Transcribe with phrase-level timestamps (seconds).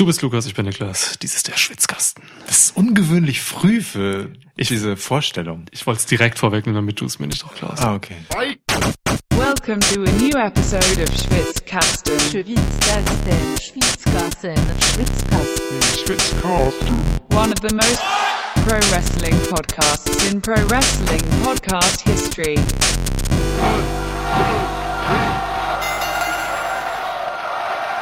[0.00, 1.18] Du bist Lukas, ich bin Niklas.
[1.20, 2.24] Dies ist der Schwitzkasten.
[2.46, 5.66] Das ist ungewöhnlich früh für ich, diese Vorstellung.
[5.72, 7.82] Ich wollte es direkt vorwegnehmen, damit du es mir nicht auch klaust.
[7.82, 8.16] Ah, okay.
[9.32, 12.18] Welcome to a new episode of Schwitzkasten.
[12.18, 16.96] Schwitzkasten, Schwitzkasten, Schwitzkasten, Schwitzkasten.
[17.32, 18.00] One of the most
[18.66, 22.56] pro wrestling podcasts in pro wrestling podcast history.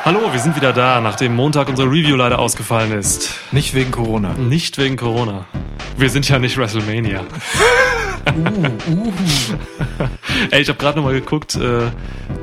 [0.08, 3.34] Hallo, wir sind wieder da, nachdem Montag unsere Review leider ausgefallen ist.
[3.52, 4.32] Nicht wegen Corona.
[4.32, 5.44] Nicht wegen Corona.
[5.98, 7.26] Wir sind ja nicht WrestleMania.
[8.34, 9.12] Uh, uh.
[10.50, 11.90] Ey, ich habe gerade nochmal geguckt, äh,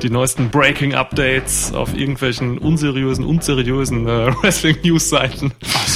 [0.00, 5.50] die neuesten Breaking-Updates auf irgendwelchen unseriösen, unseriösen äh, Wrestling-News-Seiten.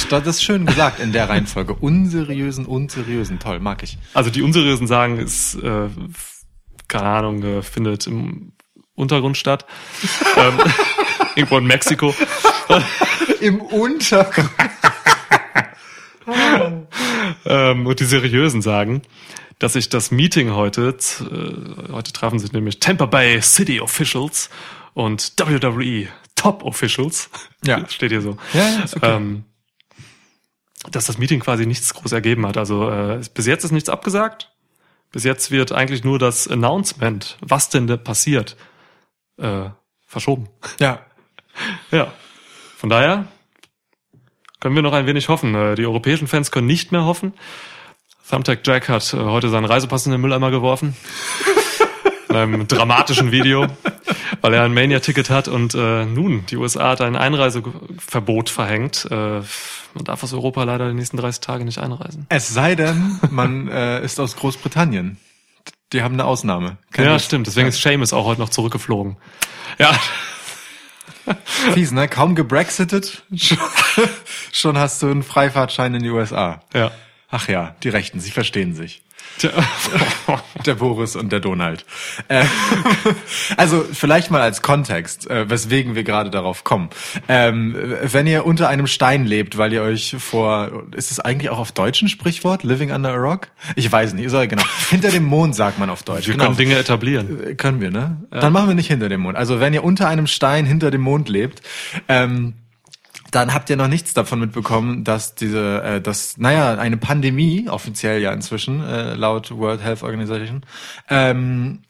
[0.09, 1.75] Das ist schön gesagt in der Reihenfolge.
[1.75, 3.39] Unseriösen, unseriösen.
[3.39, 3.97] Toll, mag ich.
[4.13, 5.87] Also die unseriösen sagen, es, äh,
[6.89, 8.51] keine Ahnung, äh, findet im
[8.93, 9.65] Untergrund statt.
[10.35, 10.59] ähm,
[11.35, 12.13] irgendwo in Mexiko.
[13.41, 14.49] Im Untergrund.
[17.45, 19.01] ähm, und die seriösen sagen,
[19.59, 24.49] dass sich das Meeting heute, äh, heute trafen sich nämlich Tampa Bay City Officials
[24.93, 27.29] und WWE Top Officials.
[27.65, 27.87] Ja.
[27.89, 28.37] Steht hier so.
[28.53, 29.15] Ja, ja, ist okay.
[29.15, 29.43] Ähm,
[30.89, 32.57] dass das Meeting quasi nichts groß ergeben hat.
[32.57, 34.51] Also äh, bis jetzt ist nichts abgesagt.
[35.11, 38.55] Bis jetzt wird eigentlich nur das Announcement, was denn da passiert,
[39.37, 39.69] äh,
[40.07, 40.49] verschoben.
[40.79, 41.05] Ja.
[41.91, 42.11] Ja.
[42.77, 43.25] Von daher
[44.59, 45.53] können wir noch ein wenig hoffen.
[45.55, 47.33] Äh, Die europäischen Fans können nicht mehr hoffen.
[48.29, 50.95] Thumbtack Jack hat äh, heute seinen Reisepass in den Mülleimer geworfen.
[52.29, 53.67] In einem dramatischen Video,
[54.39, 59.05] weil er ein Mania-Ticket hat und äh, nun, die USA hat ein Einreiseverbot verhängt.
[59.11, 59.41] Äh,
[59.93, 62.27] man darf aus Europa leider die nächsten 30 Tage nicht einreisen.
[62.29, 65.17] Es sei denn, man äh, ist aus Großbritannien.
[65.91, 66.77] Die haben eine Ausnahme.
[66.93, 67.47] Kein ja, stimmt.
[67.47, 69.17] Deswegen ist Seamus auch heute noch zurückgeflogen.
[69.77, 69.91] Ja,
[71.73, 72.07] Fies, ne?
[72.07, 73.23] Kaum gebrexitet,
[74.51, 76.61] schon, hast du einen Freifahrtschein in die USA.
[76.73, 76.91] ja.
[77.33, 79.01] Ach ja, die Rechten, sie verstehen sich.
[79.37, 79.51] Tja.
[80.65, 81.85] Der Boris und der Donald.
[82.27, 82.45] Äh,
[83.57, 86.89] also vielleicht mal als Kontext, äh, weswegen wir gerade darauf kommen.
[87.27, 91.57] Ähm, wenn ihr unter einem Stein lebt, weil ihr euch vor, ist es eigentlich auch
[91.57, 92.63] auf Deutsch ein Sprichwort?
[92.63, 93.47] Living under a rock?
[93.75, 94.63] Ich weiß nicht, ist aber genau.
[94.91, 96.27] Hinter dem Mond sagt man auf Deutsch.
[96.27, 96.45] Wir genau.
[96.45, 97.43] können Dinge etablieren.
[97.43, 98.21] Äh, Können wir, ne?
[98.29, 99.37] Dann machen wir nicht hinter dem Mond.
[99.37, 101.61] Also wenn ihr unter einem Stein hinter dem Mond lebt,
[102.07, 102.53] ähm,
[103.31, 108.21] dann habt ihr noch nichts davon mitbekommen, dass diese, äh, dass, naja, eine Pandemie, offiziell
[108.21, 110.65] ja inzwischen, äh, laut World Health Organization,
[111.09, 111.83] ähm,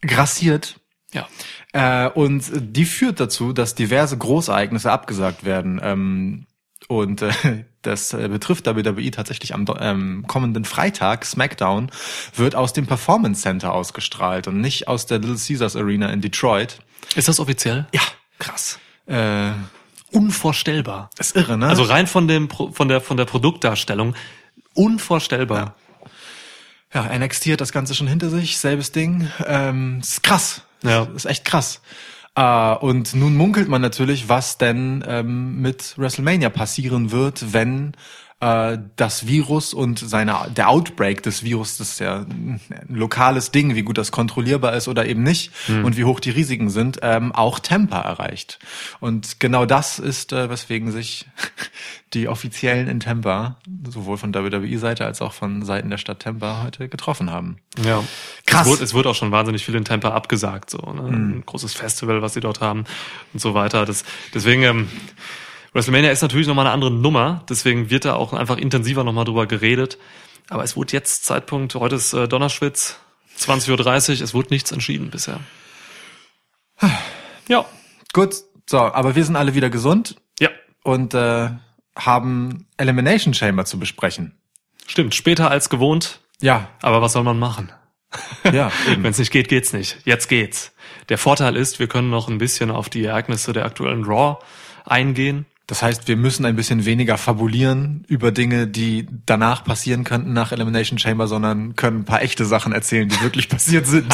[0.00, 0.80] grassiert.
[1.12, 1.28] Ja.
[1.72, 5.80] Äh, und die führt dazu, dass diverse Großereignisse abgesagt werden.
[5.82, 6.46] Ähm,
[6.88, 7.32] und äh,
[7.82, 11.26] das äh, betrifft WWE tatsächlich am ähm, kommenden Freitag.
[11.26, 11.90] SmackDown
[12.34, 16.78] wird aus dem Performance Center ausgestrahlt und nicht aus der Little Caesars Arena in Detroit.
[17.14, 17.86] Ist das offiziell?
[17.92, 18.00] Ja,
[18.38, 18.78] Krass.
[19.06, 19.50] äh,
[20.12, 21.10] Unvorstellbar.
[21.16, 21.66] das ist irre, ne?
[21.68, 24.14] Also rein von dem von der von der Produktdarstellung
[24.74, 25.74] unvorstellbar.
[26.94, 29.28] ja, NXT hat das Ganze schon hinter sich, selbes Ding.
[29.44, 30.62] Ähm, ist krass.
[30.82, 31.04] Ja.
[31.14, 31.80] Ist echt krass.
[32.36, 37.92] Äh, und nun munkelt man natürlich, was denn ähm, mit WrestleMania passieren wird, wenn
[38.40, 43.74] äh, das Virus und seine der Outbreak des Virus, das ist ja ein lokales Ding,
[43.74, 47.32] wie gut das kontrollierbar ist oder eben nicht und wie hoch die Risiken sind, ähm,
[47.32, 48.58] auch Tampa erreicht.
[49.00, 51.26] Und genau das ist, äh, weswegen sich
[52.12, 53.56] die Offiziellen in Tampa,
[53.88, 57.56] sowohl von WWE-Seite als auch von Seiten der Stadt Tampa, heute getroffen haben.
[57.82, 58.04] Ja.
[58.44, 58.66] Krass.
[58.66, 61.08] Es wurde, es wurde auch schon wahnsinnig viel in Tampa abgesagt, so, ne?
[61.08, 62.84] Ein großes Festival, was sie dort haben
[63.32, 63.86] und so weiter.
[63.86, 64.04] Das,
[64.34, 64.88] deswegen, ähm,
[65.76, 69.46] WrestleMania ist natürlich nochmal eine andere Nummer, deswegen wird da auch einfach intensiver nochmal drüber
[69.46, 69.98] geredet.
[70.48, 72.98] Aber es wurde jetzt Zeitpunkt, heute ist äh, Donnerschwitz,
[73.38, 75.40] 20.30 Uhr, es wurde nichts entschieden bisher.
[77.48, 77.66] Ja.
[78.14, 78.34] Gut,
[78.68, 80.48] so, aber wir sind alle wieder gesund Ja.
[80.82, 81.50] und äh,
[81.94, 84.34] haben Elimination Chamber zu besprechen.
[84.86, 87.70] Stimmt, später als gewohnt, Ja, aber was soll man machen?
[88.50, 88.70] ja.
[88.86, 89.98] Wenn es nicht geht, geht's nicht.
[90.04, 90.72] Jetzt geht's.
[91.10, 94.38] Der Vorteil ist, wir können noch ein bisschen auf die Ereignisse der aktuellen Raw
[94.86, 95.44] eingehen.
[95.66, 100.52] Das heißt, wir müssen ein bisschen weniger fabulieren über Dinge, die danach passieren könnten nach
[100.52, 104.12] Elimination Chamber, sondern können ein paar echte Sachen erzählen, die wirklich passiert sind.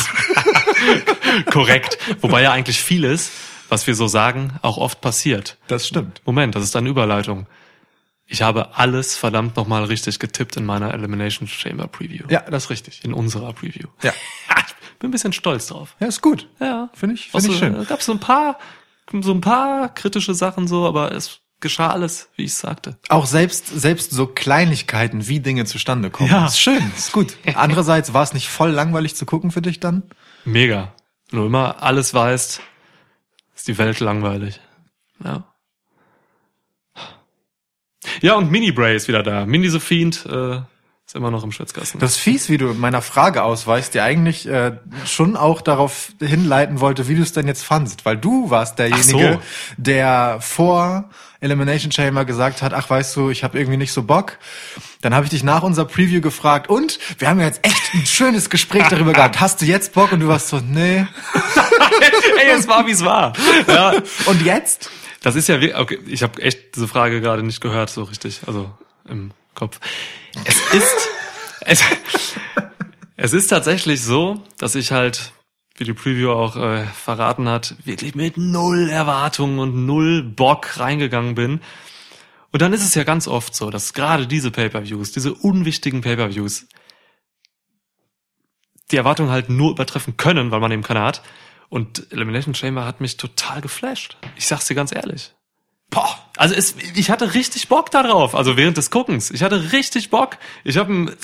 [1.50, 1.98] Korrekt.
[2.20, 3.30] Wobei ja eigentlich vieles,
[3.68, 5.58] was wir so sagen, auch oft passiert.
[5.66, 6.22] Das stimmt.
[6.24, 7.46] Moment, das ist eine Überleitung.
[8.26, 12.24] Ich habe alles verdammt nochmal richtig getippt in meiner Elimination Chamber Preview.
[12.30, 13.04] Ja, das ist richtig.
[13.04, 13.88] In unserer Preview.
[14.02, 14.12] Ja.
[14.94, 15.96] Ich bin ein bisschen stolz drauf.
[15.98, 16.48] Ja, ist gut.
[16.60, 16.88] Ja.
[16.94, 17.84] Finde ich, finde ich schön.
[17.86, 18.56] Gab so ein paar,
[19.20, 22.98] so ein paar kritische Sachen so, aber es geschah alles, wie ich sagte.
[23.08, 26.30] Auch selbst, selbst so Kleinigkeiten, wie Dinge zustande kommen.
[26.30, 26.46] Ja.
[26.46, 27.38] Ist schön, ist gut.
[27.54, 30.02] Andererseits war es nicht voll langweilig zu gucken für dich dann?
[30.44, 30.92] Mega.
[31.30, 32.60] Nur immer alles weißt,
[33.54, 34.60] ist die Welt langweilig.
[35.24, 35.44] Ja.
[38.20, 39.46] Ja, und Mini Bray ist wieder da.
[39.46, 40.60] Mini the Fiend äh,
[41.06, 42.00] ist immer noch im Schwitzkasten.
[42.00, 46.80] Das ist fies, wie du meiner Frage ausweichst, die eigentlich äh, schon auch darauf hinleiten
[46.80, 48.04] wollte, wie du es denn jetzt fandst.
[48.04, 51.10] Weil du warst derjenige, Ach der vor
[51.42, 54.38] Elimination Chamber gesagt hat, ach weißt du, ich habe irgendwie nicht so Bock.
[55.00, 58.06] Dann habe ich dich nach unserer Preview gefragt und wir haben ja jetzt echt ein
[58.06, 59.40] schönes Gespräch darüber gehabt.
[59.40, 60.12] Hast du jetzt Bock?
[60.12, 61.06] Und du warst so, nee.
[62.40, 63.32] Ey, es war, wie es war.
[63.66, 63.92] Ja,
[64.26, 64.90] Und jetzt?
[65.22, 68.40] das ist ja wirklich, okay, ich habe echt diese Frage gerade nicht gehört, so richtig,
[68.46, 68.70] also
[69.08, 69.78] im Kopf.
[70.44, 71.08] Es ist,
[71.60, 71.82] es,
[73.16, 75.32] es ist tatsächlich so, dass ich halt,
[75.82, 81.34] wie die Preview auch äh, verraten hat, wirklich mit null Erwartungen und null Bock reingegangen
[81.34, 81.60] bin.
[82.52, 86.68] Und dann ist es ja ganz oft so, dass gerade diese Pay-per-Views, diese unwichtigen Pay-per-Views,
[88.92, 91.22] die Erwartungen halt nur übertreffen können, weil man eben keine hat.
[91.68, 94.16] Und Elimination Chamber hat mich total geflasht.
[94.36, 95.32] Ich sag's dir ganz ehrlich.
[95.90, 98.36] Boah, also es, ich hatte richtig Bock darauf.
[98.36, 100.38] Also während des Guckens, ich hatte richtig Bock.
[100.62, 101.16] Ich habe,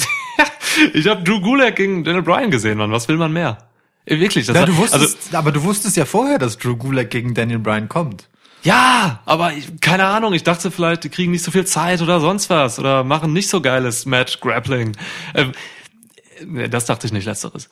[0.94, 2.90] ich habe Drew Gulak gegen Daniel Bryan gesehen, Mann.
[2.90, 3.67] Was will man mehr?
[4.08, 7.10] Äh, Wirklich, das Ja, du wusstest, also aber du wusstest ja vorher, dass Drew Gulak
[7.10, 8.28] gegen Daniel Bryan kommt.
[8.62, 10.32] ja, aber ich, keine Ahnung.
[10.32, 13.48] Ich dachte vielleicht, die kriegen nicht so viel Zeit oder sonst was oder machen nicht
[13.48, 14.96] so geiles Match Grappling.
[15.34, 15.52] Ähm,
[16.44, 17.68] nee, das dachte ich nicht letzteres.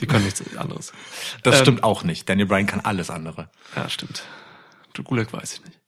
[0.00, 0.92] Die können nichts anderes.
[1.42, 2.28] Das Ähm, stimmt auch nicht.
[2.28, 3.48] Daniel Bryan kann alles andere.
[3.74, 4.22] Ja, stimmt.
[4.94, 5.78] Drew Gulak weiß ich nicht.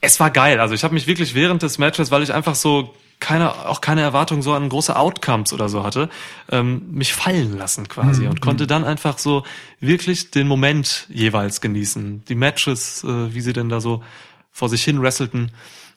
[0.00, 0.60] Es war geil.
[0.60, 4.00] Also ich habe mich wirklich während des Matches, weil ich einfach so keine, auch keine
[4.00, 6.08] Erwartung so an große Outcomes oder so hatte,
[6.50, 9.44] ähm, mich fallen lassen quasi und konnte dann einfach so
[9.80, 12.24] wirklich den Moment jeweils genießen.
[12.26, 14.02] Die Matches, äh, wie sie denn da so
[14.50, 15.52] vor sich hin wrestelten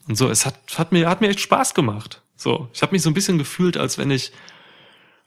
[0.07, 0.29] und so.
[0.29, 2.21] Es hat, hat mir, hat mir echt Spaß gemacht.
[2.35, 4.31] So, ich habe mich so ein bisschen gefühlt, als wenn ich,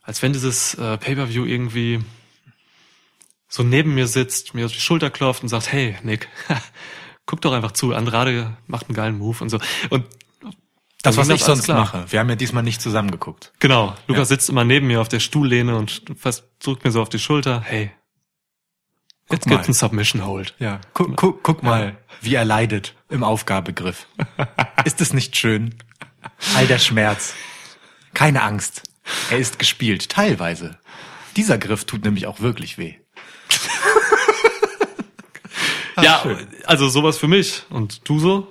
[0.01, 2.01] als wenn dieses äh, Pay-per-View irgendwie
[3.47, 6.27] so neben mir sitzt, mir auf die Schulter klopft und sagt, hey, Nick,
[7.25, 9.59] guck doch einfach zu, Andrade macht einen geilen Move und so.
[9.89, 10.05] Und
[11.05, 11.79] Das, was ich sonst klar.
[11.79, 12.05] mache.
[12.11, 13.51] Wir haben ja diesmal nicht zusammengeguckt.
[13.59, 14.35] Genau, Lukas Ja.
[14.35, 17.61] sitzt immer neben mir auf der Stuhllehne und fast drückt mir so auf die Schulter,
[17.65, 17.91] hey,
[19.31, 19.53] jetzt mal.
[19.55, 20.55] gibt's einen Submission Hold.
[20.59, 20.81] Ja.
[20.93, 24.07] Guck, guck, guck mal, wie er leidet im Aufgabegriff.
[24.85, 25.75] ist es nicht schön?
[26.55, 27.33] All der Schmerz.
[28.13, 28.83] Keine Angst.
[29.29, 30.77] Er ist gespielt, teilweise.
[31.37, 32.95] Dieser Griff tut nämlich auch wirklich weh.
[36.01, 36.47] ja, schön.
[36.65, 37.63] also sowas für mich.
[37.69, 38.47] Und du so?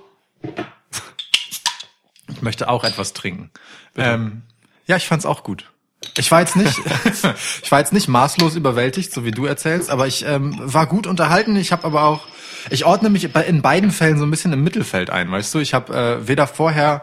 [2.35, 3.51] Ich möchte auch etwas trinken.
[3.97, 4.43] Ähm,
[4.87, 5.71] ja, ich fand's auch gut.
[6.19, 6.79] Ich war jetzt nicht,
[7.63, 11.07] ich war jetzt nicht maßlos überwältigt, so wie du erzählst, aber ich ähm, war gut
[11.07, 11.57] unterhalten.
[11.57, 12.27] Ich habe aber auch,
[12.71, 15.59] ich ordne mich in beiden Fällen so ein bisschen im Mittelfeld ein, weißt du?
[15.59, 17.03] Ich habe äh, weder vorher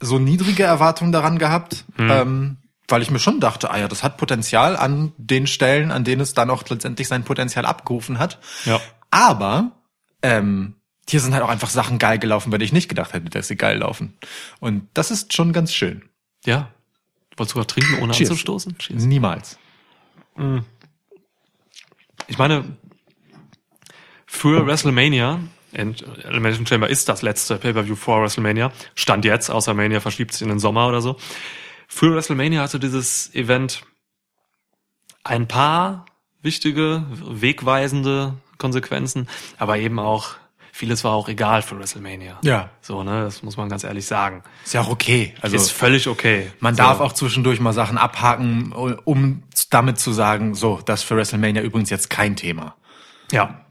[0.00, 4.16] so niedrige Erwartungen daran gehabt, ähm, weil ich mir schon dachte, ah ja, das hat
[4.16, 8.38] Potenzial an den Stellen, an denen es dann auch letztendlich sein Potenzial abgerufen hat.
[8.64, 8.80] Ja.
[9.10, 9.72] Aber
[10.22, 10.74] ähm,
[11.08, 13.48] hier sind halt auch einfach Sachen geil gelaufen, bei denen ich nicht gedacht hätte, dass
[13.48, 14.16] sie geil laufen.
[14.60, 16.08] Und das ist schon ganz schön.
[16.44, 16.70] Ja.
[17.36, 18.30] Wolltest du gerade trinken, ohne Cheers.
[18.30, 18.78] anzustoßen?
[18.78, 19.04] Cheers.
[19.04, 19.58] Niemals.
[22.26, 22.76] Ich meine,
[24.26, 25.40] für WrestleMania,
[25.76, 30.42] und Elimination Chamber ist das letzte Pay-Per-View vor WrestleMania, stand jetzt, außer Mania verschiebt sich
[30.42, 31.16] in den Sommer oder so.
[31.88, 33.82] Für WrestleMania hatte dieses Event
[35.24, 36.06] ein paar
[36.42, 40.36] wichtige, wegweisende Konsequenzen, aber eben auch,
[40.78, 42.38] vieles war auch egal für WrestleMania.
[42.42, 42.70] Ja.
[42.80, 44.44] So, ne, das muss man ganz ehrlich sagen.
[44.64, 45.34] Ist ja auch okay.
[45.40, 46.52] Also ist völlig okay.
[46.60, 46.84] man so.
[46.84, 51.62] darf auch zwischendurch mal Sachen abhaken, um damit zu sagen, so, das ist für WrestleMania
[51.62, 52.76] übrigens jetzt kein Thema.
[53.32, 53.64] Ja.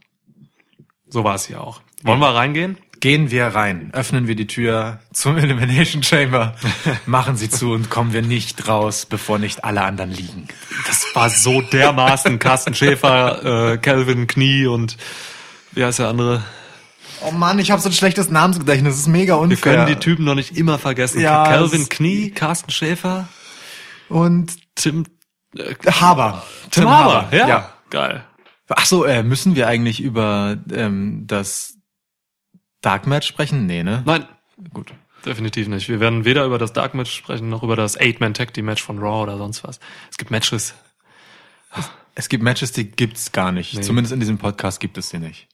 [1.07, 1.79] So war es hier auch.
[2.03, 2.77] Wollen wir reingehen?
[2.99, 6.55] Gehen wir rein, öffnen wir die Tür zum Elimination Chamber,
[7.05, 10.49] machen sie zu und kommen wir nicht raus, bevor nicht alle anderen liegen.
[10.85, 14.97] Das war so dermaßen Carsten Schäfer, äh, Calvin Knie und
[15.71, 16.43] wie heißt der andere?
[17.21, 19.73] Oh Mann, ich habe so ein schlechtes Namensgedächtnis, das ist mega Wir unfair.
[19.75, 21.19] können die Typen noch nicht immer vergessen.
[21.19, 23.27] Ja, Calvin es- Knie, Carsten Schäfer,
[24.09, 25.05] Und Tim,
[25.57, 26.43] äh, Haber.
[26.71, 27.35] Tim, Haber.
[27.35, 27.73] Ja.
[27.89, 28.23] geil.
[28.69, 31.77] Ach so, äh, müssen wir eigentlich über ähm, das
[32.81, 33.65] Dark Match sprechen?
[33.65, 34.03] Nee, ne?
[34.05, 34.25] Nein,
[34.73, 34.93] Gut.
[35.25, 35.87] definitiv nicht.
[35.89, 38.83] Wir werden weder über das Dark Match sprechen, noch über das Eight-Man Tag Team Match
[38.83, 39.79] von Raw oder sonst was.
[40.11, 40.73] Es gibt Matches.
[42.15, 43.73] Es gibt Matches, die gibt's gar nicht.
[43.75, 43.81] Nee.
[43.81, 45.47] Zumindest in diesem Podcast gibt es sie nicht.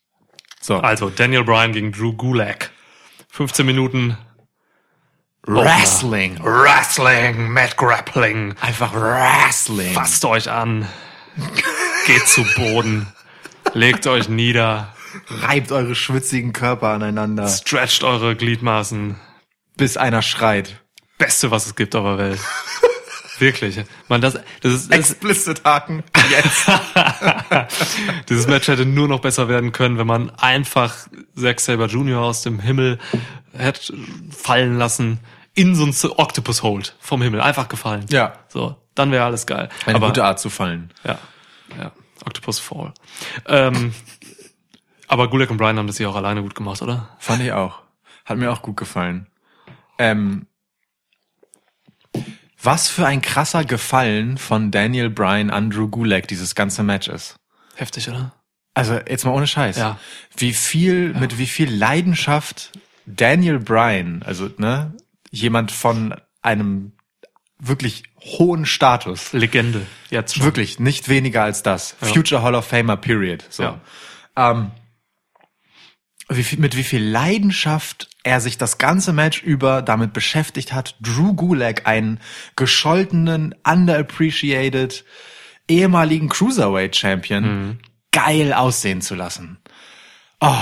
[0.63, 0.77] So.
[0.77, 2.71] Also Daniel Bryan gegen Drew Gulak.
[3.31, 4.17] 15 Minuten
[5.45, 6.39] Wrestling.
[6.41, 8.55] Wrestling, Mad Grappling.
[8.61, 9.93] Einfach Wrestling.
[9.93, 10.87] Fasst euch an.
[12.07, 13.07] Geht zu Boden.
[13.73, 14.95] Legt euch nieder.
[15.27, 19.17] Reibt eure schwitzigen Körper aneinander, Stretcht eure Gliedmaßen.
[19.75, 20.81] bis einer schreit.
[21.17, 22.39] Beste, was es gibt auf der Welt.
[23.39, 23.81] Wirklich.
[24.07, 26.03] Man, das, das ist, das, Explicit Haken.
[26.29, 26.69] Jetzt.
[28.29, 32.21] dieses Match hätte nur noch besser werden können, wenn man einfach Zack Saber Jr.
[32.21, 32.99] aus dem Himmel
[33.53, 33.93] hätte
[34.31, 35.19] fallen lassen.
[35.55, 38.05] in so ein Octopus Hold vom Himmel einfach gefallen.
[38.09, 38.33] Ja.
[38.47, 39.69] So, dann wäre alles geil.
[39.85, 40.91] Eine aber, gute Art zu fallen.
[41.03, 41.19] Ja,
[41.77, 41.91] ja,
[42.25, 42.93] Octopus Fall.
[43.47, 43.93] Ähm,
[45.07, 47.09] aber Gulak und Brian haben das hier auch alleine gut gemacht, oder?
[47.19, 47.79] Fand ich auch.
[48.25, 49.27] Hat mir auch gut gefallen.
[49.97, 50.47] Ähm,
[52.63, 57.35] was für ein krasser Gefallen von Daniel Bryan an Drew Gulak dieses ganze Match ist.
[57.75, 58.33] Heftig, oder?
[58.73, 59.77] Also jetzt mal ohne Scheiß.
[59.77, 59.99] Ja.
[60.35, 62.71] Wie viel, mit wie viel Leidenschaft
[63.05, 64.93] Daniel Bryan, also ne,
[65.29, 66.93] jemand von einem
[67.59, 69.85] wirklich hohen Status, Legende.
[70.09, 70.43] Jetzt schon.
[70.43, 73.43] wirklich nicht weniger als das, Future Hall of Famer Period.
[73.49, 73.63] So.
[73.63, 73.81] Ja.
[74.35, 74.71] Ähm,
[76.29, 80.95] wie viel, mit wie viel Leidenschaft er sich das ganze Match über damit beschäftigt hat,
[81.01, 82.19] Drew Gulak, einen
[82.55, 85.03] gescholtenen, underappreciated,
[85.67, 87.77] ehemaligen Cruiserweight Champion, Mhm.
[88.11, 89.57] geil aussehen zu lassen.
[90.39, 90.53] Oh,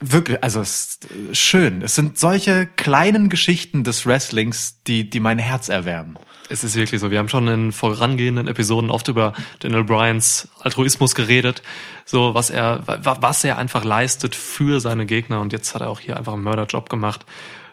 [0.00, 0.98] wirklich, also es
[1.30, 1.82] ist schön.
[1.82, 6.18] Es sind solche kleinen Geschichten des Wrestlings, die, die mein Herz erwärmen.
[6.48, 7.10] Es ist wirklich so.
[7.10, 11.62] Wir haben schon in vorangehenden Episoden oft über Daniel Bryans Altruismus geredet,
[12.10, 15.40] so was er, wa- was er einfach leistet für seine Gegner.
[15.40, 17.24] Und jetzt hat er auch hier einfach einen Mörderjob gemacht.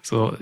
[0.04, 0.38] So,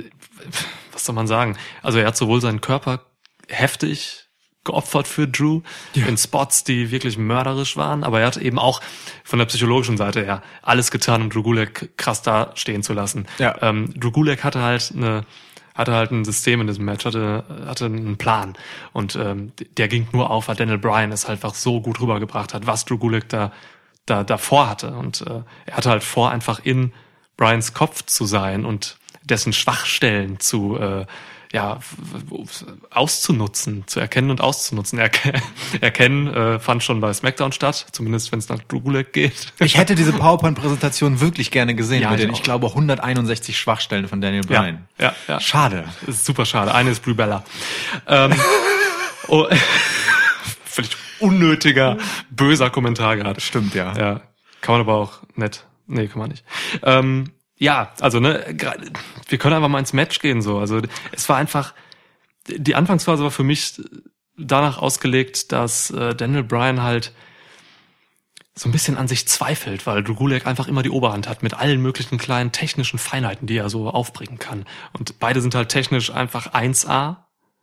[0.91, 1.57] was soll man sagen?
[1.81, 2.99] Also er hat sowohl seinen Körper
[3.47, 4.25] heftig
[4.65, 5.61] geopfert für Drew
[5.93, 8.81] in Spots, die wirklich mörderisch waren, aber er hat eben auch
[9.23, 13.27] von der psychologischen Seite her alles getan, um Drew Gulak krass da stehen zu lassen.
[13.37, 13.55] Ja.
[13.61, 15.23] Ähm, Drew Gulak hatte halt eine
[15.75, 18.53] hatte halt ein System in diesem Match, hatte, hatte einen Plan.
[18.93, 22.53] Und ähm, der ging nur auf, weil Daniel Bryan es halt einfach so gut rübergebracht
[22.53, 23.51] hat, was Drew Gulak da,
[24.05, 24.91] da davor hatte.
[24.91, 26.93] Und äh, er hatte halt vor, einfach in
[27.37, 31.05] Bryans Kopf zu sein und dessen Schwachstellen zu äh,
[31.55, 31.79] ja,
[32.89, 34.99] auszunutzen, zu erkennen und auszunutzen.
[34.99, 35.33] Erke
[35.81, 39.53] erkennen äh, fand schon bei SmackDown statt, zumindest wenn es nach Gulak geht.
[39.59, 42.37] Ich hätte diese PowerPoint-Präsentation wirklich gerne gesehen Ja, mit ich den, auch.
[42.37, 44.85] ich glaube, 161 Schwachstellen von Daniel Bryan.
[44.97, 45.39] Ja, ja, ja.
[45.39, 45.85] Schade.
[46.07, 46.73] Super schade.
[46.73, 47.45] Eine ist Brie Bella.
[48.05, 48.33] Ähm,
[49.29, 49.47] oh,
[50.65, 51.97] völlig unnötiger,
[52.29, 53.41] böser Kommentar gerade.
[53.41, 53.97] Stimmt, ja.
[53.97, 54.21] Ja,
[54.61, 55.65] kann man aber auch nett.
[55.87, 56.43] Nee, kann man nicht.
[56.83, 58.43] Ähm, ja, also ne,
[59.27, 60.57] wir können einfach mal ins Match gehen so.
[60.57, 60.81] Also
[61.11, 61.73] es war einfach
[62.47, 63.81] die Anfangsphase war für mich
[64.37, 67.13] danach ausgelegt, dass äh, Daniel Bryan halt
[68.53, 71.53] so ein bisschen an sich zweifelt, weil Drew Gulak einfach immer die Oberhand hat mit
[71.53, 74.65] allen möglichen kleinen technischen Feinheiten, die er so aufbringen kann.
[74.93, 77.17] Und beide sind halt technisch einfach 1A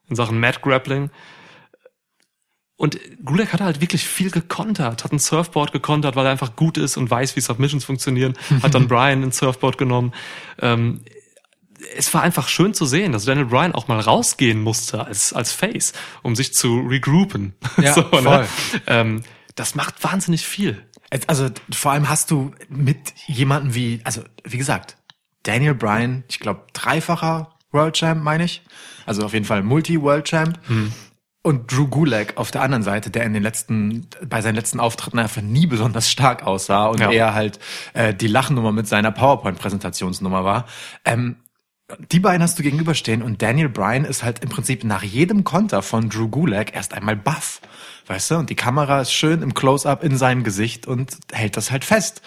[0.08, 1.10] in Sachen Mat Grappling.
[2.82, 6.76] Und Gulak hat halt wirklich viel gekontert, hat ein Surfboard gekontert, weil er einfach gut
[6.76, 10.12] ist und weiß, wie Submissions funktionieren, hat dann Brian ins Surfboard genommen.
[10.60, 11.00] Ähm,
[11.96, 15.52] es war einfach schön zu sehen, dass Daniel Bryan auch mal rausgehen musste als, als
[15.52, 17.54] Face, um sich zu regroupen.
[17.80, 18.48] Ja, voll.
[18.88, 19.22] Ähm,
[19.54, 20.84] das macht wahnsinnig viel.
[21.28, 24.96] Also vor allem hast du mit jemandem wie, also wie gesagt,
[25.44, 28.60] Daniel Bryan, ich glaube dreifacher World Champ, meine ich.
[29.06, 30.58] Also auf jeden Fall Multi-World Champ.
[31.44, 35.18] Und Drew Gulak auf der anderen Seite, der in den letzten, bei seinen letzten Auftritten
[35.18, 37.10] einfach nie besonders stark aussah und Ja.
[37.10, 37.58] eher halt
[37.94, 40.66] äh, die Lachnummer mit seiner PowerPoint-Präsentationsnummer war.
[41.04, 41.36] Ähm,
[42.12, 45.82] die beiden hast du gegenüberstehen und Daniel Bryan ist halt im Prinzip nach jedem Konter
[45.82, 47.60] von Drew Gulak erst einmal baff.
[48.06, 48.36] Weißt du?
[48.36, 52.22] Und die Kamera ist schön im Close-Up in seinem Gesicht und hält das halt fest.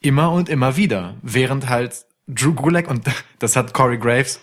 [0.00, 1.14] Immer und immer wieder.
[1.22, 3.04] Während halt Drew Gulak, und
[3.40, 4.40] das hat Corey Graves,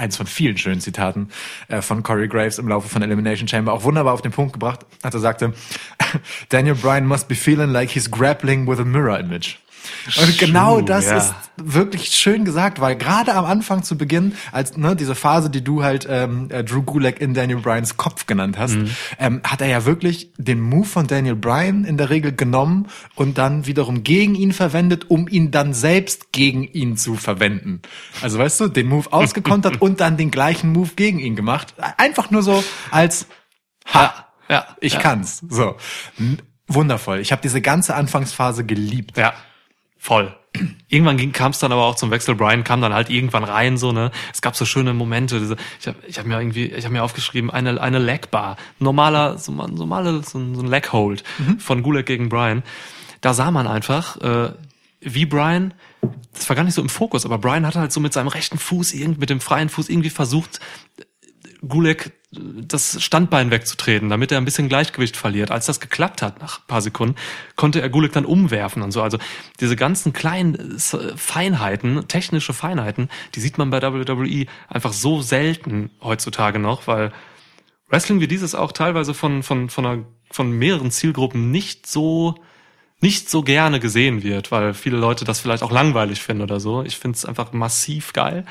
[0.00, 1.28] eins von vielen schönen Zitaten
[1.68, 4.80] äh, von Corey Graves im Laufe von Elimination Chamber, auch wunderbar auf den Punkt gebracht,
[5.02, 5.52] als er sagte,
[6.48, 9.58] Daniel Bryan must be feeling like he's grappling with a mirror image.
[10.20, 11.16] Und genau True, das ja.
[11.18, 15.62] ist wirklich schön gesagt, weil gerade am Anfang zu Beginn, als ne, diese Phase, die
[15.62, 18.90] du halt ähm, äh, Drew Gulak in Daniel Bryans Kopf genannt hast, Mhm.
[19.18, 23.36] ähm, hat er ja wirklich den Move von Daniel Bryan in der Regel genommen und
[23.38, 27.82] dann wiederum gegen ihn verwendet, um ihn dann selbst gegen ihn zu verwenden.
[28.22, 31.74] Also weißt du, den Move ausgekontert und dann den gleichen Move gegen ihn gemacht.
[31.98, 33.26] Einfach nur so als
[33.92, 35.00] Ha, Ja, ich ja.
[35.00, 35.42] kann's.
[35.48, 35.76] So.
[36.68, 37.18] Wundervoll.
[37.20, 39.16] Ich habe diese ganze Anfangsphase geliebt.
[39.16, 39.32] Ja,
[40.00, 40.34] voll.
[40.88, 42.34] Irgendwann kam es dann aber auch zum Wechsel.
[42.34, 44.10] Brian kam dann halt irgendwann rein, so ne.
[44.32, 45.38] Es gab so schöne Momente.
[45.38, 49.38] Diese, ich habe ich hab mir irgendwie, ich habe mir aufgeschrieben, eine eine Legbar, normaler,
[49.38, 51.22] so ein normale, so ein, so ein Leghold
[51.58, 52.64] von Gulak gegen Brian.
[53.20, 54.52] Da sah man einfach, äh,
[55.00, 55.74] wie Brian,
[56.32, 58.58] das war gar nicht so im Fokus, aber Brian hatte halt so mit seinem rechten
[58.58, 60.60] Fuß, irgend, mit dem freien Fuß irgendwie versucht,
[61.66, 65.50] Gulak das Standbein wegzutreten, damit er ein bisschen Gleichgewicht verliert.
[65.50, 67.16] Als das geklappt hat nach ein paar Sekunden,
[67.56, 69.02] konnte er Gulak dann umwerfen und so.
[69.02, 69.18] Also
[69.58, 75.90] diese ganzen kleinen äh, Feinheiten, technische Feinheiten, die sieht man bei WWE einfach so selten
[76.00, 77.12] heutzutage noch, weil
[77.88, 82.36] Wrestling wie dieses auch teilweise von, von, von, einer, von mehreren Zielgruppen nicht so
[83.00, 86.82] nicht so gerne gesehen wird, weil viele Leute das vielleicht auch langweilig finden oder so.
[86.82, 88.44] Ich finde es einfach massiv geil,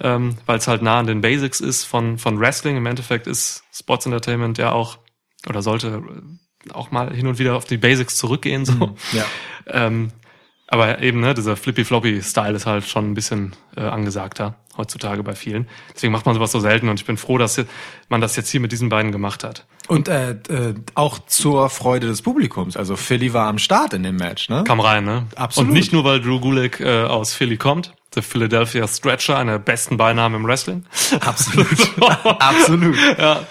[0.00, 2.76] ähm, weil es halt nah an den Basics ist von, von Wrestling.
[2.76, 4.98] Im Endeffekt ist Sports Entertainment ja auch
[5.48, 6.02] oder sollte
[6.68, 8.64] äh, auch mal hin und wieder auf die Basics zurückgehen.
[8.64, 8.96] So.
[9.12, 9.24] Ja.
[9.66, 10.12] Ähm,
[10.68, 15.68] aber eben, ne, dieser Flippy-Floppy-Style ist halt schon ein bisschen äh, angesagter heutzutage bei vielen.
[15.94, 17.60] Deswegen macht man sowas so selten und ich bin froh, dass
[18.08, 19.64] man das jetzt hier mit diesen beiden gemacht hat.
[19.88, 22.76] Und äh, äh, auch zur Freude des Publikums.
[22.76, 24.64] Also Philly war am Start in dem Match, ne?
[24.64, 25.26] Kam rein, ne?
[25.36, 25.68] Absolut.
[25.68, 29.58] Und nicht nur, weil Drew Gulak äh, aus Philly kommt, der Philadelphia Stretcher, einer der
[29.60, 30.84] besten Beinamen im Wrestling.
[31.20, 31.68] Absolut.
[32.40, 32.96] Absolut.
[33.18, 33.46] ja.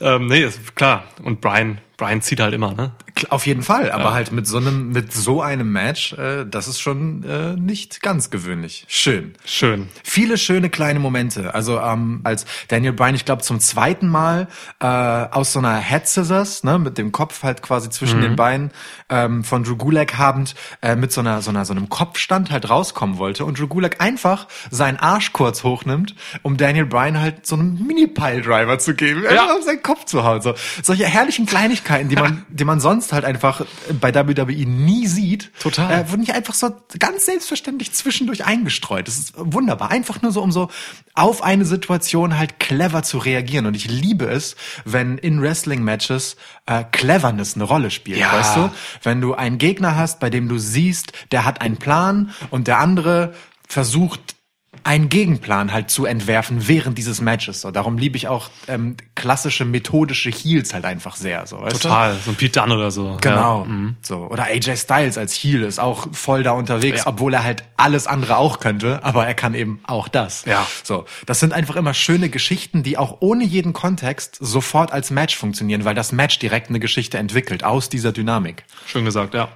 [0.00, 1.04] Ähm, nee, ist klar.
[1.22, 2.92] Und Brian, Brian zieht halt immer, ne?
[3.30, 6.80] Auf jeden Fall, aber halt mit so einem, mit so einem Match, äh, das ist
[6.80, 8.86] schon äh, nicht ganz gewöhnlich.
[8.88, 9.34] Schön.
[9.44, 9.88] Schön.
[10.02, 11.54] Viele schöne kleine Momente.
[11.54, 14.48] Also ähm, als Daniel Bryan, ich glaube zum zweiten Mal
[14.80, 18.72] äh, aus so einer Head Scissors, ne, mit dem Kopf halt quasi zwischen den Beinen
[19.08, 22.68] ähm, von Drew Gulak habend äh, mit so einer so einer so einem Kopfstand halt
[22.68, 27.54] rauskommen wollte und Drew Gulak einfach seinen Arsch kurz hochnimmt, um Daniel Bryan halt so
[27.54, 30.42] einen Mini Pile Driver zu geben, einfach auf seinen Kopf zu hauen.
[30.42, 33.64] So solche herrlichen Kleinigkeiten, die man die man sonst halt einfach
[34.00, 35.52] bei WWE nie sieht.
[35.58, 35.92] Total.
[35.92, 39.08] Äh, wurden nicht einfach so ganz selbstverständlich zwischendurch eingestreut.
[39.08, 39.90] Das ist wunderbar.
[39.90, 40.70] Einfach nur so, um so
[41.14, 43.66] auf eine Situation halt clever zu reagieren.
[43.66, 48.18] Und ich liebe es, wenn in Wrestling-Matches äh, Cleverness eine Rolle spielt.
[48.18, 48.32] Ja.
[48.32, 48.70] Weißt du?
[49.02, 52.78] Wenn du einen Gegner hast, bei dem du siehst, der hat einen Plan und der
[52.78, 53.34] andere
[53.68, 54.36] versucht,
[54.84, 57.62] einen Gegenplan halt zu entwerfen während dieses Matches.
[57.62, 61.46] So, darum liebe ich auch ähm, klassische methodische Heels halt einfach sehr.
[61.46, 61.88] So, weißt Du?
[61.88, 62.16] Total.
[62.24, 63.16] So ein Pete Dunne oder so.
[63.20, 63.60] Genau.
[63.62, 63.64] Ja.
[63.64, 63.96] Mhm.
[64.02, 64.18] So.
[64.28, 67.06] Oder AJ Styles als Heel ist auch voll da unterwegs, Ja.
[67.06, 70.44] obwohl er halt alles andere auch könnte, aber er kann eben auch das.
[70.44, 70.66] Ja.
[70.82, 71.06] So.
[71.26, 75.84] Das sind einfach immer schöne Geschichten, die auch ohne jeden Kontext sofort als Match funktionieren,
[75.84, 78.64] weil das Match direkt eine Geschichte entwickelt aus dieser Dynamik.
[78.86, 79.48] Schön gesagt, ja.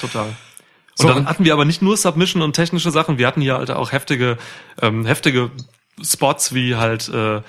[0.00, 0.28] Total.
[0.98, 3.58] Und So, dann hatten wir aber nicht nur Submission und technische Sachen, wir hatten hier
[3.58, 4.38] halt auch heftige,
[4.80, 5.50] ähm, heftige
[6.02, 7.42] Spots wie halt äh,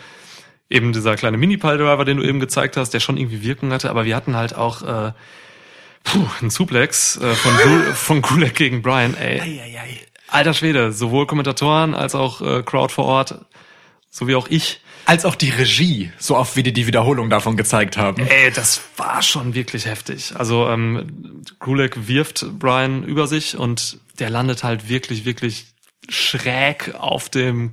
[0.70, 4.06] eben dieser kleine Mini-Pile-Driver, den du eben gezeigt hast, der schon irgendwie Wirkung hatte, aber
[4.06, 5.12] wir hatten halt auch äh,
[6.04, 9.62] puh, einen Suplex äh, von, Gul von Gulak gegen Brian, ey.
[10.30, 13.46] Alter Schwede, sowohl Kommentatoren als auch äh, Crowd vor Ort,
[14.18, 14.82] so wie auch ich.
[15.06, 18.26] Als auch die Regie, so oft wie die die Wiederholung davon gezeigt haben.
[18.28, 20.34] Ey, das war schon wirklich heftig.
[20.36, 25.68] Also ähm, Gulak wirft Brian über sich und der landet halt wirklich, wirklich
[26.10, 27.72] schräg auf dem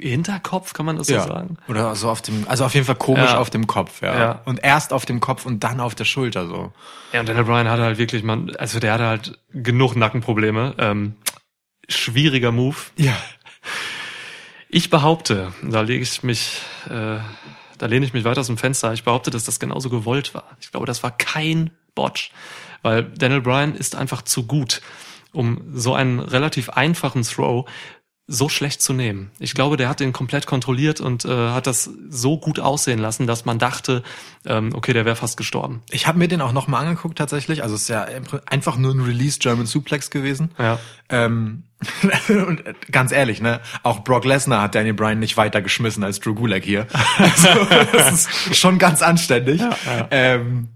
[0.00, 1.56] Hinterkopf, kann man das so sagen?
[1.68, 3.38] Oder so auf dem, also auf jeden Fall komisch Ja.
[3.38, 4.16] auf dem Kopf, ja.
[4.18, 4.42] Ja.
[4.44, 6.72] Und erst auf dem Kopf und dann auf der Schulter so.
[7.12, 10.74] Ja, und Daniel Bryan hatte halt wirklich, man, also der hatte halt genug Nackenprobleme.
[10.78, 11.14] Ähm,
[11.88, 12.76] schwieriger Move.
[12.96, 13.16] Ja.
[14.70, 17.18] Ich behaupte, da lege ich mich, äh,
[17.78, 18.92] da lehne ich mich weiter aus dem Fenster.
[18.92, 20.44] Ich behaupte, dass das genauso gewollt war.
[20.60, 22.32] Ich glaube, das war kein Botch,
[22.82, 24.82] weil Daniel Bryan ist einfach zu gut,
[25.32, 27.68] um so einen relativ einfachen Throw
[28.30, 29.30] so schlecht zu nehmen.
[29.38, 33.26] Ich glaube, der hat den komplett kontrolliert und äh, hat das so gut aussehen lassen,
[33.26, 34.02] dass man dachte,
[34.44, 35.82] ähm, okay, der wäre fast gestorben.
[35.90, 37.62] Ich habe mir den auch noch mal angeguckt tatsächlich.
[37.62, 38.06] Also es ist ja
[38.44, 40.50] einfach nur ein Release German Suplex gewesen.
[40.58, 40.78] Ja.
[41.08, 41.62] Ähm,
[42.28, 46.20] und äh, ganz ehrlich, ne, auch Brock Lesnar hat Daniel Bryan nicht weiter geschmissen als
[46.20, 46.86] Drew Gulak hier.
[47.18, 47.48] Also,
[47.92, 49.60] das ist schon ganz anständig.
[50.10, 50.68] Ähm,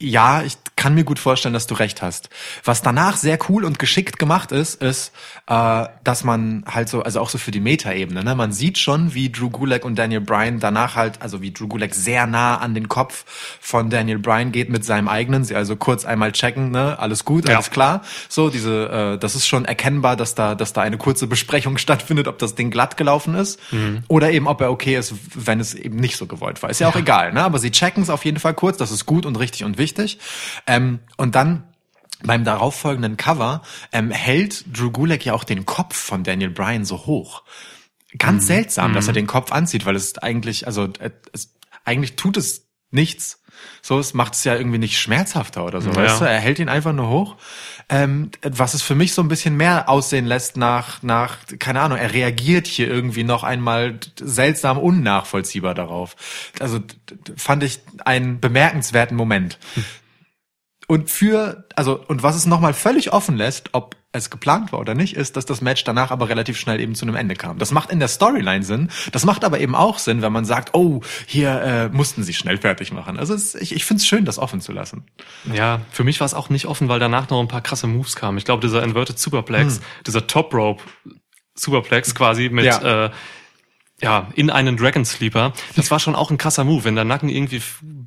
[0.00, 2.30] ja, ich kann mir gut vorstellen, dass du recht hast.
[2.64, 5.12] Was danach sehr cool und geschickt gemacht ist, ist,
[5.46, 9.12] äh, dass man halt so, also auch so für die Metaebene, ne, man sieht schon,
[9.12, 12.72] wie Drew Gulak und Daniel Bryan danach halt, also wie Drew Gulak sehr nah an
[12.74, 13.26] den Kopf
[13.60, 17.46] von Daniel Bryan geht mit seinem eigenen, sie also kurz einmal checken, ne, alles gut,
[17.46, 17.56] Ja.
[17.56, 18.00] alles klar.
[18.30, 22.26] So, diese, äh, das ist schon erkennbar, dass da, dass da eine kurze Besprechung stattfindet,
[22.26, 23.60] ob das Ding glatt gelaufen ist
[24.08, 26.70] oder eben, ob er okay ist, wenn es eben nicht so gewollt war.
[26.70, 27.42] Ist ja auch egal, ne?
[27.44, 30.18] Aber sie checken es auf jeden Fall kurz, das ist gut und richtig und wichtig.
[30.70, 31.64] Ähm, und dann
[32.22, 37.06] beim darauffolgenden Cover ähm, hält Drew Gulak ja auch den Kopf von Daniel Bryan so
[37.06, 37.42] hoch.
[38.18, 41.54] Ganz seltsam, dass er den Kopf anzieht, weil es eigentlich, also äh, es,
[41.84, 43.40] eigentlich tut es nichts.
[43.82, 45.96] So, es macht es ja irgendwie nicht schmerzhafter oder so, Ja.
[45.96, 46.24] weißt du?
[46.24, 47.36] Er hält ihn einfach nur hoch.
[47.88, 51.98] Ähm, was es für mich so ein bisschen mehr aussehen lässt nach, nach, keine Ahnung,
[51.98, 56.16] er reagiert hier irgendwie noch einmal seltsam unnachvollziehbar darauf.
[56.58, 56.80] Also
[57.36, 59.58] fand ich einen bemerkenswerten Moment.
[60.90, 64.96] Und für, also, und was es nochmal völlig offen lässt, ob es geplant war oder
[64.96, 67.58] nicht, ist, dass das Match danach aber relativ schnell eben zu einem Ende kam.
[67.60, 68.90] Das macht in der Storyline Sinn.
[69.12, 72.58] Das macht aber eben auch Sinn, wenn man sagt, oh, hier äh, mussten sie schnell
[72.58, 73.20] fertig machen.
[73.20, 75.04] Also es, ich, ich finde es schön, das offen zu lassen.
[75.54, 78.16] Ja, für mich war es auch nicht offen, weil danach noch ein paar krasse Moves
[78.16, 78.36] kamen.
[78.36, 80.82] Ich glaube, dieser Inverted Superplex, dieser Top Rope
[81.54, 82.84] Superplex quasi mit Hm.
[82.84, 83.04] Ja.
[83.04, 83.10] äh,
[84.02, 87.28] ja in einen Dragon Sleeper, das war schon auch ein krasser Move, wenn der Nacken
[87.28, 87.62] irgendwie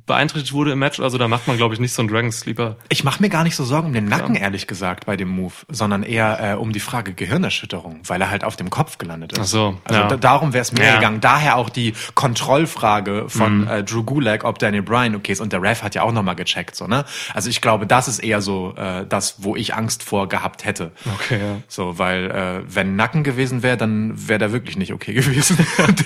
[0.06, 2.76] beeinträchtigt wurde im Match, also da macht man, glaube ich, nicht so einen Dragon Sleeper.
[2.88, 5.54] Ich mache mir gar nicht so Sorgen um den Nacken, ehrlich gesagt, bei dem Move,
[5.68, 9.40] sondern eher äh, um die Frage Gehirnerschütterung, weil er halt auf dem Kopf gelandet ist.
[9.40, 10.08] Ach so, Also ja.
[10.08, 10.96] da, darum wäre es mir Ja.
[10.96, 11.20] gegangen.
[11.20, 13.68] Daher auch die Kontrollfrage von Mhm.
[13.68, 15.40] äh, Drew Gulak, ob Daniel Bryan okay ist.
[15.40, 17.04] Und der Ref hat ja auch nochmal gecheckt, so ne?
[17.32, 20.92] Also ich glaube, das ist eher so äh, das, wo ich Angst vor gehabt hätte.
[21.14, 21.56] Okay, ja.
[21.68, 25.56] So, weil äh, wenn Nacken gewesen wäre, dann wäre der wirklich nicht okay gewesen.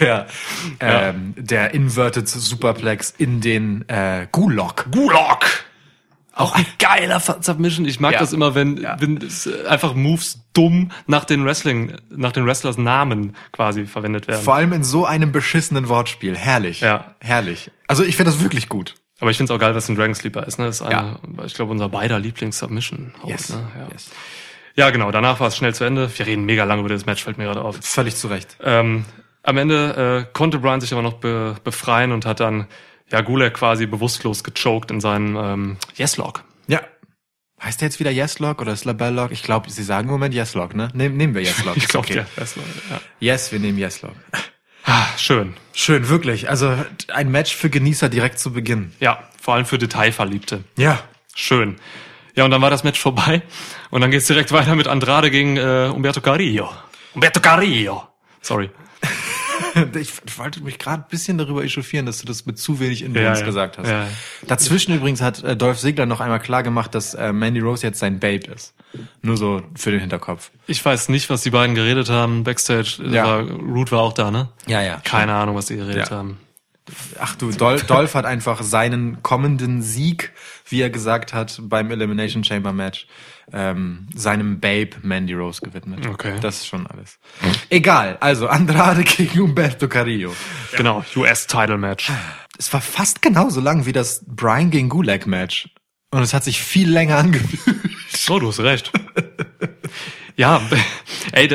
[0.00, 0.26] der
[0.80, 4.86] ähm, der Inverted Superplex in den äh, Gulak.
[4.92, 5.64] Gulak!
[6.34, 7.84] Auch ein geiler Submission.
[7.84, 8.20] Ich mag Ja.
[8.20, 8.96] das immer, wenn, Ja.
[9.00, 14.28] wenn es äh, einfach Moves dumm nach den Wrestling, nach den Wrestlers Namen quasi verwendet
[14.28, 14.42] werden.
[14.42, 16.36] Vor allem in so einem beschissenen Wortspiel.
[16.36, 16.80] Herrlich.
[16.80, 17.16] Ja.
[17.20, 17.72] Herrlich.
[17.88, 18.94] Also ich finde das wirklich gut.
[19.20, 20.60] Aber ich finde es auch geil, was ein Dragon Sleeper ist.
[20.60, 20.66] Ne?
[20.66, 21.44] Das ist eine, Ja.
[21.44, 23.14] ich glaube, unser beider Lieblings-Submission.
[23.24, 23.50] Yes.
[23.50, 23.56] Ne?
[23.76, 23.88] Ja.
[23.90, 24.10] Yes.
[24.76, 25.10] ja, genau.
[25.10, 26.08] Danach war es schnell zu Ende.
[26.16, 27.78] Wir reden mega lange über das Match, fällt mir gerade auf.
[27.82, 28.56] Völlig zu Recht.
[28.62, 29.06] Ähm,
[29.42, 32.68] am Ende äh, konnte Brian sich aber noch be befreien und hat dann
[33.10, 36.44] ja Gulak quasi bewusstlos gechoked in seinen ähm, Yes-Lock.
[36.66, 36.80] Ja.
[37.62, 39.32] Heißt der jetzt wieder Yes-Lock oder Slabell-Lock?
[39.32, 40.90] Ich glaube, sie sagen im Moment Yes-Lock, ne?
[40.94, 41.76] Nehm, nehmen wir Yes-Lock.
[41.76, 42.18] Ich glaube, okay.
[42.18, 42.26] ja.
[42.36, 43.00] Yes-Lock, ja.
[43.20, 44.14] Yes, wir nehmen Yes-Lock.
[44.84, 45.54] Ah, schön.
[45.74, 46.48] Schön, wirklich.
[46.48, 46.74] Also
[47.08, 48.92] ein Match für Genießer direkt zu Beginn.
[49.00, 50.64] Ja, vor allem für Detailverliebte.
[50.76, 51.02] Ja.
[51.34, 51.76] Schön.
[52.34, 53.42] Ja, und dann war das Match vorbei.
[53.90, 56.70] Und dann geht's direkt weiter mit Andrade gegen äh, Umberto Carrillo.
[57.14, 58.08] Umberto Carrillo.
[58.40, 58.70] Sorry.
[59.94, 63.40] Ich wollte mich gerade ein bisschen darüber echauffieren, dass du das mit zu wenig Influence
[63.40, 63.88] Ja, gesagt hast.
[63.88, 64.06] Ja.
[64.46, 67.98] Dazwischen übrigens hat äh, Dolph Ziggler noch einmal klar gemacht, dass äh, Mandy Rose jetzt
[67.98, 68.74] sein Babe ist.
[69.22, 70.50] Nur so für den Hinterkopf.
[70.66, 72.44] Ich weiß nicht, was die beiden geredet haben.
[72.44, 73.24] Backstage Ja.
[73.24, 74.48] war, Root war auch da, ne?
[74.66, 75.00] Ja, ja.
[75.04, 76.38] Keine Ahnung, was die geredet haben.
[77.20, 80.32] Ach du, Dol Dolph hat einfach seinen kommenden Sieg,
[80.70, 83.06] wie er gesagt hat, beim Elimination Chamber Match,
[83.52, 86.06] ähm, seinem Babe Mandy Rose gewidmet.
[86.06, 86.38] Okay.
[86.40, 87.18] Das ist schon alles.
[87.70, 90.34] Egal, also Andrade gegen Umberto Carrillo.
[90.76, 92.12] Genau, US-Title-Match.
[92.58, 95.70] Es war fast genauso lang wie das Brian gegen Gulag Match.
[96.10, 97.76] Und es hat sich viel länger angefühlt.
[98.30, 98.92] Oh, du hast recht.
[100.36, 100.60] ja,
[101.32, 101.48] ey,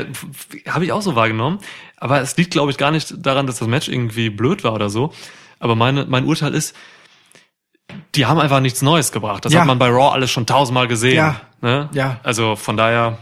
[0.68, 1.60] habe ich auch so wahrgenommen.
[1.98, 4.90] Aber es liegt, glaube ich, gar nicht daran, dass das Match irgendwie blöd war oder
[4.90, 5.14] so.
[5.60, 6.76] Aber meine, mein Urteil ist,
[8.16, 9.46] die haben einfach nichts Neues gebracht.
[9.46, 9.62] Das Ja.
[9.62, 11.16] hat man bei Raw alles schon tausendmal gesehen.
[11.16, 11.42] Ja.
[11.62, 11.90] Ne?
[11.94, 12.20] Ja.
[12.24, 13.18] Also von daher,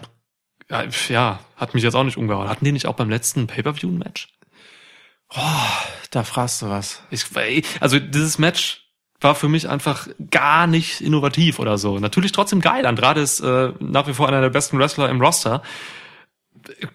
[0.70, 2.50] ja, ja, hat mich jetzt auch nicht umgehauen.
[2.50, 4.30] Hatten die nicht auch beim letzten Pay-Per-View ein Match?
[6.12, 7.02] Da fragst du was.
[7.10, 7.26] Ich,
[7.80, 8.82] also dieses Match
[9.22, 12.00] war für mich einfach gar nicht innovativ oder so.
[12.00, 12.86] Natürlich trotzdem geil.
[12.86, 15.62] Andrade ist äh, nach wie vor einer der besten Wrestler im Roster.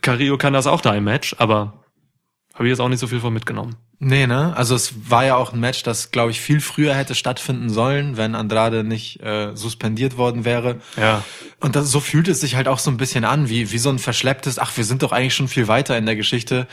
[0.02, 1.84] Carrillo kann das auch da im Match, aber
[2.56, 3.76] habe ich jetzt auch nicht so viel von mitgenommen.
[3.98, 4.56] Nee, ne?
[4.56, 8.16] Also es war ja auch ein Match, das, glaube ich, viel früher hätte stattfinden sollen,
[8.16, 10.80] wenn Andrade nicht äh, suspendiert worden wäre.
[10.96, 11.22] Ja.
[11.60, 13.90] Und das, so fühlt es sich halt auch so ein bisschen an, wie, wie so
[13.90, 16.66] ein verschlepptes, ach, wir sind doch eigentlich schon viel weiter in der Geschichte.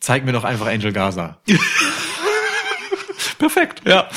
[0.00, 1.40] Zeig mir doch einfach Angel Gaza.
[3.38, 4.08] Perfekt, ja.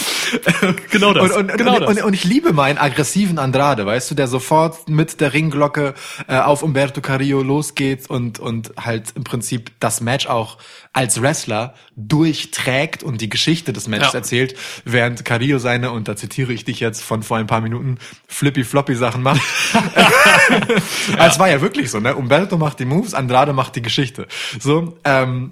[0.91, 1.31] genau das.
[1.31, 1.89] Und, und, genau und, das.
[1.89, 5.93] und, und ich liebe meinen aggressiven Andrade, weißt du, der sofort mit der Ringglocke
[6.27, 10.57] äh, auf Umberto Carrillo losgeht und, und halt im Prinzip das Match auch
[10.93, 14.19] als Wrestler durchträgt und die Geschichte des Matches Ja.
[14.19, 14.55] erzählt,
[14.85, 19.21] während Carrillo seine, und da zitiere ich dich jetzt von vor ein paar Minuten, flippy-floppy-Sachen
[19.21, 19.41] macht.
[21.17, 22.15] Also Es war ja wirklich so, ne?
[22.15, 24.27] Umberto macht die Moves, Andrade macht die Geschichte.
[24.59, 25.51] So, ähm,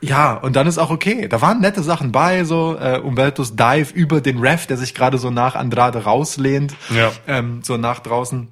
[0.00, 1.28] ja, und dann ist auch okay.
[1.28, 5.18] Da waren nette Sachen bei, so äh, Umbertos Dive über den Ref, der sich gerade
[5.18, 7.10] so nach Andrade rauslehnt, Ja.
[7.26, 8.48] ähm, so nach draußen.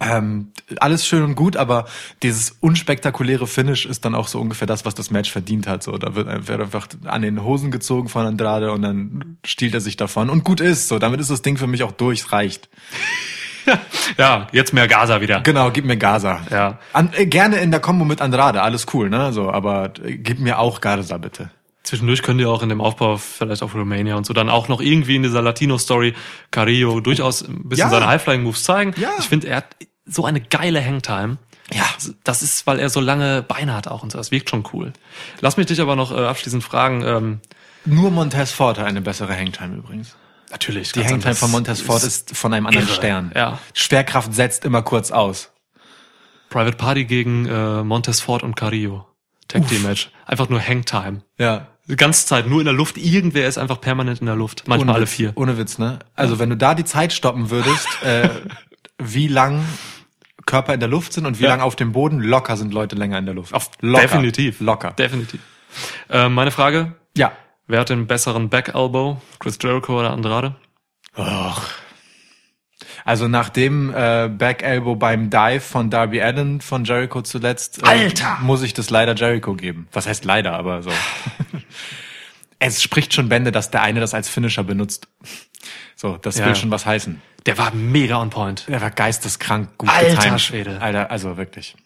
[0.00, 1.84] Ähm, alles schön und gut, aber
[2.22, 5.82] dieses unspektakuläre Finish ist dann auch so ungefähr das, was das Match verdient hat.
[5.82, 9.82] So, da wird wird einfach an den Hosen gezogen von Andrade und dann stiehlt er
[9.82, 10.88] sich davon und gut ist.
[10.88, 12.70] So, damit ist das Ding für mich auch durch, reicht.
[14.18, 15.40] ja, jetzt mehr Gaza wieder.
[15.40, 16.40] Genau, gib mir Gaza.
[16.50, 16.78] Ja.
[16.92, 19.32] An, äh, gerne in der Kombo mit Andrade, alles cool, ne?
[19.32, 21.50] So, aber äh, gib mir auch Gaza bitte.
[21.84, 24.80] Zwischendurch könnt ihr auch in dem Aufbau vielleicht auf Romania und so dann auch noch
[24.80, 26.14] irgendwie in dieser Latino-Story
[26.52, 27.90] Carrillo durchaus ein bisschen Ja.
[27.90, 28.94] seine High-Flying-Moves zeigen.
[28.96, 29.10] Ja.
[29.18, 31.38] Ich finde, er hat so eine geile Hangtime.
[31.72, 31.84] Ja.
[32.22, 34.18] Das ist, weil er so lange Beine hat auch und so.
[34.18, 34.92] Das wirkt schon cool.
[35.40, 37.02] Lass mich dich aber noch äh, abschließend fragen.
[37.04, 37.40] Ähm,
[37.84, 40.14] Nur Montez Ford hat eine bessere Hangtime übrigens.
[40.52, 40.92] Natürlich.
[40.92, 41.38] Die Hangtime anders.
[41.38, 42.94] von Montez Ford ist von einem anderen irre.
[42.94, 43.32] Stern.
[43.34, 43.58] Ja.
[43.74, 45.50] Schwerkraft setzt immer kurz aus.
[46.50, 49.06] Private Party gegen äh, Montez Ford und Carrillo.
[49.48, 50.10] Tag Team Match.
[50.26, 51.22] Einfach nur Hangtime.
[51.38, 51.66] Ja.
[51.88, 52.96] Die ganze Zeit nur in der Luft.
[52.96, 54.64] Irgendwer ist einfach permanent in der Luft.
[54.68, 55.32] Manchmal Ohne alle Witz, vier.
[55.34, 55.98] Ohne Witz, ne?
[56.14, 58.28] Also wenn du da die Zeit stoppen würdest, äh,
[58.98, 59.64] wie lang
[60.46, 61.50] Körper in der Luft sind und wie Ja.
[61.50, 63.52] lang auf dem Boden, locker sind Leute länger in der Luft.
[63.54, 64.02] Auf, locker.
[64.02, 64.60] Definitiv.
[64.60, 64.92] Locker.
[64.92, 65.40] Definitiv.
[66.08, 67.32] Äh, meine Frage, ja.
[67.66, 69.20] Wer hat den besseren Back Elbow?
[69.38, 70.56] Chris Jericho oder Andrade?
[73.04, 77.86] Also nach dem äh, Back Elbow beim Dive von Darby Allen von Jericho zuletzt, äh,
[77.86, 78.38] Alter!
[78.42, 79.88] muss ich das leider Jericho geben.
[79.92, 80.90] Was heißt leider, aber so.
[82.58, 85.08] es spricht schon Bände, dass der eine das als Finisher benutzt.
[85.96, 86.46] So, das Ja.
[86.46, 87.20] will schon was heißen.
[87.46, 88.66] Der war mega on point.
[88.68, 90.40] Er war geisteskrank gut Alter getimed.
[90.40, 90.80] Schwede.
[90.80, 91.76] Alter, also wirklich.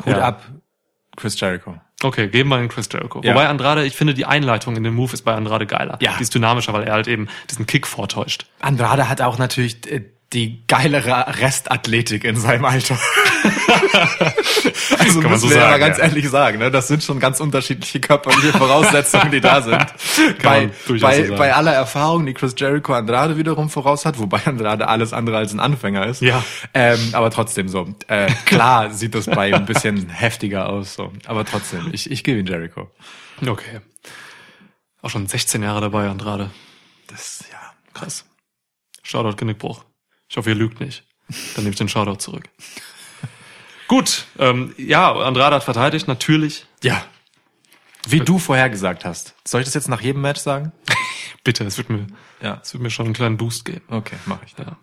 [0.00, 0.20] Hut Ja.
[0.20, 0.42] ab,
[1.16, 1.80] Chris Jericho.
[2.02, 3.20] Okay, geben wir den Chris Jericho.
[3.22, 3.34] Ja.
[3.34, 5.98] Wobei Andrade, ich finde die Einleitung in den Move ist bei Andrade geiler.
[6.00, 6.16] Ja.
[6.16, 8.46] Die ist dynamischer, weil er halt eben diesen Kick vortäuscht.
[8.60, 12.98] Andrade hat auch natürlich äh, die geilere Restathletik in seinem Alter.
[14.98, 16.04] also Kann man so wir ja sagen, mal ganz ja.
[16.04, 16.70] ehrlich sagen, ne?
[16.70, 19.84] das sind schon ganz unterschiedliche körperliche Voraussetzungen, die da sind.
[20.42, 24.88] bei, bei, so bei aller Erfahrung, die Chris Jericho Andrade wiederum voraus hat, wobei Andrade
[24.88, 26.22] alles andere als ein Anfänger ist.
[26.22, 26.42] Ja.
[26.72, 27.94] Ähm, aber trotzdem so.
[28.08, 31.12] Äh, klar sieht das bei ein bisschen heftiger aus, so.
[31.26, 32.90] Aber trotzdem, ich, ich gebe ihn Jericho.
[33.46, 33.80] Okay.
[35.02, 36.50] Auch schon 16 Jahre dabei, Andrade.
[37.08, 37.58] Das, ja.
[37.92, 38.24] Krass.
[39.02, 39.84] Shoutout Genickbruch.
[40.32, 41.04] Ich hoffe, ihr lügt nicht.
[41.28, 42.48] Dann nehme ich den Shoutout zurück.
[43.86, 46.64] Gut, ähm, ja, Andrade hat verteidigt, natürlich.
[46.82, 47.04] Ja.
[48.08, 49.34] Wie du vorher gesagt hast.
[49.46, 50.72] Soll ich das jetzt nach jedem Match sagen?
[51.44, 52.06] Bitte, es wird mir,
[52.40, 52.60] Ja.
[52.62, 53.82] es wird mir schon einen kleinen Boost geben.
[53.88, 54.54] Okay, mache ich.
[54.56, 54.78] Ja.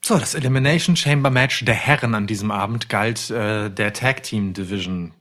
[0.00, 4.52] So, das Elimination Chamber Match der Herren an diesem Abend galt äh, der Tag Team
[4.52, 5.12] Division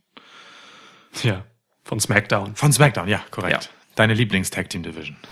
[1.23, 1.45] ja.
[1.83, 2.55] Von SmackDown.
[2.55, 3.07] von SmackDown.
[3.07, 3.63] Ja, korrekt.
[3.65, 3.69] Ja.
[3.95, 5.17] Deine Lieblings Tag Team Division.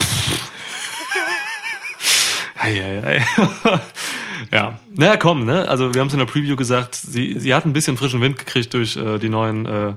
[2.63, 3.79] Ei, ei, ei.
[4.51, 4.79] Ja.
[4.93, 5.67] Naja, komm, ne?
[5.67, 8.37] Also wir haben es in der Preview gesagt, sie, sie hat ein bisschen frischen Wind
[8.37, 9.93] gekriegt durch äh, die neuen äh,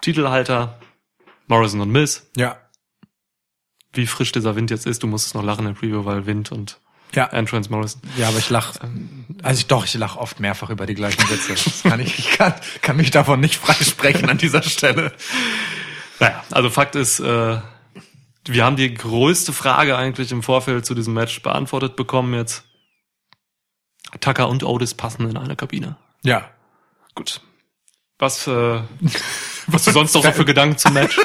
[0.00, 0.78] Titelhalter,
[1.46, 2.26] Morrison und Miz.
[2.36, 2.56] Ja.
[3.92, 6.52] Wie frisch dieser Wind jetzt ist, du musstest noch lachen in der Preview, weil Wind
[6.52, 6.78] und
[7.14, 7.26] Ja.
[7.26, 8.02] Entrance Morrison.
[8.18, 8.74] Ja, aber ich lach,
[9.42, 11.54] also ich doch, ich lach oft mehrfach über die gleichen Witze.
[11.54, 15.12] Das kann ich, ich kann, kann mich davon nicht freisprechen an dieser Stelle.
[16.20, 17.58] Naja, also Fakt ist, äh,
[18.48, 22.64] wir haben die größte Frage eigentlich im Vorfeld zu diesem Match beantwortet bekommen jetzt.
[24.20, 25.96] Tucker und Otis passen in eine Kabine.
[26.22, 26.50] Ja.
[27.14, 27.40] Gut.
[28.18, 28.50] Was, äh,
[29.66, 31.18] was du sonst noch so für Gedanken zum Match?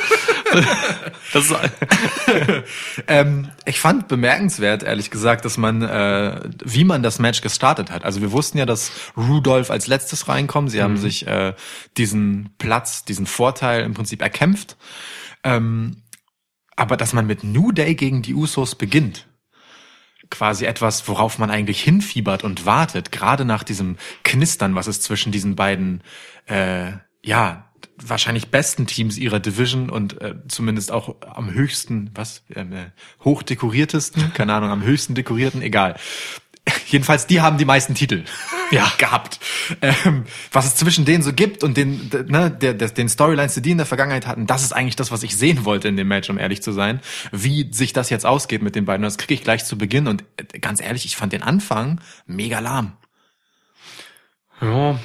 [1.34, 1.56] das ist,
[3.08, 8.04] Ähm, ich fand bemerkenswert, ehrlich gesagt, dass man, äh, wie man das Match gestartet hat.
[8.04, 10.72] Also wir wussten ja, dass Rudolph als letztes reinkommt.
[10.72, 11.54] Sie haben sich äh,
[11.98, 14.78] diesen Platz, diesen Vorteil im Prinzip erkämpft.
[15.44, 16.04] Ähm,
[16.76, 19.28] aber dass man mit New Day gegen die Usos beginnt,
[20.32, 25.32] quasi etwas, worauf man eigentlich hinfiebert und wartet, gerade nach diesem Knistern, was es zwischen
[25.32, 26.02] diesen beiden,
[26.48, 27.72] äh, ja,
[28.04, 32.86] wahrscheinlich besten Teams ihrer Division und äh, zumindest auch am höchsten, was, ähm, äh,
[33.24, 35.96] hochdekoriertesten, keine Ahnung, am höchsten dekorierten, egal.
[36.88, 38.24] Jedenfalls, die haben die meisten Titel
[38.72, 38.92] ja.
[38.98, 39.40] gehabt.
[39.82, 43.62] Ähm, was es zwischen denen so gibt und den, ne, der, der, den Storylines, die
[43.62, 46.08] die in der Vergangenheit hatten, das ist eigentlich das, was ich sehen wollte in dem
[46.08, 47.00] Match, um ehrlich zu sein.
[47.32, 50.08] Wie sich das jetzt ausgeht mit den beiden, das kriege ich gleich zu Beginn.
[50.08, 52.98] Und äh, ganz ehrlich, ich fand den Anfang mega lahm.
[54.62, 55.00] ja,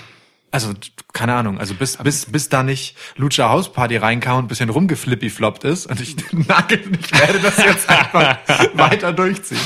[0.56, 0.74] Also,
[1.12, 4.70] keine Ahnung, also bis, bis, bis da nicht Lucha House Party reinkam und ein bisschen
[4.70, 8.38] rumgeflippy-floppt ist und ich nagel, ich werde das jetzt einfach
[8.74, 9.58] weiter durchziehen.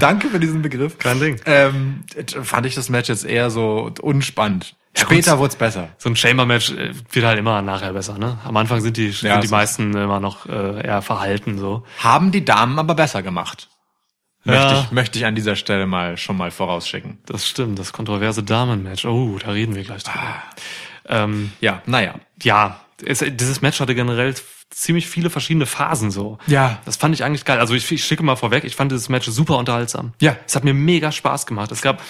[0.00, 0.98] Danke für diesen Begriff.
[0.98, 1.40] Kein Ding.
[1.46, 2.04] Ähm,
[2.42, 4.74] fand ich das Match jetzt eher so unspannend.
[4.94, 5.40] Später gut.
[5.40, 5.88] wurde es besser.
[5.96, 8.36] so ein Chamber-Match äh, wird halt immer nachher besser, ne?
[8.44, 9.54] Am Anfang sind die, Ja, sind die so.
[9.54, 11.82] meisten immer noch äh, eher verhalten, so.
[11.98, 13.68] Haben die Damen aber besser gemacht.
[14.44, 14.52] Ja.
[14.52, 17.18] Möchte, ich, möchte ich an dieser Stelle mal schon mal vorausschicken.
[17.26, 19.04] Das stimmt, das kontroverse Damen-Match.
[19.04, 20.42] Oh, da reden wir gleich drüber.
[21.08, 22.14] Ähm, Ja, naja.
[22.42, 24.34] ja, es, dieses Match hatte generell
[24.70, 26.38] ziemlich viele verschiedene Phasen so.
[26.46, 26.78] Ja.
[26.84, 27.58] Das fand ich eigentlich geil.
[27.60, 30.12] Also ich, ich schicke mal vorweg, ich fand dieses Match super unterhaltsam.
[30.20, 30.36] Ja.
[30.46, 31.70] Es hat mir mega Spaß gemacht.
[31.72, 32.00] Es gab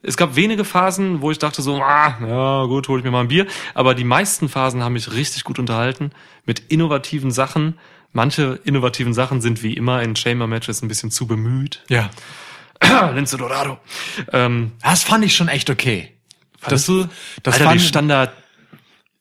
[0.00, 3.22] es gab wenige Phasen, wo ich dachte so, ah, ja gut, hol ich mir mal
[3.22, 3.46] ein Bier.
[3.74, 6.12] Aber die meisten Phasen haben mich richtig gut unterhalten
[6.44, 7.78] mit innovativen Sachen.
[8.12, 11.82] Manche innovativen Sachen sind wie immer in Chamber-Matches ein bisschen zu bemüht.
[11.88, 12.10] Ja.
[13.14, 13.78] Lince Dorado.
[14.32, 16.12] Ähm, Das fand ich schon echt okay.
[16.68, 17.06] das, du?
[17.42, 18.32] das Alter, fand- die stand da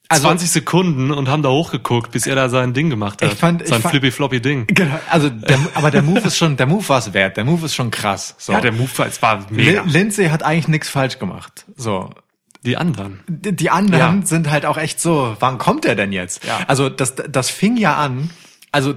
[0.09, 3.33] Also- 20 Sekunden und haben da hochgeguckt, bis er da sein Ding gemacht hat.
[3.33, 4.67] Ich fand- ich sein fand- flippy-floppy-Ding.
[4.67, 4.99] Genau.
[5.09, 7.35] Also, der, aber der Move ist schon, der Move war es wert.
[7.35, 8.35] Der Move ist schon krass.
[8.37, 8.53] So.
[8.53, 9.81] Ja, der Move war, es war mega.
[9.81, 11.65] Lin- Lindsay hat eigentlich nichts falsch gemacht.
[11.75, 12.09] So.
[12.63, 13.19] Die anderen.
[13.27, 14.25] Die die anderen Ja.
[14.25, 16.43] sind halt auch echt so, wann kommt er denn jetzt?
[16.45, 16.59] Ja.
[16.67, 18.29] Also das, das fing ja an,
[18.77, 18.93] also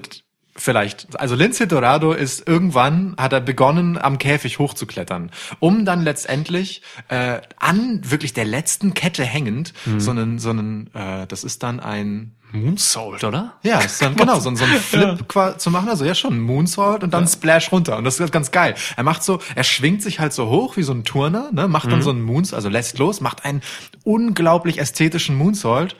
[0.56, 6.82] vielleicht, also Lindsay Dorado ist irgendwann, hat er begonnen, am Käfig hochzuklettern, um dann letztendlich
[7.08, 10.00] äh, an wirklich der letzten Kette hängend, Mhm.
[10.00, 13.54] so einen, so einen, äh, das ist dann ein Moonsault, oder?
[13.62, 17.04] ja, ist dann, genau, so, so ein Flip qua- zu machen, also ja schon, Moonsault
[17.04, 17.96] und dann Splash runter.
[17.96, 18.74] Und das ist ganz geil.
[18.98, 21.90] Er macht so, er schwingt sich halt so hoch wie so ein Turner, ne, macht
[21.90, 23.62] dann so einen Moons, also lässt los, macht einen
[24.04, 25.96] unglaublich ästhetischen Moonsault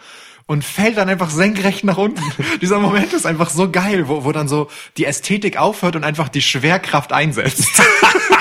[0.46, 2.22] und fällt dann einfach senkrecht nach unten.
[2.60, 6.28] Dieser Moment ist einfach so geil, wo, wo dann so die Ästhetik aufhört und einfach
[6.28, 7.68] die Schwerkraft einsetzt.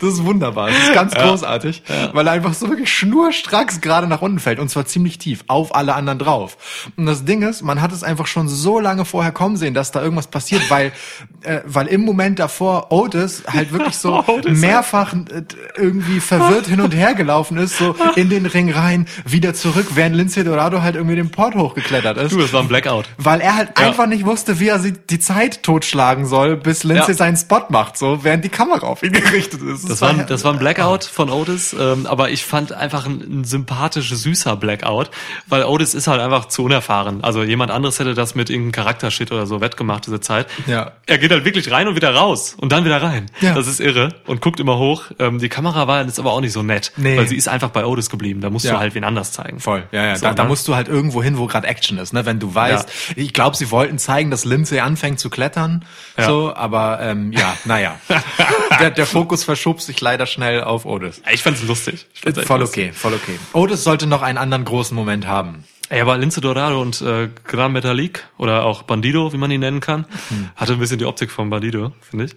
[0.00, 0.68] Das ist wunderbar.
[0.68, 4.68] Das ist ganz großartig, weil er einfach so wirklich schnurstracks gerade nach unten fällt und
[4.70, 6.56] zwar ziemlich tief auf alle anderen drauf.
[6.96, 9.90] Und das Ding ist, man hat es einfach schon so lange vorher kommen sehen, dass
[9.92, 10.92] da irgendwas passiert, weil
[11.42, 15.42] äh, weil im Moment davor Otis halt wirklich so mehrfach äh,
[15.76, 20.16] irgendwie verwirrt hin und her gelaufen ist, so in den Ring rein, wieder zurück, während
[20.16, 22.32] Lindsay Dorado halt irgendwie den Port hochgeklettert ist.
[22.32, 23.06] Du, das war ein Blackout.
[23.18, 23.86] Weil er halt Ja.
[23.86, 27.16] einfach nicht wusste, wie er sie die Zeit totschlagen soll, bis Lindsay Ja.
[27.16, 29.88] seinen Spot macht, so während die Kamera auf ihn gerichtet ist.
[29.88, 33.20] Das war, ein- das war ein Blackout von Otis, ähm, aber ich fand einfach ein,
[33.40, 35.10] ein sympathisch süßer Blackout,
[35.46, 37.22] weil Otis ist halt einfach zu unerfahren.
[37.24, 40.46] Also jemand anderes hätte das mit irgendeinem Charaktershit oder so wettgemacht, diese Zeit.
[40.66, 40.92] Ja.
[41.06, 43.26] Er geht halt wirklich rein und wieder raus und dann wieder rein.
[43.40, 43.54] Ja.
[43.54, 45.04] Das ist irre und guckt immer hoch.
[45.18, 47.16] Ähm, die Kamera war jetzt aber auch nicht so nett, Nee.
[47.16, 48.40] weil sie ist einfach bei Otis geblieben.
[48.40, 48.72] Da musst Ja.
[48.72, 49.60] du halt wen anders zeigen.
[49.60, 50.16] Voll, ja, ja.
[50.16, 50.48] So, da, da ne?
[50.48, 52.26] musst du halt irgendwo hin, wo gerade Action ist, ne?
[52.26, 55.84] Wenn du weißt, ich glaube, sie wollten zeigen, dass Lindsay anfängt zu klettern,
[56.18, 56.24] Ja.
[56.26, 57.96] so, aber ähm, ja, naja.
[58.80, 61.22] der, der Fokus verschob sich leider schnell auf Otis.
[61.32, 62.06] Ich fand's lustig.
[62.14, 62.84] Ich fand's Voll lustig.
[62.90, 63.38] okay, voll okay.
[63.52, 65.64] Otis sollte noch einen anderen großen Moment haben.
[65.88, 69.80] Ey, aber Lince Dorado und äh, Gran Metalik oder auch Bandido, wie man ihn nennen
[69.80, 70.50] kann, Hm.
[70.54, 72.36] hatte ein bisschen die Optik von Bandido, finde ich.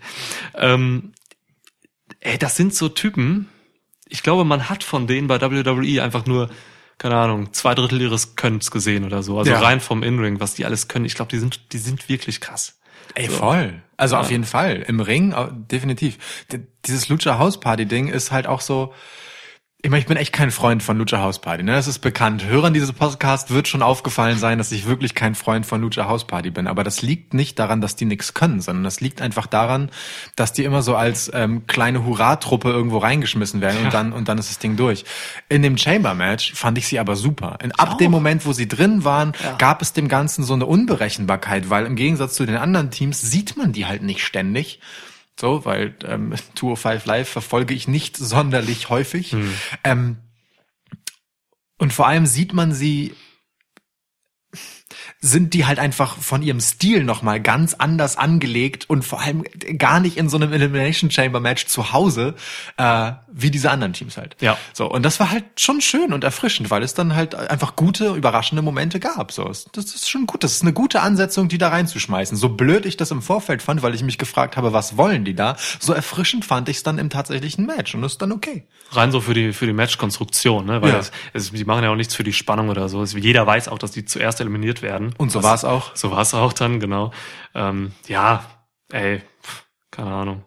[0.55, 1.13] Ähm,
[2.19, 3.47] ey, das sind so Typen.
[4.07, 6.49] Ich glaube, man hat von denen bei WWE einfach nur,
[6.97, 9.37] keine Ahnung, zwei Drittel ihres Könns gesehen oder so.
[9.37, 9.59] Also Ja.
[9.59, 11.05] rein vom In-Ring, was die alles können.
[11.05, 12.79] Ich glaube, die sind, die sind wirklich krass.
[13.15, 13.81] Ey, voll.
[13.97, 14.83] Also auf jeden Fall.
[14.87, 15.33] Im Ring,
[15.71, 16.17] definitiv.
[16.85, 18.93] Dieses Lucha House Party Ding ist halt auch so,
[19.85, 21.73] ich meine, ich bin echt kein Freund von Lucha House Party, ne?
[21.73, 22.45] Das ist bekannt.
[22.45, 26.25] Hörern dieses Podcast wird schon aufgefallen sein, dass ich wirklich kein Freund von Lucha House
[26.25, 26.67] Party bin.
[26.67, 29.91] Aber das liegt nicht daran, dass die nichts können, sondern das liegt einfach daran,
[30.37, 34.37] dass die immer so als ähm, kleine Hurra-Truppe irgendwo reingeschmissen werden und dann und dann
[34.37, 35.03] ist das Ding durch.
[35.49, 37.57] In dem Chamber Match fand ich sie aber super.
[37.61, 41.69] Und ab dem Moment, wo sie drin waren, gab es dem Ganzen so eine Unberechenbarkeit,
[41.69, 44.79] weil im Gegensatz zu den anderen Teams sieht man die halt nicht ständig.
[45.39, 49.35] So, weil ähm, 205 Live verfolge ich nicht sonderlich häufig.
[49.83, 50.17] Ähm,
[51.77, 53.13] und vor allem sieht man sie,
[55.25, 59.45] sind die halt einfach von ihrem Stil nochmal ganz anders angelegt und vor allem
[59.77, 62.35] gar nicht in so einem Elimination Chamber Match zu Hause,
[62.75, 64.35] äh, wie diese anderen Teams halt.
[64.41, 64.57] Ja.
[64.73, 68.09] So, und das war halt schon schön und erfrischend, weil es dann halt einfach gute,
[68.15, 69.31] überraschende Momente gab.
[69.31, 70.43] So, es- das ist schon gut.
[70.43, 72.35] Das ist eine gute Ansetzung, die da reinzuschmeißen.
[72.35, 75.35] So blöd ich das im Vorfeld fand, weil ich mich gefragt habe, was wollen die
[75.35, 75.55] da?
[75.79, 78.65] So erfrischend fand ich es dann im tatsächlichen Match und das ist dann okay.
[78.91, 80.81] Rein so für die, für die Match-Konstruktion, ne?
[80.81, 80.95] Weil Ja.
[80.97, 83.01] das, es, die machen ja auch nichts für die Spannung oder so.
[83.01, 85.12] Es, jeder weiß auch, dass die zuerst eliminiert werden.
[85.17, 85.95] Und so war es auch.
[85.95, 87.11] So war es auch dann, genau.
[87.55, 88.45] Ähm, ja,
[88.91, 89.21] ey,
[89.91, 90.43] keine Ahnung.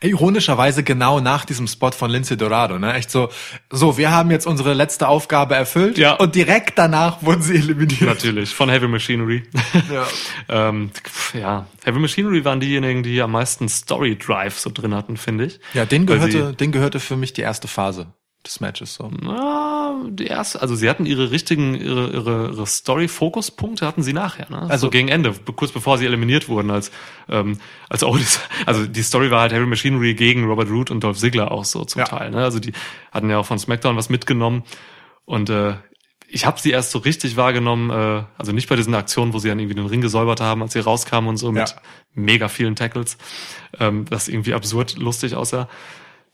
[0.00, 2.94] Ironischerweise genau nach diesem Spot von Lindsay Dorado, ne?
[2.94, 3.28] Echt so,
[3.70, 6.14] so, wir haben jetzt unsere letzte Aufgabe erfüllt Ja.
[6.14, 8.00] und direkt danach wurden sie eliminiert.
[8.00, 9.42] Natürlich, von Heavy Machinery.
[9.92, 10.06] Ja.
[10.68, 10.90] ähm,
[11.34, 15.60] ja, Heavy Machinery waren diejenigen, die am meisten Story Drive so drin hatten, finde ich.
[15.74, 18.12] Ja, den gehörte, den gehörte für mich die erste Phase
[18.46, 19.10] des Matches so.
[19.20, 24.50] Na, die erste, also sie hatten ihre richtigen, ihre, ihre, ihre Story-Fokuspunkte hatten sie nachher,
[24.50, 24.58] ne?
[24.62, 26.90] Also Also- gegen Ende, kurz bevor sie eliminiert wurden, als,
[27.28, 31.18] ähm, als Otis, also die Story war halt Heavy Machinery gegen Robert Root und Dolph
[31.18, 32.06] Ziggler auch so zum Ja.
[32.06, 32.42] Teil, ne?
[32.42, 32.72] Also die
[33.12, 34.64] hatten ja auch von SmackDown was mitgenommen
[35.24, 35.74] und äh,
[36.34, 39.48] ich habe sie erst so richtig wahrgenommen, äh, also nicht bei diesen Aktionen, wo sie
[39.48, 41.76] dann irgendwie den Ring gesäubert haben, als sie rauskamen und so mit Ja.
[42.14, 43.18] mega vielen Tackles,
[43.78, 45.68] ähm, das irgendwie absurd lustig aussah,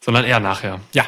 [0.01, 0.81] sondern eher nachher.
[0.95, 1.05] Ja.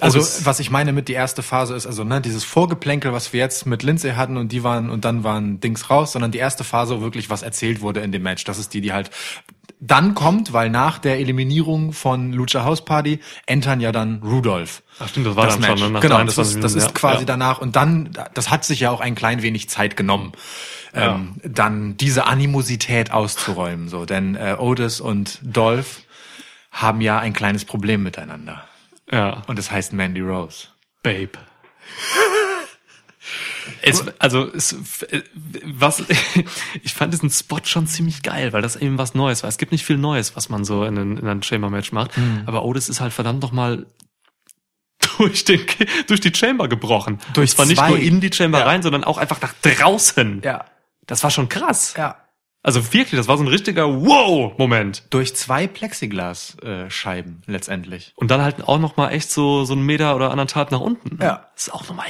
[0.00, 3.32] Also, das- was ich meine mit die erste Phase ist, also, ne, dieses Vorgeplänkel, was
[3.32, 6.38] wir jetzt mit Lindsay hatten und die waren, und dann waren Dings raus, sondern die
[6.38, 8.44] erste Phase, wo wirklich was erzählt wurde in dem Match.
[8.44, 9.10] Das ist die, die halt
[9.80, 14.82] dann kommt, weil nach der Eliminierung von Lucha House Party entern ja dann Rudolph.
[14.98, 16.00] Ach stimmt, das war dann schon, ne?
[16.00, 17.24] Genau, das 23 ist, das ist quasi Ja.
[17.26, 17.60] danach.
[17.60, 20.32] Und dann, das hat sich ja auch ein klein wenig Zeit genommen,
[20.94, 21.14] Ja.
[21.14, 23.88] ähm, dann diese Animosität auszuräumen.
[23.88, 26.00] So, denn äh, Otis und Dolph
[26.72, 28.64] haben ja ein kleines Problem miteinander.
[29.10, 29.42] Ja.
[29.46, 30.68] Und es heißt Mandy Rose.
[31.02, 31.30] Babe.
[33.82, 34.74] Es, also es,
[35.64, 36.02] was
[36.82, 39.48] ich fand diesen Spot schon ziemlich geil, weil das eben was Neues war.
[39.48, 42.42] Es gibt nicht viel Neues, was man so in, in einem Chamber Match macht, Mhm.
[42.46, 43.86] aber Otis ist halt verdammt noch mal
[45.18, 45.60] durch den
[46.06, 47.18] durch die Chamber gebrochen.
[47.34, 47.88] Durch Und zwar nicht zwei.
[47.90, 48.64] nur in die Chamber Ja.
[48.66, 50.40] rein, sondern auch einfach nach draußen.
[50.42, 50.64] Ja.
[51.06, 51.94] Das war schon krass.
[51.96, 52.16] Ja.
[52.62, 55.04] Also wirklich, das war so ein richtiger Wow-Moment.
[55.10, 58.12] Durch zwei Plexiglas-Scheiben letztendlich.
[58.16, 61.18] Und dann halt auch noch mal echt so so einen Meter oder anderthalb nach unten.
[61.22, 61.48] Ja.
[61.54, 62.06] Das ist auch nochmal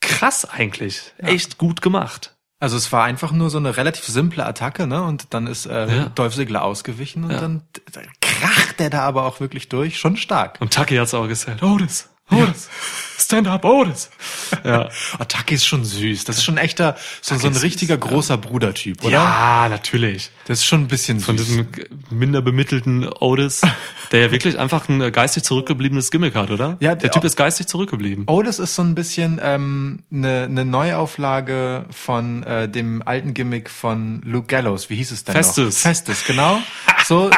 [0.00, 1.12] krass eigentlich.
[1.18, 2.36] Echt gut gemacht.
[2.62, 5.02] Also es war einfach nur so eine relativ simple Attacke, ne?
[5.02, 6.04] Und dann ist äh, Ja.
[6.10, 7.40] Dolph Ziggler ausgewichen und Ja.
[7.40, 7.80] dann d-
[8.20, 9.98] kracht der da aber auch wirklich durch.
[9.98, 10.58] Schon stark.
[10.60, 11.62] Und Taki hat's auch gesagt.
[11.62, 12.68] Otis, Otis,
[13.18, 14.10] stand up, Otis.
[14.64, 14.88] Ja.
[15.18, 16.24] Oh, Taki ist schon süß.
[16.24, 18.10] Das ist schon ein echter, so, so ein richtiger süß, ja.
[18.10, 19.12] großer Brudertyp, oder?
[19.12, 20.30] ja, natürlich.
[20.46, 21.46] Das ist schon ein bisschen Von süß.
[21.46, 21.68] diesem
[22.10, 23.62] minder bemittelten Otis,
[24.12, 26.76] der ja wirklich einfach ein äh, geistig zurückgebliebenes Gimmick hat, oder?
[26.80, 28.24] Ja, der Typ ist geistig zurückgeblieben.
[28.26, 34.22] Otis ist so ein bisschen ähm, eine ne Neuauflage von äh, dem alten Gimmick von
[34.24, 34.90] Luke Gallows.
[34.90, 35.74] Wie hieß es denn Festus.
[35.74, 35.80] noch?
[35.80, 36.58] Festus, genau.
[37.04, 37.30] So,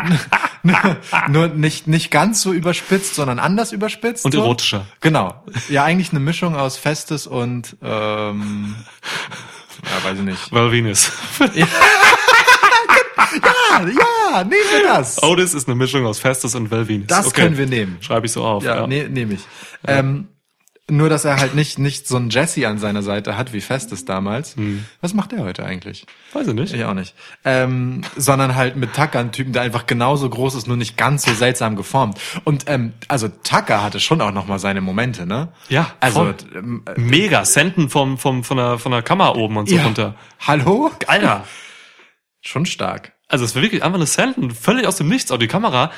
[0.62, 0.78] nur,
[1.28, 4.24] nur nicht nicht ganz so überspitzt, sondern anders überspitzt.
[4.24, 4.42] Und so.
[4.42, 4.81] erotischer.
[5.00, 5.42] Genau.
[5.68, 8.74] Ja, eigentlich eine Mischung aus Festus und ähm,
[9.84, 10.52] ja, weiß ich nicht.
[10.52, 11.12] Well, Venus.
[13.34, 15.22] Ja, ja, nehmen wir das.
[15.22, 17.06] Otis ist eine Mischung aus Festus und Well, Venus.
[17.06, 17.96] Das können wir nehmen.
[18.00, 18.62] Schreibe ich so auf.
[18.62, 19.40] Ja, Ja, ne, nehme ich.
[19.86, 20.28] Ähm,
[20.90, 24.04] nur, dass er halt nicht, nicht so einen Jesse an seiner Seite hat, wie Festus
[24.04, 24.56] damals.
[24.56, 24.84] Hm.
[25.00, 26.06] Was macht er heute eigentlich?
[26.32, 26.74] Weiß ich nicht.
[26.74, 27.14] Ich auch nicht.
[27.44, 31.22] Ähm, sondern halt mit Tucker einen Typen, der einfach genauso groß ist, nur nicht ganz
[31.22, 32.18] so seltsam geformt.
[32.44, 35.52] Und ähm, also Tucker hatte schon auch noch mal seine Momente, ne?
[35.68, 37.44] Ja, Also ähm, äh, Mega.
[37.44, 39.84] Senden vom, vom, von, der, von der Kammer oben und so ja.
[39.84, 40.16] runter.
[40.40, 40.90] Hallo?
[41.06, 41.44] Alter.
[42.40, 43.12] Schon stark.
[43.28, 45.30] Also es war wirklich einfach eine Senden, völlig aus dem Nichts.
[45.30, 45.92] Auch die Kamera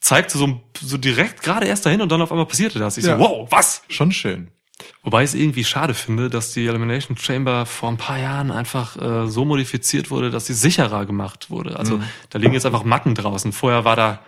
[0.00, 2.96] zeigte so, so direkt gerade erst dahin und dann auf einmal passierte das.
[2.98, 3.16] Ich Ja.
[3.16, 3.82] so, wow, was?
[3.88, 4.48] Schon schön.
[5.02, 8.96] Wobei ich es irgendwie schade finde, dass die Elimination Chamber vor ein paar Jahren einfach
[8.96, 11.76] äh, so modifiziert wurde, dass sie sicherer gemacht wurde.
[11.78, 13.52] Also da liegen jetzt einfach Matten draußen.
[13.52, 14.20] Vorher war da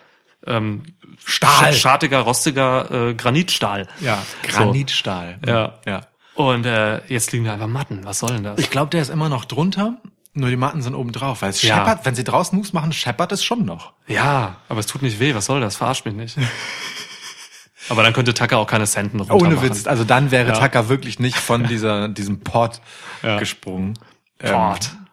[0.47, 0.83] ähm,
[1.25, 1.71] Stahl.
[1.73, 3.87] sch- Schartiger, rostiger äh, Granitstahl.
[4.01, 5.39] Ja, Granitstahl.
[5.47, 5.79] Ja.
[5.87, 6.01] Ja.
[6.35, 8.01] Und äh, jetzt liegen da einfach Matten.
[8.05, 8.59] Was soll denn das?
[8.59, 9.99] Ich glaube, der ist immer noch drunter.
[10.33, 11.76] Nur die Matten sind oben drauf, weil es Ja.
[11.76, 13.95] scheppert, wenn sie draußen Moves machen, scheppert es schon noch.
[14.07, 15.35] Ja, aber es tut nicht weh.
[15.35, 15.76] Was soll das?
[15.76, 16.37] Verarscht mich nicht.
[17.89, 19.62] aber dann könnte Tucker auch keine Senden runter Ohne.
[19.62, 20.55] Witz, also dann wäre Ja.
[20.59, 22.81] Tucker wirklich nicht von dieser, diesem Pod
[23.22, 23.39] Ja.
[23.39, 23.95] gesprungen.
[24.39, 24.51] Pod.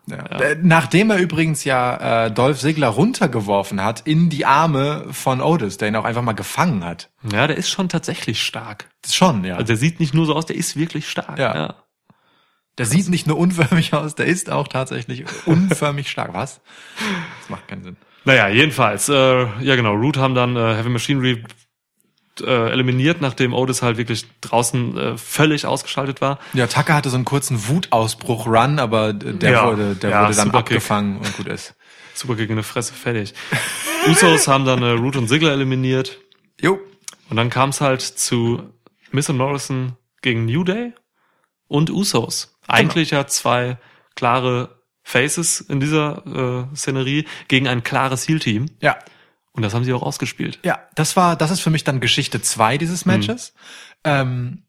[0.10, 0.40] Ähm, ja.
[0.40, 5.78] Äh, Nachdem er übrigens ja äh, Dolph Ziggler runtergeworfen hat in die Arme von Otis,
[5.78, 7.10] der ihn auch einfach mal gefangen hat.
[7.30, 8.88] Ja, der ist schon tatsächlich stark.
[9.10, 9.56] Schon, ja.
[9.56, 11.38] Also der sieht nicht nur so aus, der ist wirklich stark.
[11.40, 11.76] Ja.
[12.78, 16.34] Der sieht nicht nur unförmig aus, der ist auch tatsächlich unförmig stark.
[16.34, 16.62] Was?
[17.40, 17.98] Das macht keinen Sinn.
[18.26, 19.14] Naja, jedenfalls, äh,
[19.62, 21.44] ja genau, Root haben dann äh, Heavy Machinery
[22.42, 26.38] äh, eliminiert, nachdem Otis halt wirklich draußen äh, völlig ausgeschaltet war.
[26.54, 29.68] Ja, Tucker hatte so einen kurzen Wutausbruch-Run, aber der Ja.
[29.68, 31.74] wurde, der Ja, wurde dann abgefangen und gut ist.
[32.14, 33.34] Super gegen eine Fresse, fertig.
[34.08, 36.20] Usos haben dann äh, Root und Ziggler eliminiert.
[36.62, 36.80] Jo.
[37.30, 38.62] Und dann kam es halt zu
[39.12, 40.94] Miss und Morrison gegen New Day
[41.68, 42.57] und Usos.
[42.68, 43.78] Eigentlich ja zwei
[44.16, 48.66] klare Faces in dieser äh, Szenerie gegen ein klares Heel-Team.
[48.82, 48.98] Ja.
[49.54, 50.60] Und das haben sie auch ausgespielt.
[50.64, 53.54] Ja, das war, das ist für mich dann Geschichte zwei dieses Matches.
[54.04, 54.64] Ähm,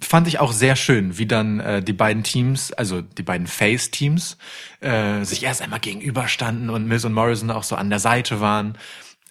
[0.00, 4.38] fand ich auch sehr schön, wie dann äh, die beiden Teams, also die beiden Face-Teams,
[4.80, 8.78] äh, sich erst einmal gegenüberstanden und Miz und Morrison auch so an der Seite waren.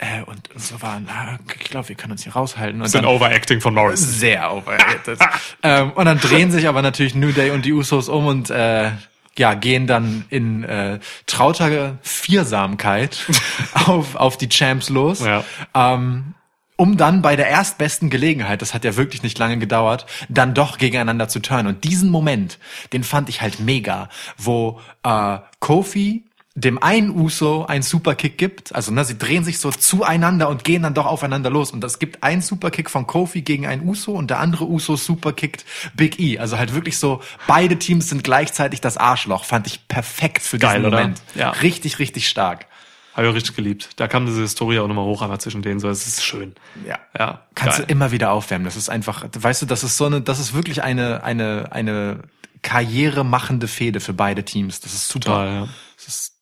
[0.02, 2.82] Äh, und so waren, ah, ich glaube, wir können uns hier raushalten.
[2.82, 4.08] Und dann, Overacting von Morrison.
[4.08, 5.20] sehr overrated.
[5.64, 8.92] ähm, und dann drehen sich aber natürlich New Day und die Usos um und äh,
[9.38, 13.28] ja, gehen dann in äh, trauter Viersamkeit
[13.74, 15.20] auf, auf die Champs los.
[15.20, 15.44] Ja.
[15.76, 16.34] Ähm,
[16.78, 20.78] um dann bei der erstbesten Gelegenheit, das hat ja wirklich nicht lange gedauert, dann doch
[20.78, 21.68] gegeneinander zu turnen.
[21.68, 22.58] Und diesen Moment,
[22.94, 26.24] den fand ich halt mega, wo äh, Kofi
[26.60, 30.84] dem einen Uso einen Superkick gibt, also ne, sie drehen sich so zueinander und gehen
[30.84, 34.30] dann doch aufeinander los und es gibt einen Superkick von Kofi gegen einen Uso und
[34.30, 38.98] der andere Uso superkickt Big E, also halt wirklich so beide Teams sind gleichzeitig das
[38.98, 40.98] Arschloch, fand ich perfekt für diesen Geil, oder?
[40.98, 41.22] Moment.
[41.36, 41.52] Ja.
[41.52, 42.66] Richtig, richtig stark.
[43.14, 43.90] Habe ich auch richtig geliebt.
[43.98, 45.80] Da kam diese Historie auch nochmal hoch, einmal zwischen denen.
[45.80, 46.56] So, es ist schön.
[46.88, 47.00] Ja.
[47.18, 47.42] Ja.
[47.54, 47.88] Kannst geil.
[47.88, 48.64] du immer wieder aufwärmen.
[48.64, 52.20] Das ist einfach, weißt du, das ist so eine, das ist wirklich eine, eine, eine
[52.62, 54.80] karrieremachende Fehde für beide Teams.
[54.80, 55.26] Das ist super.
[55.26, 55.68] Total, ja.
[55.98, 56.39] Das ist,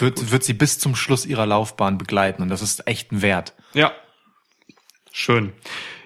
[0.00, 3.54] wird, wird sie bis zum Schluss ihrer Laufbahn begleiten und das ist echt ein Wert.
[3.74, 3.92] Ja.
[5.12, 5.52] Schön.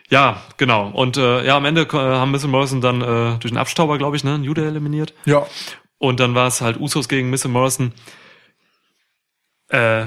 [0.09, 0.91] Ja, genau.
[0.91, 4.17] Und äh, ja, am Ende äh, haben Miss Morrison dann äh, durch den Abstauber, glaube
[4.17, 5.15] ich, ne, New Day eliminiert.
[5.25, 5.47] Ja.
[5.99, 7.93] Und dann war es halt Usos gegen Miss Morrison.
[9.69, 10.07] Äh,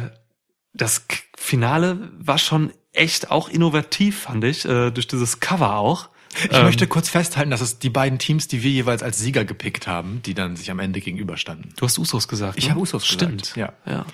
[0.74, 1.06] das
[1.38, 6.10] Finale war schon echt auch innovativ, fand ich, äh, durch dieses Cover auch.
[6.50, 9.46] Ich Ähm, möchte kurz festhalten, dass es die beiden Teams, die wir jeweils als Sieger
[9.46, 11.74] gepickt haben, die dann sich am Ende gegenüberstanden.
[11.78, 12.58] Du hast Usos gesagt.
[12.58, 12.72] Ich ne?
[12.72, 13.56] habe Usos gesagt, Stimmt.
[13.56, 13.74] ja.
[13.86, 14.06] ja.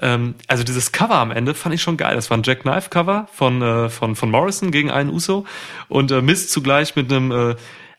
[0.00, 2.14] Ähm, also dieses Cover am Ende fand ich schon geil.
[2.14, 5.46] Das war ein Jack Knife Cover von äh, von von Morrison gegen einen Uso
[5.88, 7.56] und äh, Mist zugleich mit einem äh,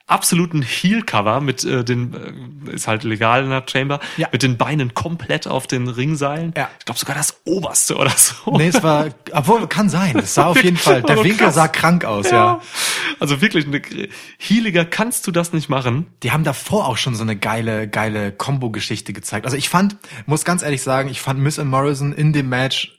[0.08, 4.28] absoluten Heel Cover mit äh, den äh, ist halt legal in der Chamber Ja.
[4.32, 6.52] mit den Beinen komplett auf den Ringseilen.
[6.56, 6.68] Ja.
[6.78, 8.56] Ich glaube sogar das oberste oder so.
[8.56, 10.18] Nee, es war, obwohl, kann sein.
[10.18, 12.60] Es sah auf jeden Fall, der Also Winkel sah krank aus, ja.
[13.20, 13.80] Also wirklich eine
[14.38, 16.06] healiger kannst du das nicht machen.
[16.22, 19.44] Die haben davor auch schon so eine geile, geile Combo-Geschichte gezeigt.
[19.44, 19.96] Also ich fand,
[20.26, 22.97] muss ganz ehrlich sagen, ich fand Miss and Morrison in dem Match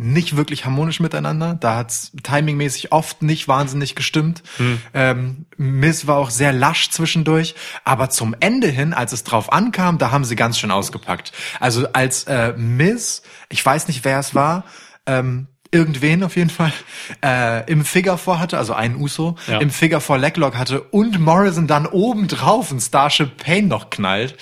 [0.00, 1.54] nicht wirklich harmonisch miteinander.
[1.54, 4.42] Da hat's timingmäßig oft nicht wahnsinnig gestimmt.
[4.94, 7.54] Ähm, Miz war auch sehr lasch zwischendurch.
[7.84, 11.32] Aber zum Ende hin, als es drauf ankam, da haben sie ganz schön ausgepackt.
[11.60, 14.64] Also als äh, Miz, ich weiß nicht, wer es war,
[15.04, 16.72] ähm, irgendwen auf jeden Fall,
[17.24, 19.58] äh, im Figure vor hatte, also einen Uso, Ja.
[19.58, 24.36] im Figure vor Leglock hatte und Morrison dann obendrauf ein Starship Pain noch knallt.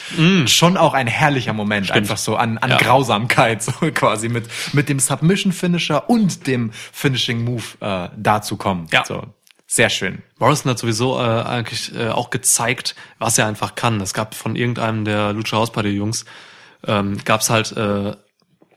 [0.46, 2.72] Schon auch ein herrlicher Moment, einfach so an, an Mm.
[2.72, 2.78] Ja.
[2.78, 8.86] Grausamkeit, so quasi mit, mit dem Submission Finisher und dem Finishing Move äh, dazu kommen.
[8.92, 9.04] Ja.
[9.04, 9.22] So.
[9.70, 10.22] Sehr schön.
[10.38, 14.00] Morrison hat sowieso äh, eigentlich äh, auch gezeigt, was er einfach kann.
[14.00, 16.24] Es gab von irgendeinem der Lucha House Party Jungs,
[16.86, 17.80] ähm, gab es halt äh,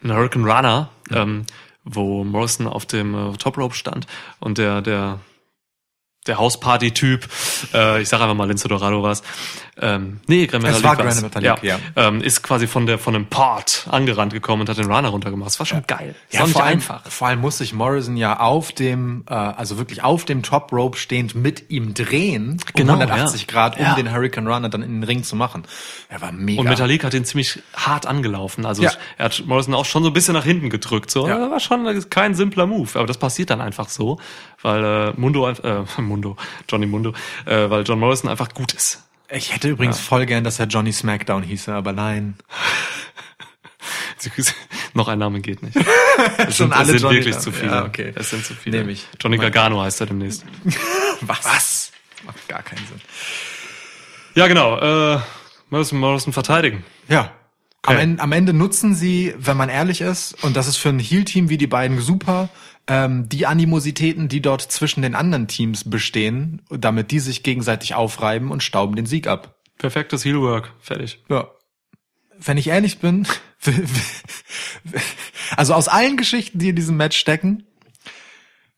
[0.03, 1.45] einen Hurricane Runner, ähm,
[1.83, 4.07] wo Morrison auf dem äh, Top Rope stand
[4.39, 5.19] und der der
[6.27, 7.27] der Hausparty-Typ,
[7.73, 9.23] äh, ich sage einfach mal Lince Dorado war's.
[9.81, 11.15] Ähm, nee, Gran Es Metalik war war's.
[11.21, 11.79] Gran Metalik, ja.
[11.95, 15.47] Ähm, ist quasi von der von einem Part angerannt gekommen und hat den Runner runtergemacht.
[15.49, 16.13] Das war schon geil.
[16.31, 17.01] Das war nicht vor allem, einfach.
[17.11, 20.97] vor allem muss sich Morrison ja auf dem, äh, also wirklich auf dem Top Rope
[20.97, 23.47] stehend mit ihm drehen, um Genau, 180 ja.
[23.47, 23.95] Grad, um Ja.
[23.95, 25.63] den Hurricane Runner dann in den Ring zu machen.
[26.09, 26.61] Er war mega.
[26.61, 28.65] Und Metalik hat ihn ziemlich hart angelaufen.
[28.65, 28.91] Also Ja.
[29.17, 31.09] er hat Morrison auch schon so ein bisschen nach hinten gedrückt.
[31.09, 31.39] So, Ja.
[31.39, 32.89] das war schon kein simpler Move.
[32.93, 34.19] Aber das passiert dann einfach so,
[34.61, 36.37] weil äh, Mundo, äh, Mundo,
[36.69, 37.13] Johnny Mundo,
[37.45, 39.03] äh, weil John Morrison einfach gut ist.
[39.33, 42.35] Ich hätte übrigens voll gern, dass er Johnny Smackdown hieße, aber nein.
[44.93, 45.77] Noch ein Name geht nicht.
[46.37, 47.71] Es sind, alle es sind Johnny wirklich zu viele.
[47.71, 48.13] Ja, okay.
[48.13, 48.79] Es sind zu viele.
[48.79, 49.07] Nehm ich.
[49.19, 50.45] Johnny Gargano heißt er demnächst.
[51.21, 51.43] Was?
[51.45, 51.91] Was?
[52.25, 53.01] Macht gar keinen Sinn.
[54.35, 54.77] Ja, genau.
[55.15, 55.19] Äh,
[55.71, 56.83] Morrison, Morrison verteidigen.
[57.07, 57.31] Ja.
[57.83, 57.97] Am.
[57.97, 61.49] Ende, am Ende nutzen sie, wenn man ehrlich ist, und das ist für ein Heal-Team
[61.49, 62.49] wie die beiden super,
[62.87, 68.51] ähm, die Animositäten, die dort zwischen den anderen Teams bestehen, damit die sich gegenseitig aufreiben
[68.51, 69.55] und stauben den Sieg ab.
[69.77, 70.73] Perfektes Heelwork.
[70.79, 71.23] Fertig.
[71.27, 71.49] Ja.
[72.37, 73.27] Wenn ich ehrlich bin,
[75.57, 77.65] also aus allen Geschichten, die in diesem Match stecken,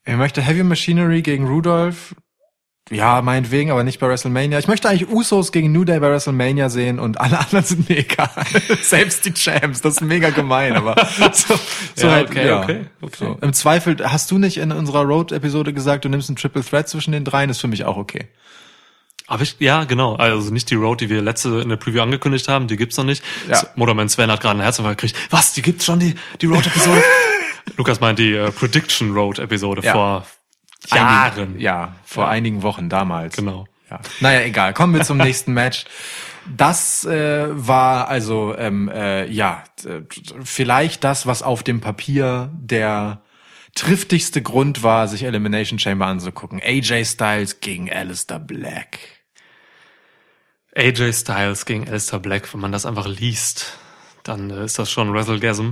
[0.06, 2.14] ich möchte Heavy Machinery gegen Rudolph,
[2.90, 4.58] ja, meinetwegen, aber nicht bei WrestleMania.
[4.58, 7.98] Ich möchte eigentlich Usos gegen New Day bei WrestleMania sehen und alle anderen sind mir
[7.98, 8.28] egal.
[8.82, 10.94] Selbst die Champs, das ist mega gemein, aber
[11.32, 11.58] so,
[11.94, 12.62] so Ja, halt, okay, ja.
[12.62, 13.16] okay, okay.
[13.18, 13.38] So.
[13.40, 17.12] Im Zweifel, hast du nicht in unserer Road-Episode gesagt, du nimmst einen Triple Threat zwischen
[17.12, 18.28] den dreien, ist für mich auch okay.
[19.26, 20.16] Aber ich, ja, genau.
[20.16, 23.04] Also nicht die Road, die wir letzte in der Preview angekündigt haben, die gibt's noch
[23.04, 23.24] nicht.
[23.48, 23.62] Ja.
[23.74, 25.18] Motorman Sven hat gerade einen Herzinfarkt gekriegt.
[25.30, 27.02] Was, die gibt's schon, die, die Road-Episode?
[27.78, 29.92] Lukas meint die äh, Prediction Road-Episode Ja.
[29.92, 30.26] vor
[30.90, 31.38] Jahren.
[31.38, 32.30] Einigen, ja, vor Ja.
[32.30, 33.36] einigen Wochen damals.
[33.36, 33.66] Genau.
[33.90, 34.00] Ja.
[34.20, 34.74] Naja, egal.
[34.74, 35.84] Kommen wir zum nächsten Match.
[36.56, 39.64] Das äh, war also ähm, äh, ja
[40.42, 43.22] vielleicht das, was auf dem Papier der
[43.74, 46.60] triftigste Grund war, sich Elimination Chamber anzugucken.
[46.62, 48.98] AJ Styles gegen Alistair Black.
[50.76, 53.78] AJ Styles gegen Alistair Black, wenn man das einfach liest,
[54.22, 55.70] dann äh, ist das schon WrestleGasm.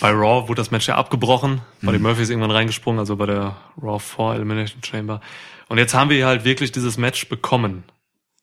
[0.00, 3.26] Bei Raw wurde das Match ja abgebrochen, weil die Murphy ist irgendwann reingesprungen, also bei
[3.26, 5.20] der Raw 4 Elimination Chamber.
[5.68, 7.84] Und jetzt haben wir halt wirklich dieses Match bekommen.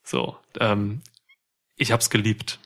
[0.04, 1.02] So, ähm,
[1.76, 2.60] ich hab's geliebt.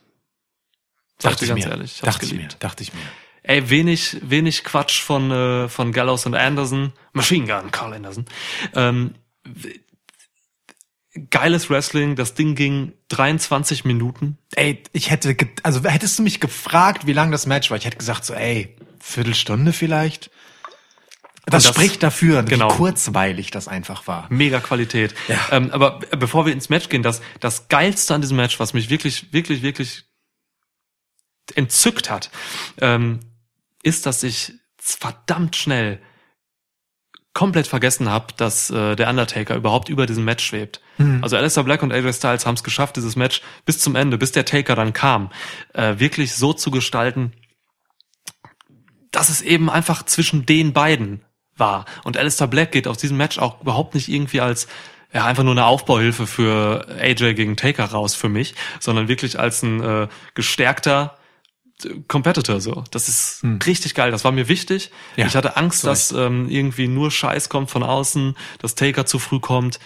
[1.18, 1.70] Sag Dachte ich ganz mir.
[1.70, 2.38] ehrlich, ich hab's dachte ich mir.
[2.38, 2.56] geliebt.
[2.60, 3.00] Dachte ich mir.
[3.42, 6.92] Ey, wenig, wenig Quatsch von, äh, von Gallows und Anderson.
[7.12, 8.26] Machine Gun, Carl Anderson.
[8.74, 9.14] Ähm,
[11.30, 14.38] geiles Wrestling, das Ding ging 23 Minuten.
[14.54, 17.96] Ey, ich hätte, also hättest du mich gefragt, wie lang das Match war, ich hätte
[17.96, 20.30] gesagt so, ey, Viertelstunde vielleicht.
[21.46, 22.70] Das, das- spricht dafür, genau.
[22.70, 24.26] wie kurzweilig das einfach war.
[24.30, 25.14] Mega Qualität.
[25.28, 25.38] Ja.
[25.52, 28.90] Ähm, aber bevor wir ins Match gehen, das, das Geilste an diesem Match, was mich
[28.90, 30.04] wirklich, wirklich, wirklich
[31.54, 32.30] entzückt hat,
[32.80, 33.20] ähm,
[33.82, 36.00] ist, dass ich verdammt schnell
[37.36, 40.80] komplett vergessen habe, dass äh, der Undertaker überhaupt über diesem Match schwebt.
[41.20, 44.32] Also Alistair Black und AJ Styles haben es geschafft, dieses Match bis zum Ende, bis
[44.32, 45.30] der Taker dann kam,
[45.74, 47.34] äh, wirklich so zu gestalten,
[49.12, 51.26] dass es eben einfach zwischen den beiden
[51.58, 51.84] war.
[52.04, 54.66] Und Alistair Black geht aus diesem Match auch überhaupt nicht irgendwie als
[55.12, 59.62] ja, einfach nur eine Aufbauhilfe für AJ gegen Taker raus für mich, sondern wirklich als
[59.62, 61.18] ein äh, gestärkter
[62.08, 62.84] Competitor so.
[62.90, 64.10] Das ist richtig geil.
[64.10, 64.86] Das war mir wichtig.
[64.86, 64.92] Hm.
[65.22, 69.18] Ja, ich hatte Angst, dass ähm, irgendwie nur Scheiß kommt von außen, dass Taker zu
[69.18, 69.78] früh kommt.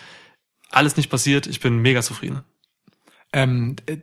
[0.71, 1.47] Alles nicht passiert.
[1.47, 2.43] Ich bin mega zufrieden.
[3.33, 3.99] Ähm, äh,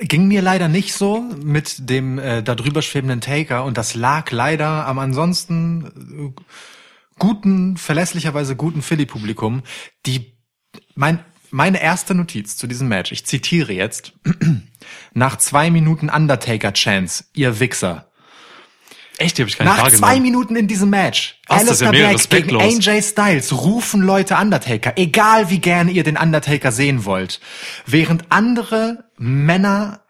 [0.00, 4.30] ging mir leider nicht so mit dem äh, da drüber schwebenden Taker und das lag
[4.30, 6.42] leider am ansonsten äh,
[7.18, 9.62] guten, verlässlicherweise guten Philly-Publikum,
[10.06, 10.38] die
[10.94, 14.12] mein meine erste Notiz zu diesem Match, ich zitiere jetzt,
[15.14, 18.08] nach zwei Minuten Undertaker-Chance, ihr Wichser.
[19.18, 20.22] Echt, die habe ich nicht Nach zwei wahrgenommen.
[20.22, 22.88] Minuten in diesem Match, Was, ja Alistair mega Black gegen.
[22.88, 27.40] AJ Styles rufen Leute Undertaker, egal wie gerne ihr den Undertaker sehen wollt.
[27.84, 30.00] Während andere Männer,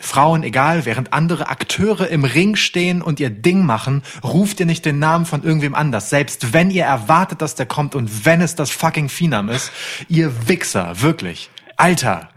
[0.00, 4.84] Frauen egal, während andere Akteure im Ring stehen und ihr Ding machen, ruft ihr nicht
[4.84, 6.08] den Namen von irgendwem anders.
[6.08, 9.72] Selbst wenn ihr erwartet, dass der kommt und wenn es das fucking Phenom ist.
[10.08, 11.50] Ihr Wichser, wirklich.
[11.76, 12.30] Alter.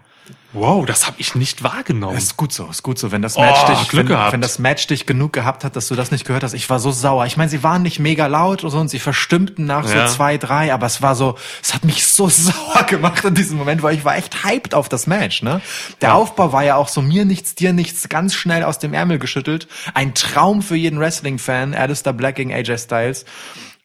[0.54, 2.18] Wow, das habe ich nicht wahrgenommen.
[2.18, 3.14] Ist gut so, ist gut so.
[3.14, 5.96] Wenn das Match Oh, dich, wenn, wenn das Match dich genug gehabt hat, dass du
[5.96, 7.26] das nicht gehört hast, ich war so sauer.
[7.26, 10.08] Ich meine, sie waren nicht mega laut oder so und sie verstimmten nach Ja.
[10.10, 13.58] so zwei, drei, aber es war so, es hat mich so sauer gemacht in diesem
[13.58, 15.62] Moment, weil ich war echt hyped auf das Match, ne?
[16.02, 19.20] Der Aufbau war ja auch so mir nichts, dir nichts, ganz schnell aus dem Ärmel
[19.20, 19.70] geschüttelt.
[19.94, 23.24] Ein Traum für jeden Wrestling-Fan, Alistair Black gegen AJ Styles.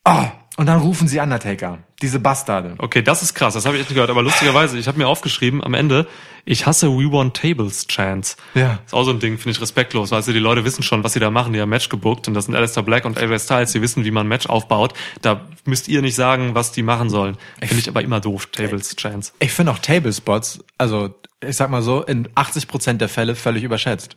[0.05, 0.25] Oh,
[0.57, 1.79] und dann rufen sie Undertaker.
[2.03, 2.75] Diese Bastarde.
[2.79, 4.11] Okay, das ist krass, das habe ich echt nicht gehört.
[4.11, 6.07] Aber lustigerweise, ich habe mir aufgeschrieben am Ende,
[6.45, 8.37] ich hasse We Want Tables Chance.
[8.55, 8.79] Ja.
[8.85, 10.11] Ist auch so ein Ding, finde ich respektlos.
[10.11, 12.35] Weißt du, die Leute wissen schon, was sie da machen, die haben Match gebuckt und
[12.35, 14.95] das sind Alistair Black und AJ Styles, die wissen, wie man ein Match aufbaut.
[15.23, 17.37] Da müsst ihr nicht sagen, was die machen sollen.
[17.61, 19.33] Finde ich aber immer doof, Tables Chance.
[19.41, 24.17] Ich finde auch Tablespots, also ich sag mal so, in 80% der Fälle völlig überschätzt.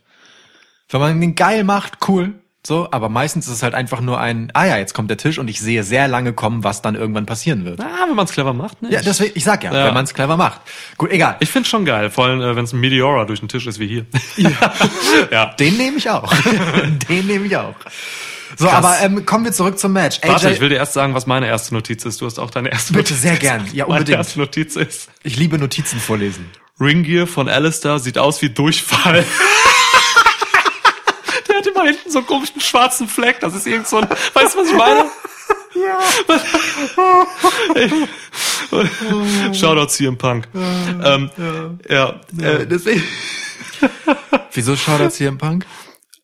[0.88, 4.50] Wenn man den geil macht, cool, so, aber meistens ist es halt einfach nur ein,
[4.52, 7.24] ah ja, jetzt kommt der Tisch und ich sehe sehr lange kommen, was dann irgendwann
[7.24, 7.80] passieren wird.
[7.80, 8.90] Ah, wenn man es clever macht, ne?
[8.92, 9.86] Ja, deswegen, ich sag ja, Ja.
[9.86, 10.60] wenn man es clever macht.
[10.98, 11.36] Gut, egal.
[11.40, 13.78] Ich finde schon geil, vor allem, äh, wenn es ein Meteora durch den Tisch ist
[13.78, 14.06] wie hier.
[15.30, 15.46] ja.
[15.58, 16.30] den nehme ich auch.
[17.08, 17.74] den nehme ich auch.
[18.58, 18.74] So, Krass.
[18.84, 20.18] aber ähm, kommen wir zurück zum Match.
[20.22, 22.20] Warte, ich will dir erst sagen, was meine erste Notiz ist.
[22.20, 23.22] Du hast auch deine erste Bitte, Notiz.
[23.22, 23.66] sehr gern.
[23.72, 24.18] Ja, Meine unbedingt.
[24.18, 26.50] erste Notiz ist, ich liebe Notizen vorlesen.
[26.78, 29.24] Ringgear von Alistair sieht aus wie Durchfall.
[31.80, 33.40] Immer hinten so einen komischen schwarzen Fleck.
[33.40, 35.04] Das ist irgend so ein, weißt du, was ich meine?
[35.72, 36.00] Ja.
[39.54, 40.48] Shoutout CM Punk.
[40.52, 41.30] Ähm,
[41.88, 43.04] ja, äh, deswegen,
[44.52, 45.64] Wieso das hier im Punk?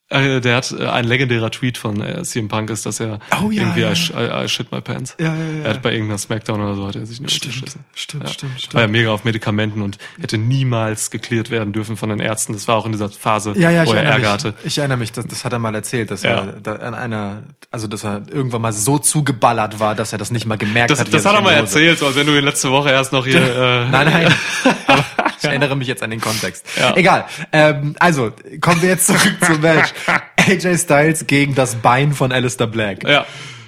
[0.09, 3.51] Äh, der hat äh, ein legendärer Tweet von äh, CM Punk ist, dass er Oh,
[3.51, 5.17] ja, irgendwie ja, I, sh- I, I shit my pants.
[5.19, 5.65] Ja, ja, ja.
[5.65, 7.85] Er hat bei irgendeiner Smackdown oder so hat er sich nur geschissen.
[7.95, 8.29] stimmt, ja.
[8.31, 8.75] stimmt, stimmt.
[8.75, 12.53] War ja mega auf Medikamenten und hätte niemals geklärt werden dürfen von den Ärzten.
[12.53, 14.29] Das war auch in dieser Phase, Ja, ja, wo er Ärger mich.
[14.29, 14.55] hatte.
[14.65, 16.31] Ich erinnere mich, das, das hat er mal erzählt, dass Ja.
[16.31, 20.31] er da an einer, also dass er irgendwann mal so zugeballert war, dass er das
[20.31, 21.13] nicht mal gemerkt Das, hat.
[21.13, 23.37] das hat er mal erzählt, so als wenn du ihn letzte Woche erst noch hier.
[23.57, 24.35] Äh, Nein, nein.
[24.87, 25.05] Aber
[25.39, 26.67] ich erinnere mich jetzt an den Kontext.
[26.79, 26.97] Ja.
[26.97, 27.27] Egal.
[27.53, 29.93] Ähm, also, kommen wir jetzt zurück zum Match.
[30.37, 33.07] AJ Styles gegen das Bein von Alistair Black.
[33.09, 33.27] Ja.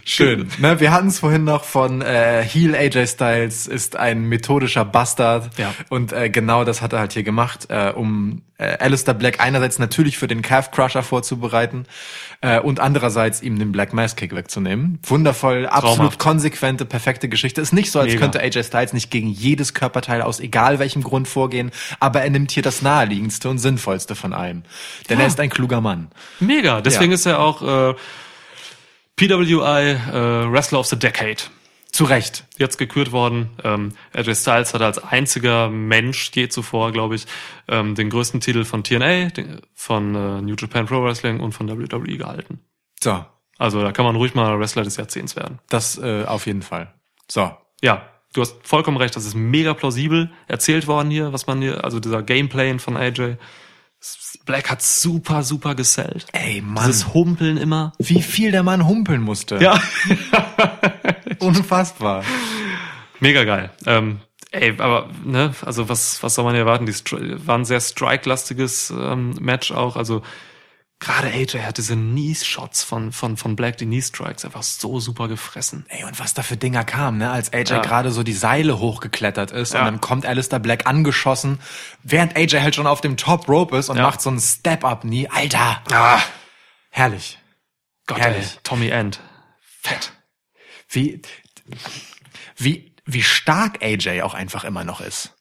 [0.09, 0.49] Schön.
[0.59, 5.51] Ne, wir hatten es vorhin noch von äh, Heel AJ Styles ist ein methodischer Bastard.
[5.59, 5.75] Ja.
[5.91, 9.79] Und äh, genau das hat er halt hier gemacht, äh, um äh, Alistair Black einerseits
[9.79, 11.85] natürlich für den Calf Crusher vorzubereiten
[12.41, 14.99] äh, und andererseits ihm den Black Mass Kick wegzunehmen.
[15.07, 16.19] Wundervoll, absolut Traumhaft.
[16.19, 17.61] konsequente, perfekte Geschichte.
[17.61, 18.21] Ist nicht so, als Mega.
[18.21, 22.51] könnte AJ Styles nicht gegen jedes Körperteil aus egal welchem Grund vorgehen, aber er nimmt
[22.51, 24.63] hier das naheliegendste und sinnvollste von allem.
[25.09, 26.09] Denn er ist ein kluger Mann.
[26.41, 26.81] Mega.
[26.81, 27.15] Deswegen Ja.
[27.15, 27.95] ist er auch äh,
[29.19, 31.37] PWI äh, Wrestler of the Decade.
[31.91, 32.45] Zu Recht.
[32.57, 33.51] Jetzt gekürt worden.
[33.65, 37.27] Ähm, AJ Styles hat als einziger Mensch je zuvor, glaube ich,
[37.67, 41.69] ähm, den größten Titel von TNA, den, von äh, New Japan Pro Wrestling und von
[41.69, 42.61] WWE gehalten.
[43.03, 43.25] So,
[43.57, 45.59] Also da kann man ruhig mal Wrestler des Jahrzehnts werden.
[45.69, 46.95] das äh, auf jeden Fall.
[47.29, 47.51] So,
[47.83, 49.17] Ja, du hast vollkommen recht.
[49.17, 53.37] Das ist mega plausibel erzählt worden hier, was man hier, also dieser Gameplay von AJ.
[54.45, 56.27] Black hat super, super gesellt.
[56.33, 56.87] Ey, Mann.
[56.87, 57.93] Dieses Humpeln immer.
[57.99, 59.59] wie viel der Mann humpeln musste.
[59.59, 59.81] Ja.
[61.41, 62.25] Unfassbar.
[63.21, 63.71] Mega geil.
[63.87, 64.21] Ähm,
[64.51, 66.87] ey, aber, ne, also was, was soll man erwarten?
[66.87, 69.97] Die Stri- war ein sehr strike-lastiges ähm, Match auch.
[69.97, 70.23] Also
[71.01, 75.87] gerade AJ hat diese Knee-Shots von, von, von Black, die Knee-Strikes, einfach so super gefressen.
[75.89, 77.31] Ey, und was da für Dinger kamen, ne?
[77.31, 77.81] Als AJ Ja.
[77.83, 79.81] gerade so die Seile hochgeklettert ist Ja.
[79.81, 81.61] und dann kommt Alistair Black angeschossen,
[82.03, 84.03] während AJ halt schon auf dem Top Rope ist und Ja.
[84.03, 85.29] macht so einen Step-Up-Knee.
[85.29, 86.21] Alter, Ah,
[86.91, 87.39] herrlich.
[88.07, 88.53] Gott, Herrlich.
[88.55, 89.21] ey, Tommy End.
[89.61, 90.13] Fett.
[90.89, 91.23] Wie,
[92.57, 95.35] wie, wie stark AJ auch einfach immer noch ist.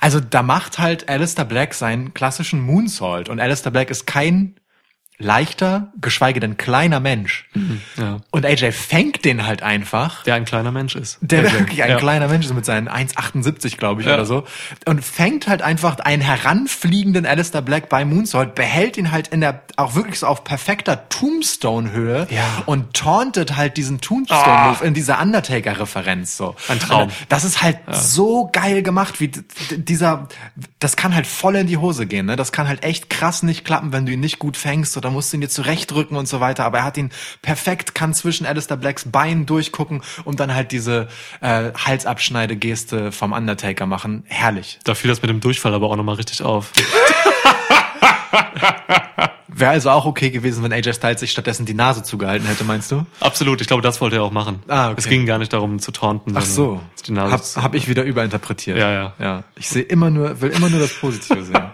[0.00, 4.58] Also da macht halt Alistair Black seinen klassischen Moonsault und Alistair Black ist kein
[5.20, 7.48] leichter, geschweige denn kleiner Mensch.
[7.96, 8.18] Ja.
[8.30, 10.22] Und AJ fängt den halt einfach.
[10.22, 11.18] Der ein kleiner Mensch ist.
[11.20, 11.52] Der AJ.
[11.52, 11.96] wirklich ein ja.
[11.96, 14.14] kleiner Mensch ist mit seinen 1,78, glaube ich, Ja.
[14.14, 14.44] oder so.
[14.86, 19.62] Und fängt halt einfach einen heranfliegenden Alistair Black bei Moonsault, behält ihn halt in der,
[19.76, 22.62] auch wirklich so auf perfekter Tombstone-Höhe Ja.
[22.66, 26.54] und tauntet halt diesen Tombstone-Move in dieser Undertaker-Referenz, so.
[26.68, 27.10] Ein Traum.
[27.28, 29.32] Das ist halt so geil gemacht, wie
[29.76, 30.28] dieser,
[30.78, 32.36] das kann halt voll in die Hose gehen, ne?
[32.36, 35.32] Das kann halt echt krass nicht klappen, wenn du ihn nicht gut fängst oder musst
[35.34, 36.64] ihn dir zurechtrücken und so weiter.
[36.64, 37.10] Aber er hat ihn
[37.42, 41.08] perfekt, kann zwischen Alistair Blacks Beinen durchgucken und dann halt diese
[41.40, 44.24] äh, Halsabschneide-Geste vom Undertaker machen.
[44.26, 44.78] Herrlich.
[44.84, 46.70] Da fiel das mit dem Durchfall aber auch nochmal richtig auf.
[49.48, 52.92] Wäre also auch okay gewesen, wenn AJ Styles sich stattdessen die Nase zugehalten hätte, meinst
[52.92, 53.04] du?
[53.18, 54.62] Absolut, ich glaube, das wollte er auch machen.
[54.68, 54.94] Ah, okay.
[54.98, 56.32] Es ging gar nicht darum zu taunten.
[56.36, 56.80] Ach so.
[57.06, 58.78] Die Nase Hab, zu- hab ich wieder überinterpretiert.
[58.78, 59.12] Ja, ja.
[59.18, 59.42] Ja.
[59.56, 61.58] Ich sehe immer nur, will immer nur das Positive sehen.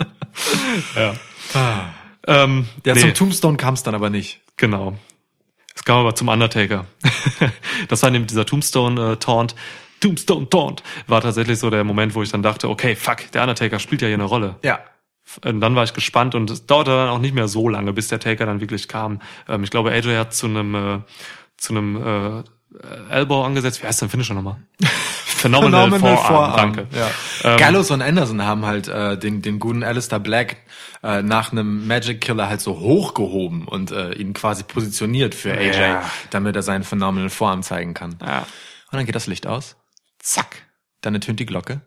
[0.96, 1.14] ja.
[2.26, 4.40] Ähm, Ja, nee, zum Tombstone kam es dann aber nicht.
[4.56, 4.96] genau.
[5.74, 6.84] Es kam aber zum Undertaker.
[7.88, 9.54] das war nämlich dieser Tombstone-Taunt.
[10.00, 13.78] Tombstone Taunt war tatsächlich so der Moment, wo ich dann dachte, okay, fuck, der Undertaker
[13.78, 14.56] spielt ja hier eine Rolle.
[14.62, 14.80] Ja.
[15.44, 18.08] Und dann war ich gespannt und es dauerte dann auch nicht mehr so lange, bis
[18.08, 19.20] der Taker dann wirklich kam.
[19.48, 20.98] Ähm, ich glaube, AJ hat zu einem äh,
[21.56, 22.42] zu einem äh,
[23.10, 23.82] Elbow angesetzt.
[23.82, 24.56] Wie heißt denn Finisher nochmal?
[25.40, 26.86] Phenomenal, Forearm, danke.
[26.96, 27.10] Ja.
[27.52, 30.56] Ähm, Gallows und Anderson haben halt äh, den, den guten Alistair Black
[31.02, 35.78] äh, nach einem Magic Killer halt so hochgehoben und äh, ihn quasi positioniert für AJ,
[35.80, 36.02] Ja.
[36.30, 38.16] damit er seinen Phenomenal Forearm zeigen kann.
[38.20, 38.40] Ja.
[38.40, 39.76] Und dann geht das Licht aus.
[40.18, 40.66] Zack.
[41.00, 41.80] Dann ertönt die Glocke.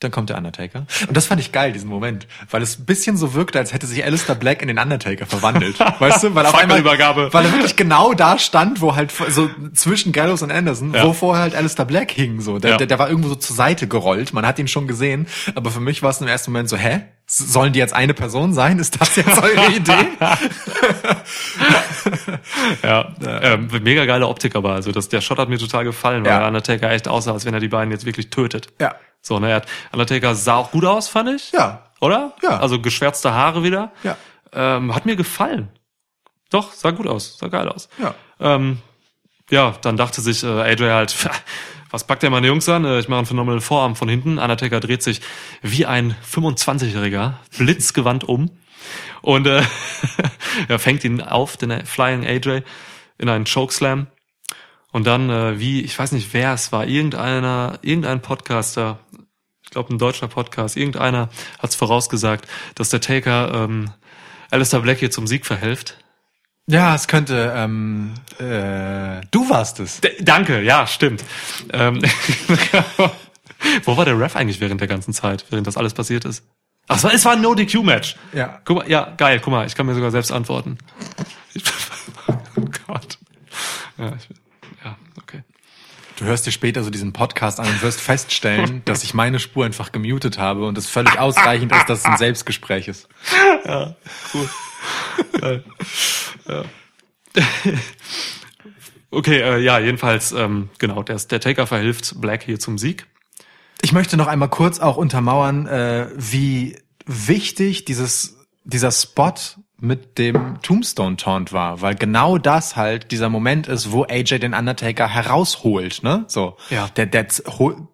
[0.00, 0.86] Dann kommt der Undertaker.
[1.06, 2.26] Und das fand ich geil, diesen Moment.
[2.50, 5.78] Weil es ein bisschen so wirkte, als hätte sich Alistair Black in den Undertaker verwandelt.
[5.98, 6.34] weißt du?
[6.34, 10.50] Weil auf einmal, weil er wirklich genau da stand, wo halt so zwischen Gallows und
[10.50, 11.04] Anderson, Ja.
[11.04, 12.58] wo vorher halt Alistair Black hing, so.
[12.58, 12.76] Der, Ja.
[12.78, 14.32] der, der war irgendwo so zur Seite gerollt.
[14.32, 15.26] Man hat ihn schon gesehen.
[15.54, 17.02] Aber für mich war es im ersten Moment so, hä?
[17.26, 18.78] Sollen die jetzt eine Person sein?
[18.78, 19.92] Ist das jetzt eure Idee?
[22.82, 24.72] Ja, ähm, mega geile Optik aber.
[24.72, 26.38] Also das, der Shot hat mir total gefallen, weil Ja.
[26.40, 28.68] der Undertaker echt aussah, als wenn er die beiden jetzt wirklich tötet.
[28.80, 28.94] Ja.
[29.22, 31.52] So, ne, er hat, Undertaker sah auch gut aus, fand ich.
[31.52, 31.86] Ja.
[32.00, 32.34] Oder?
[32.42, 32.58] Ja.
[32.58, 33.92] Also geschwärzte Haare wieder.
[34.02, 34.16] Ja.
[34.52, 35.68] Ähm, hat mir gefallen.
[36.50, 37.88] Doch, sah gut aus, sah geil aus.
[37.98, 38.14] Ja.
[38.40, 38.78] Ähm,
[39.50, 41.14] ja, dann dachte sich äh, AJ halt,
[41.90, 42.84] was packt der meine Jungs an?
[42.84, 44.38] Äh, Ich mache einen phänomenalen Vorarm von hinten.
[44.38, 45.20] Undertaker dreht sich
[45.62, 48.50] wie ein 25-Jähriger blitzgewandt um
[49.22, 49.62] und äh,
[50.68, 52.62] er fängt ihn auf, den Flying AJ,
[53.18, 54.06] in einen Chokeslam.
[54.92, 58.98] Und dann, äh, wie, ich weiß nicht, wer es war, irgendeiner, irgendein Podcaster,
[59.70, 61.28] ich glaube ein deutscher Podcast, irgendeiner
[61.60, 62.44] hat es vorausgesagt,
[62.74, 63.92] dass der Taker ähm,
[64.50, 65.96] Alistair Black hier zum Sieg verhilft.
[66.66, 70.00] Ja, es könnte, ähm, äh, du warst es.
[70.00, 71.24] D danke, ja, stimmt.
[71.72, 72.02] Ähm,
[73.84, 76.44] wo war der Ref eigentlich während der ganzen Zeit, während das alles passiert ist?
[76.88, 78.16] Ach, es war, es war ein No-DQ-Match.
[78.32, 78.60] Ja.
[78.64, 80.78] Guck mal, ja, geil, guck mal, ich kann mir sogar selbst antworten.
[82.56, 83.18] Oh Gott.
[83.96, 84.39] Ja, ich.
[86.20, 89.64] Du hörst dir später so diesen Podcast an und wirst feststellen, dass ich meine Spur
[89.64, 93.08] einfach gemutet habe und es völlig ausreichend ist, dass es ein Selbstgespräch ist.
[99.12, 103.06] Okay, äh, ja, jedenfalls, ähm, genau, der, der Taker verhilft Black hier zum Sieg.
[103.82, 109.34] Ich möchte noch einmal kurz auch untermauern, äh, wie wichtig dieses, dieser Spot
[109.80, 114.54] mit dem Tombstone Taunt war, weil genau das halt dieser Moment ist, wo AJ den
[114.54, 116.24] Undertaker herausholt, ne?
[116.28, 116.56] So.
[116.70, 116.88] Ja.
[116.96, 117.26] Der, der
[117.58, 117.88] hol,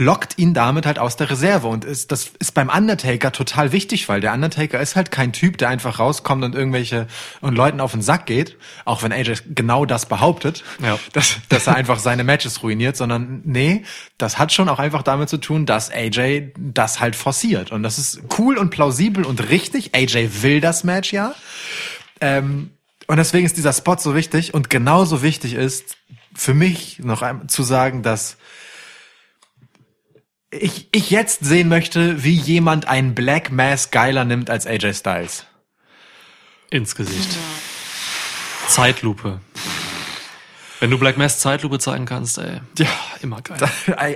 [0.00, 4.08] lockt ihn damit halt aus der Reserve und ist, das ist beim Undertaker total wichtig,
[4.08, 7.08] weil der Undertaker ist halt kein Typ, der einfach rauskommt und irgendwelche
[7.40, 10.98] und Leuten auf den Sack geht, auch wenn AJ genau das behauptet, Ja.
[11.12, 13.82] dass, dass er einfach seine Matches ruiniert, sondern nee,
[14.18, 17.98] das hat schon auch einfach damit zu tun, dass AJ das halt forciert und das
[17.98, 19.94] ist cool und plausibel und richtig.
[19.94, 21.34] AJ will das Match ja.
[22.20, 22.70] Ähm,
[23.08, 25.96] und deswegen ist dieser Spot so wichtig und genauso wichtig ist
[26.34, 28.36] für mich noch einmal zu sagen, dass
[30.50, 35.46] ich, ich jetzt sehen möchte, wie jemand einen Black Mass geiler nimmt als AJ Styles.
[36.70, 37.30] Ins Gesicht.
[38.68, 39.40] Zeitlupe.
[40.80, 42.60] Wenn du Black Mass Zeitlupe zeigen kannst, ey.
[42.78, 42.86] Ja.
[43.20, 43.58] immer geil.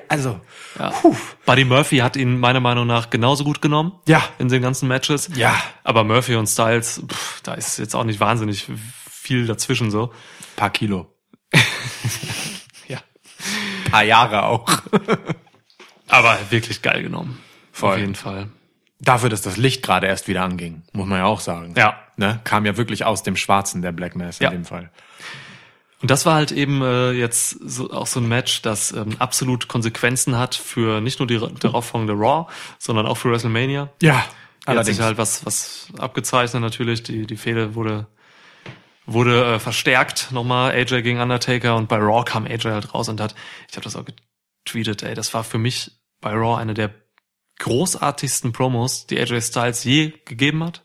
[0.08, 0.40] Also,
[0.78, 0.92] Ja.
[1.44, 3.92] Buddy Murphy hat ihn meiner Meinung nach genauso gut genommen.
[4.06, 4.22] Ja.
[4.38, 5.28] In den ganzen Matches.
[5.34, 5.60] Ja.
[5.82, 8.68] Aber Murphy und Styles, pff, da ist jetzt auch nicht wahnsinnig
[9.10, 10.12] viel dazwischen so.
[10.56, 11.12] paar Kilo.
[12.88, 12.98] Ja.
[13.90, 14.68] Paar Jahre auch.
[16.12, 17.40] Aber wirklich geil genommen.
[17.72, 17.94] Voll.
[17.94, 18.48] Auf jeden Fall.
[19.00, 21.74] Dafür, dass das Licht gerade erst wieder anging, muss man ja auch sagen.
[21.76, 21.98] Ja.
[22.16, 22.40] Ne?
[22.44, 24.50] Kam ja wirklich aus dem Schwarzen, der Black Mass in Ja.
[24.50, 24.90] dem Fall.
[26.02, 29.68] Und das war halt eben äh, jetzt so, auch so ein Match, das ähm, absolut
[29.68, 33.88] Konsequenzen hat für nicht nur die darauffolgende Raw, sondern auch für WrestleMania.
[34.02, 34.28] Ja, Hier hat
[34.66, 34.96] allerdings.
[34.98, 37.02] sich halt was, was abgezeichnet natürlich.
[37.04, 38.06] Die, die Fehde wurde,
[39.06, 40.30] wurde äh, verstärkt.
[40.32, 43.34] Nochmal AJ gegen Undertaker und bei Raw kam AJ halt raus und hat,
[43.70, 45.92] ich habe das auch getweetet, ey, das war für mich
[46.22, 46.90] bei Raw eine der
[47.58, 50.84] großartigsten Promos, die AJ Styles je gegeben hat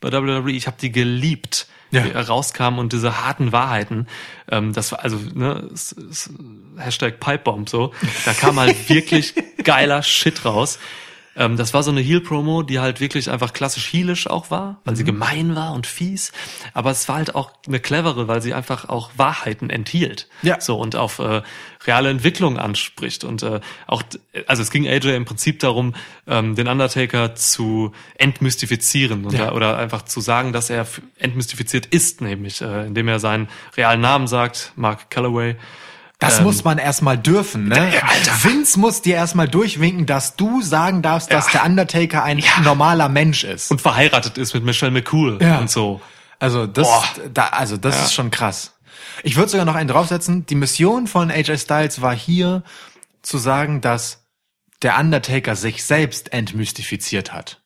[0.00, 0.50] bei WWE.
[0.50, 2.04] Ich habe die geliebt, Ja.
[2.04, 4.08] wie er rauskam und diese harten Wahrheiten.
[4.50, 6.30] Ähm, das war also ne, s, s,
[6.76, 7.92] Hashtag Pipebomb so.
[8.24, 9.34] Da kam halt wirklich
[9.64, 10.78] geiler Shit raus.
[11.36, 14.96] Ähm, das war so eine Heel-Promo, die halt wirklich einfach klassisch heelisch auch war, weil
[14.96, 16.32] sie gemein war und fies.
[16.72, 20.28] Aber es war halt auch eine clevere, weil sie einfach auch Wahrheiten enthielt.
[20.42, 20.60] Ja.
[20.60, 21.42] So und auf äh,
[21.86, 23.24] reale Entwicklung anspricht.
[23.24, 24.02] Und äh, auch,
[24.46, 25.94] also es ging AJ im Prinzip darum,
[26.26, 29.46] ähm, den Undertaker zu entmystifizieren Ja.
[29.46, 30.86] da, oder einfach zu sagen, dass er
[31.18, 35.56] entmystifiziert ist, nämlich äh, indem er seinen realen Namen sagt, Mark Calloway.
[36.18, 37.78] Das Ähm, muss man erstmal dürfen, ne?
[37.80, 38.44] Alter.
[38.44, 43.44] Vince muss dir erstmal durchwinken, dass du sagen darfst, dass der Undertaker ein normaler Mensch
[43.44, 43.70] ist.
[43.70, 45.58] Und verheiratet ist mit Michelle McCool Ja.
[45.58, 46.00] und so.
[46.38, 47.04] Also das, Boah.
[47.32, 48.72] da, also das ist schon krass.
[49.22, 50.46] Ich würde sogar noch einen draufsetzen.
[50.46, 52.62] Die Mission von AJ Styles war hier
[53.22, 54.24] zu sagen, dass
[54.82, 57.60] der Undertaker sich selbst entmystifiziert hat.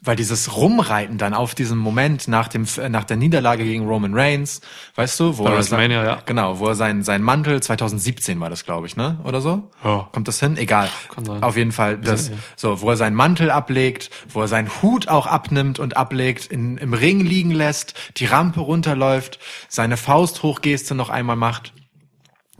[0.00, 4.60] Weil dieses Rumreiten dann auf diesem Moment nach dem nach der Niederlage gegen Roman Reigns,
[4.94, 6.22] weißt du, wo Bei er sein, ja.
[6.24, 9.70] genau, wo er sein sein Mantel 2017 war das, glaube ich, ne, oder so?
[9.82, 10.08] Ja.
[10.12, 10.56] Kommt das hin?
[10.56, 10.88] Egal.
[11.12, 11.42] Kann sein.
[11.42, 12.36] Auf jeden Fall, das, ja.
[12.54, 16.78] so, wo er seinen Mantel ablegt, wo er seinen Hut auch abnimmt und ablegt, in,
[16.78, 21.72] im Ring liegen lässt, die Rampe runterläuft, seine Fausthochgeste noch einmal macht.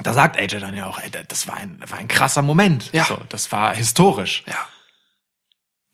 [0.03, 2.91] Da sagt AJ dann ja auch, ey, das war ein, war ein krasser Moment.
[2.93, 3.05] Ja.
[3.05, 4.45] So, das war historisch.
[4.47, 4.55] Ja.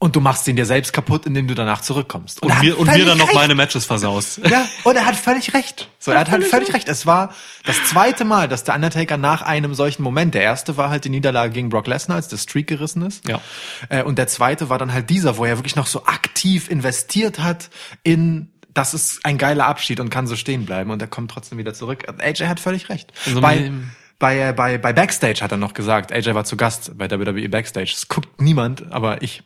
[0.04, 2.42] Und du machst ihn dir selbst kaputt, indem du danach zurückkommst.
[2.42, 3.38] Und hat mir, und mir dann noch recht.
[3.38, 4.38] meine Matches versaust.
[4.46, 5.88] Ja, und er hat völlig recht.
[5.98, 6.90] So, er hat halt völlig recht.
[6.90, 7.32] Es war
[7.64, 11.08] das zweite Mal, dass der Undertaker nach einem solchen Moment, der erste war halt die
[11.08, 13.26] Niederlage gegen Brock Lesnar, als der Streak gerissen ist.
[13.26, 13.40] Ja.
[13.88, 17.38] Äh, Und der zweite war dann halt dieser, wo er wirklich noch so aktiv investiert
[17.38, 17.70] hat
[18.02, 21.56] in das ist ein geiler Abschied und kann so stehen bleiben und er kommt trotzdem
[21.56, 22.12] wieder zurück.
[22.18, 23.10] AJ hat völlig recht.
[23.24, 23.92] So einem
[24.24, 27.90] bei, bei, bei, Backstage hat er noch gesagt, AJ war zu Gast bei WWE Backstage.
[27.92, 29.42] Das guckt niemand, aber ich.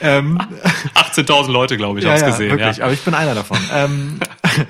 [0.00, 0.38] Ähm,
[0.96, 2.50] 18.000 Leute, glaube ich, haben's gesehen.
[2.50, 2.84] Wirklich, ja.
[2.86, 3.56] aber ich bin einer davon.
[3.72, 4.18] ähm,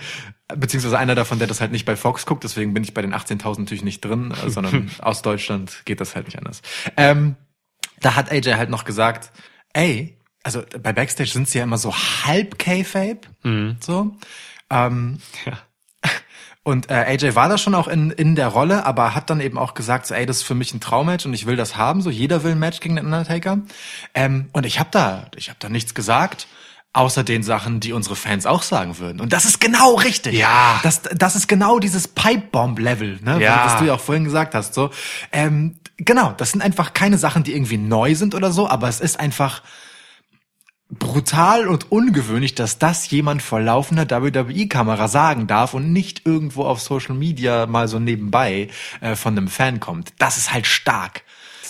[0.54, 3.14] beziehungsweise einer davon, der das halt nicht bei Fox guckt, deswegen bin ich bei den
[3.14, 6.60] 18.000 natürlich nicht drin, äh, sondern aus Deutschland geht das halt nicht anders.
[6.98, 7.36] Ähm,
[8.00, 9.32] da hat AJ halt noch gesagt,
[9.72, 13.22] ey, also bei Backstage sind sie ja immer so halb K-Fape,
[13.80, 14.14] so.
[14.68, 15.58] Ähm, Ja.
[16.66, 19.56] Und äh, AJ war da schon auch in, in der Rolle, aber hat dann eben
[19.56, 22.02] auch gesagt, so, ey, das ist für mich ein Traummatch und ich will das haben.
[22.02, 23.58] So, jeder will ein Match gegen den Undertaker.
[24.14, 26.48] Ähm, und ich habe da, ich habe da nichts gesagt,
[26.92, 29.20] außer den Sachen, die unsere Fans auch sagen würden.
[29.20, 30.34] Und das ist genau richtig.
[30.34, 30.80] Ja.
[30.82, 33.40] Das, das ist genau dieses Pipe-Bomb-Level, ne?
[33.40, 33.66] Ja.
[33.66, 34.74] Was du ja auch vorhin gesagt hast.
[34.74, 34.90] So,
[35.30, 38.98] ähm, genau, das sind einfach keine Sachen, die irgendwie neu sind oder so, aber es
[38.98, 39.62] ist einfach
[40.90, 46.80] brutal und ungewöhnlich, dass das jemand vor laufender WWE-Kamera sagen darf und nicht irgendwo auf
[46.80, 48.68] Social Media mal so nebenbei
[49.00, 50.12] äh, von einem Fan kommt.
[50.18, 51.22] Das ist halt stark,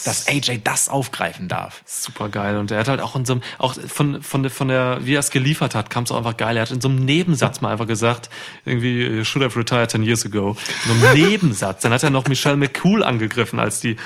[0.05, 1.83] dass AJ das aufgreifen darf.
[1.87, 2.59] Super geil.
[2.59, 5.15] Und er hat halt auch in so einem, auch von, von der, von der, wie
[5.15, 6.57] er es geliefert hat, kam es auch einfach geil.
[6.57, 8.29] Er hat in so einem Nebensatz mal einfach gesagt,
[8.67, 10.57] irgendwie, you should have retired 10 years ago.
[10.85, 11.81] In so einem Nebensatz.
[11.81, 13.97] Dann hat er noch Michelle McCool angegriffen als die,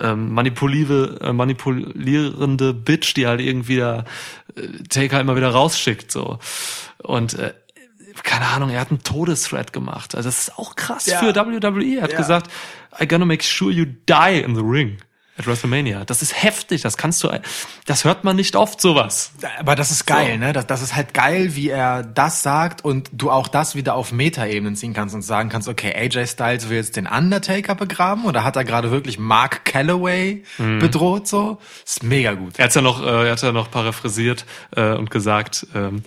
[0.00, 4.04] ähm, manipulive, äh, manipulierende Bitch, die halt irgendwie da
[4.56, 6.38] äh, Taker immer wieder rausschickt, so.
[7.02, 7.52] Und, äh,
[8.22, 10.14] keine Ahnung, er hat einen Todesthreat gemacht.
[10.14, 11.20] Also das ist auch krass Ja.
[11.20, 11.96] für WWE.
[11.96, 12.18] Er hat Ja.
[12.18, 12.50] gesagt,
[13.00, 14.98] I gonna make sure you die in the ring
[15.40, 16.04] at WrestleMania.
[16.04, 17.28] Das ist heftig, das kannst du,
[17.86, 19.32] das hört man nicht oft, sowas.
[19.58, 20.38] Aber das ist geil, So.
[20.38, 20.52] ne?
[20.52, 24.12] Das, das ist halt geil, wie er das sagt und du auch das wieder auf
[24.12, 28.44] Meta-Ebenen ziehen kannst und sagen kannst, okay, AJ Styles will jetzt den Undertaker begraben oder
[28.44, 30.78] hat er gerade wirklich Mark Calloway Mhm.
[30.78, 31.58] bedroht so?
[31.84, 32.58] Ist mega gut.
[32.58, 34.44] Er hat ja noch, äh, er hat ja noch paraphrasiert
[34.76, 36.02] äh, und gesagt, ähm,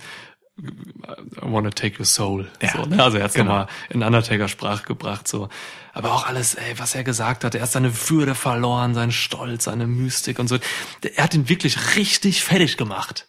[0.56, 2.46] I wanna take your soul.
[2.62, 3.02] Ja, so, ne?
[3.02, 3.50] Also er hat es genau.
[3.50, 5.26] nochmal in Undertaker-Sprache gebracht.
[5.26, 5.48] so.
[5.94, 9.64] Aber auch alles, ey, was er gesagt hat, er hat seine Würde verloren, seinen Stolz,
[9.64, 10.58] seine Mystik und so.
[11.14, 13.28] Er hat ihn wirklich richtig fertig gemacht.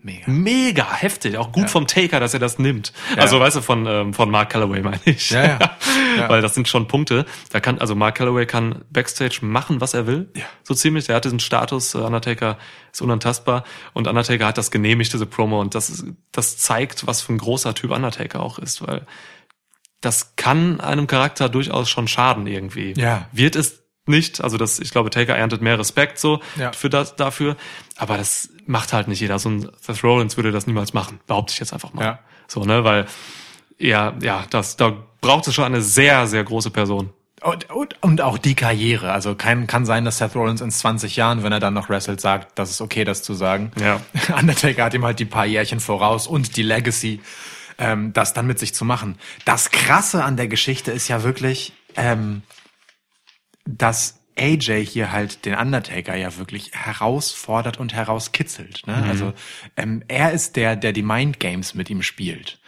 [0.00, 0.30] Mega.
[0.30, 2.92] Mega heftig, auch gut vom Taker, dass er das nimmt.
[3.16, 3.22] Ja.
[3.22, 5.30] Also weißt du, von, ähm, von Mark Calloway meine ich.
[5.30, 5.58] Ja, ja.
[6.16, 6.28] Ja.
[6.28, 7.26] Weil das sind schon Punkte.
[7.50, 10.30] Da kann, also Mark Calloway kann Backstage machen, was er will.
[10.34, 10.44] Ja.
[10.64, 11.06] So ziemlich.
[11.06, 12.58] Der hat diesen Status, äh, Undertaker
[12.90, 13.62] ist unantastbar.
[13.92, 15.60] Und Undertaker hat das genehmigt, diese Promo.
[15.60, 19.06] Und das, ist, das zeigt, was für ein großer Typ Undertaker auch ist, weil
[20.00, 22.94] das kann einem Charakter durchaus schon schaden irgendwie.
[22.96, 23.28] Ja.
[23.32, 26.72] Wird es nicht, also das, ich glaube, Taker erntet mehr Respekt so Ja.
[26.72, 27.56] für das, dafür.
[27.96, 29.38] Aber das macht halt nicht jeder.
[29.38, 31.20] So ein Seth Rollins würde das niemals machen.
[31.26, 32.04] Behaupte ich jetzt einfach mal.
[32.04, 32.18] Ja.
[32.46, 33.06] So, ne, weil,
[33.78, 37.10] ja, ja, das, da braucht es schon eine sehr, sehr große Person.
[37.42, 39.12] Und, und, und auch die Karriere.
[39.12, 42.20] Also kann, kann sein, dass Seth Rollins in 20 Jahren, wenn er dann noch wrestelt,
[42.20, 43.70] sagt, das ist okay, das zu sagen.
[43.80, 44.00] Ja.
[44.38, 47.20] Undertaker hat ihm halt die paar Jährchen voraus und die Legacy,
[47.78, 49.18] ähm, das dann mit sich zu machen.
[49.44, 52.42] Das Krasse an der Geschichte ist ja wirklich, ähm,
[53.64, 58.86] dass AJ hier halt den Undertaker ja wirklich herausfordert und herauskitzelt.
[58.86, 58.94] Ne?
[59.08, 59.32] Also
[59.76, 62.60] ähm, er ist der, der die Mind Games mit ihm spielt.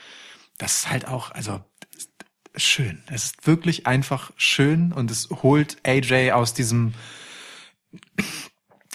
[0.58, 1.62] Das ist halt auch, also
[2.56, 3.02] schön.
[3.06, 6.94] Es ist wirklich einfach schön und es holt AJ aus diesem.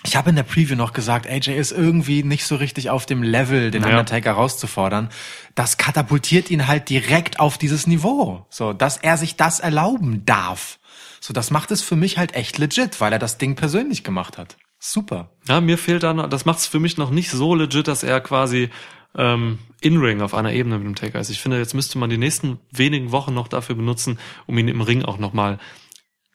[0.06, 3.24] Ich habe in der Preview noch gesagt, AJ ist irgendwie nicht so richtig auf dem
[3.24, 3.90] Level, den Ja.
[3.90, 5.10] Undertaker rauszufordern.
[5.56, 10.80] Das katapultiert ihn halt direkt auf dieses Niveau, so dass er sich das erlauben darf.
[11.20, 14.38] So, das macht es für mich halt echt legit, weil er das Ding persönlich gemacht
[14.38, 14.58] hat.
[14.80, 15.32] Super.
[15.48, 18.22] Ja, mir fehlt dann, das macht es für mich noch nicht so legit, dass er
[18.22, 18.70] quasi
[19.18, 21.30] ähm, in-Ring auf einer Ebene mit dem Taker ist.
[21.30, 24.82] Ich finde, jetzt müsste man die nächsten wenigen Wochen noch dafür benutzen, um ihn im
[24.82, 25.58] Ring auch nochmal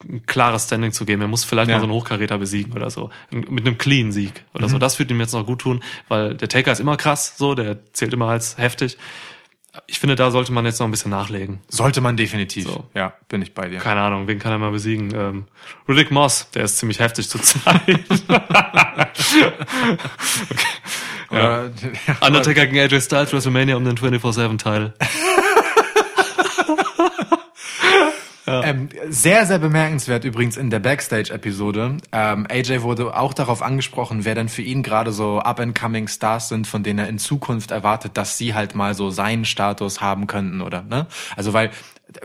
[0.08, 1.22] ein klares Standing zu geben.
[1.22, 1.76] Er muss vielleicht Ja.
[1.76, 3.10] mal so einen Hochkaräter besiegen oder so.
[3.30, 4.70] Mit einem clean Sieg oder Mhm.
[4.72, 4.78] so.
[4.78, 7.78] Das würde ihm jetzt noch gut tun, weil der Taker ist immer krass, so, der
[7.92, 8.96] zählt immer als heftig.
[9.86, 11.60] Ich finde, da sollte man jetzt noch ein bisschen nachlegen.
[11.68, 12.64] Sollte man definitiv.
[12.64, 12.84] So.
[12.92, 13.78] Ja, bin ich bei dir.
[13.78, 15.14] Keine Ahnung, wen kann er mal besiegen?
[15.14, 15.44] Ähm,
[15.88, 17.80] Riddick Moss, der ist ziemlich heftig zur Zeit.
[21.30, 21.70] Oder,
[22.26, 24.94] Undertaker gegen AJ Styles, WrestleMania um den 24-7-Teil.
[28.64, 31.98] Ähm, sehr, sehr bemerkenswert übrigens in der Backstage-Episode.
[32.12, 36.66] Ähm, AJ wurde auch darauf angesprochen, wer denn für ihn gerade so up-and-coming Stars sind,
[36.66, 40.60] von denen er in Zukunft erwartet, dass sie halt mal so seinen Status haben könnten,
[40.60, 40.82] oder?
[40.82, 41.06] Ne?
[41.36, 41.70] Also weil,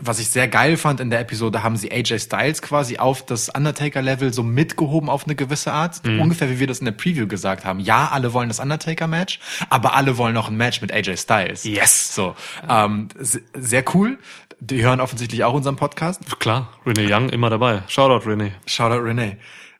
[0.00, 3.48] was ich sehr geil fand in der Episode, haben sie AJ Styles quasi auf das
[3.48, 6.02] Undertaker-Level so mitgehoben auf eine gewisse Art.
[6.04, 7.78] Ungefähr wie wir das in der Preview gesagt haben.
[7.78, 9.38] Ja, alle wollen das Undertaker-Match,
[9.70, 11.64] aber alle wollen noch ein Match mit AJ Styles.
[11.64, 12.14] Yes.
[12.14, 12.34] So,
[12.68, 14.18] ähm, sehr cool.
[14.60, 16.40] Die hören offensichtlich auch unseren Podcast.
[16.40, 17.82] Klar, Renee Young immer dabei.
[17.88, 18.52] Shoutout Renee.
[18.66, 19.36] Shoutout Renee.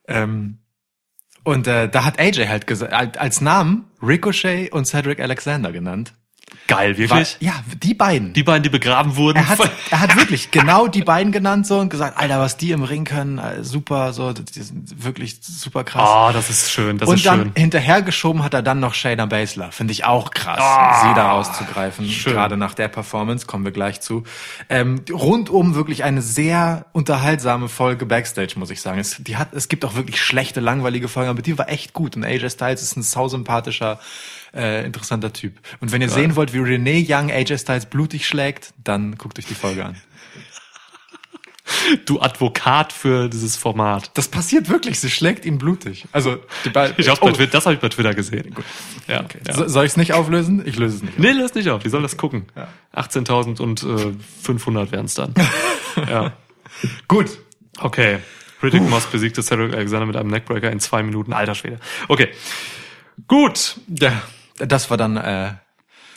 [0.07, 0.59] Ähm,
[1.45, 6.12] und äh, da hat AJ halt als Namen Ricochet und Cedric Alexander genannt.
[6.68, 7.36] Geil, War, wirklich?
[7.40, 8.32] ja, die beiden.
[8.32, 9.38] Die beiden, die begraben wurden.
[9.38, 9.59] er hat,
[9.90, 13.05] er hat wirklich genau die beiden genannt so und gesagt, Alter, was die im Ring
[13.05, 16.09] können, äh, super, so, die sind wirklich super krass.
[16.12, 17.53] Oh, das ist schön, das und ist dann schön.
[17.55, 19.70] hinterhergeschoben hat er dann noch Shayna Baszler.
[19.70, 22.09] Finde ich auch krass, sie da rauszugreifen.
[22.09, 22.32] schön.
[22.32, 24.24] Gerade nach der Performance, kommen wir gleich zu.
[24.68, 28.99] Ähm, rundum wirklich eine sehr unterhaltsame Folge Backstage, muss ich sagen.
[28.99, 32.16] Es, die hat, es gibt auch wirklich schlechte, langweilige Folgen, aber die war echt gut.
[32.16, 34.01] Und AJ Styles ist ein sausympathischer,
[34.57, 35.54] äh, interessanter Typ.
[35.80, 39.46] Und wenn ihr sehen wollt, wie Renee Young AJ Styles blutig schlägt, dann guckt euch
[39.46, 39.96] die Folge an.
[42.04, 44.11] Du Advokat für dieses Format.
[44.14, 46.07] Das passiert wirklich, sie schlägt ihn blutig.
[46.12, 48.54] Also, die beiden, Ich hab's bei Twitter, das habe ich bei Twitter gesehen.
[49.09, 49.54] Ja, ja.
[49.54, 50.62] So, soll ich es nicht auflösen?
[50.64, 51.18] Ich löse es nicht.
[51.18, 51.82] Nee, löst nicht auf.
[51.82, 52.46] Die sollen das gucken.
[52.94, 55.34] 18.000 und äh, 500 wären's dann.
[56.09, 56.32] ja.
[57.09, 57.38] Gut.
[57.78, 58.18] Okay.
[58.62, 61.32] Riddick Moss besiegte Cedric Alexander mit einem Neckbreaker in zwei Minuten.
[61.32, 61.78] Alter Schwede.
[62.09, 62.28] Okay.
[63.28, 63.76] Gut.
[63.88, 64.22] Ja,
[64.59, 65.52] das war dann äh,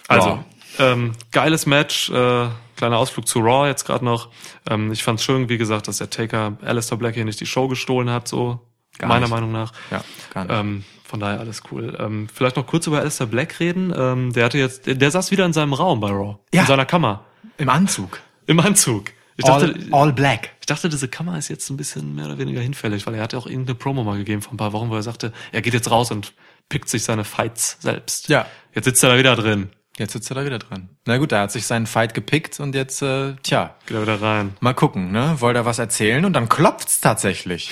[0.08, 0.44] Also,
[0.78, 2.10] ähm, geiles Match.
[2.10, 4.30] Äh, kleiner Ausflug zu Raw jetzt gerade noch.
[4.70, 7.68] Ähm, ich fand's schön, wie gesagt, dass der Taker Alistair Black hier nicht die Show
[7.68, 8.62] gestohlen hat, so
[8.98, 9.30] Gar meiner nicht.
[9.32, 9.74] Meinung nach.
[9.92, 10.54] Ja, gar nicht.
[10.56, 11.98] Ähm, von daher alles cool.
[12.00, 13.94] Ähm, vielleicht noch kurz über Alistair Black reden.
[13.96, 16.38] Ähm, der hatte jetzt, der, der saß wieder in seinem Raum bei Raw.
[16.54, 16.62] Ja.
[16.62, 17.26] In seiner Kammer.
[17.58, 18.20] Im Anzug.
[18.46, 19.12] Im Anzug.
[19.36, 20.52] Ich dachte, all, all black.
[20.60, 23.38] ich dachte, diese Kammer ist jetzt ein bisschen mehr oder weniger hinfällig, weil er hatte
[23.38, 25.90] auch irgendeine Promo mal gegeben vor ein paar Wochen, wo er sagte, er geht jetzt
[25.90, 26.34] raus und
[26.70, 28.30] pickt sich seine Fights selbst.
[28.30, 28.46] Ja.
[28.74, 29.70] Jetzt sitzt er da wieder drin.
[29.98, 30.90] Jetzt sitzt er da wieder dran.
[31.06, 34.22] Na gut, er hat sich seinen Fight gepickt und jetzt, äh, tja, Geht er wieder
[34.22, 34.56] rein.
[34.62, 35.36] mal gucken, ne?
[35.42, 37.70] Wollte er was erzählen und dann klopft's tatsächlich.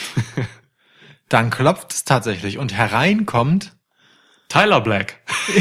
[1.30, 3.74] dann klopft's tatsächlich und hereinkommt
[4.50, 5.22] Tyler Black.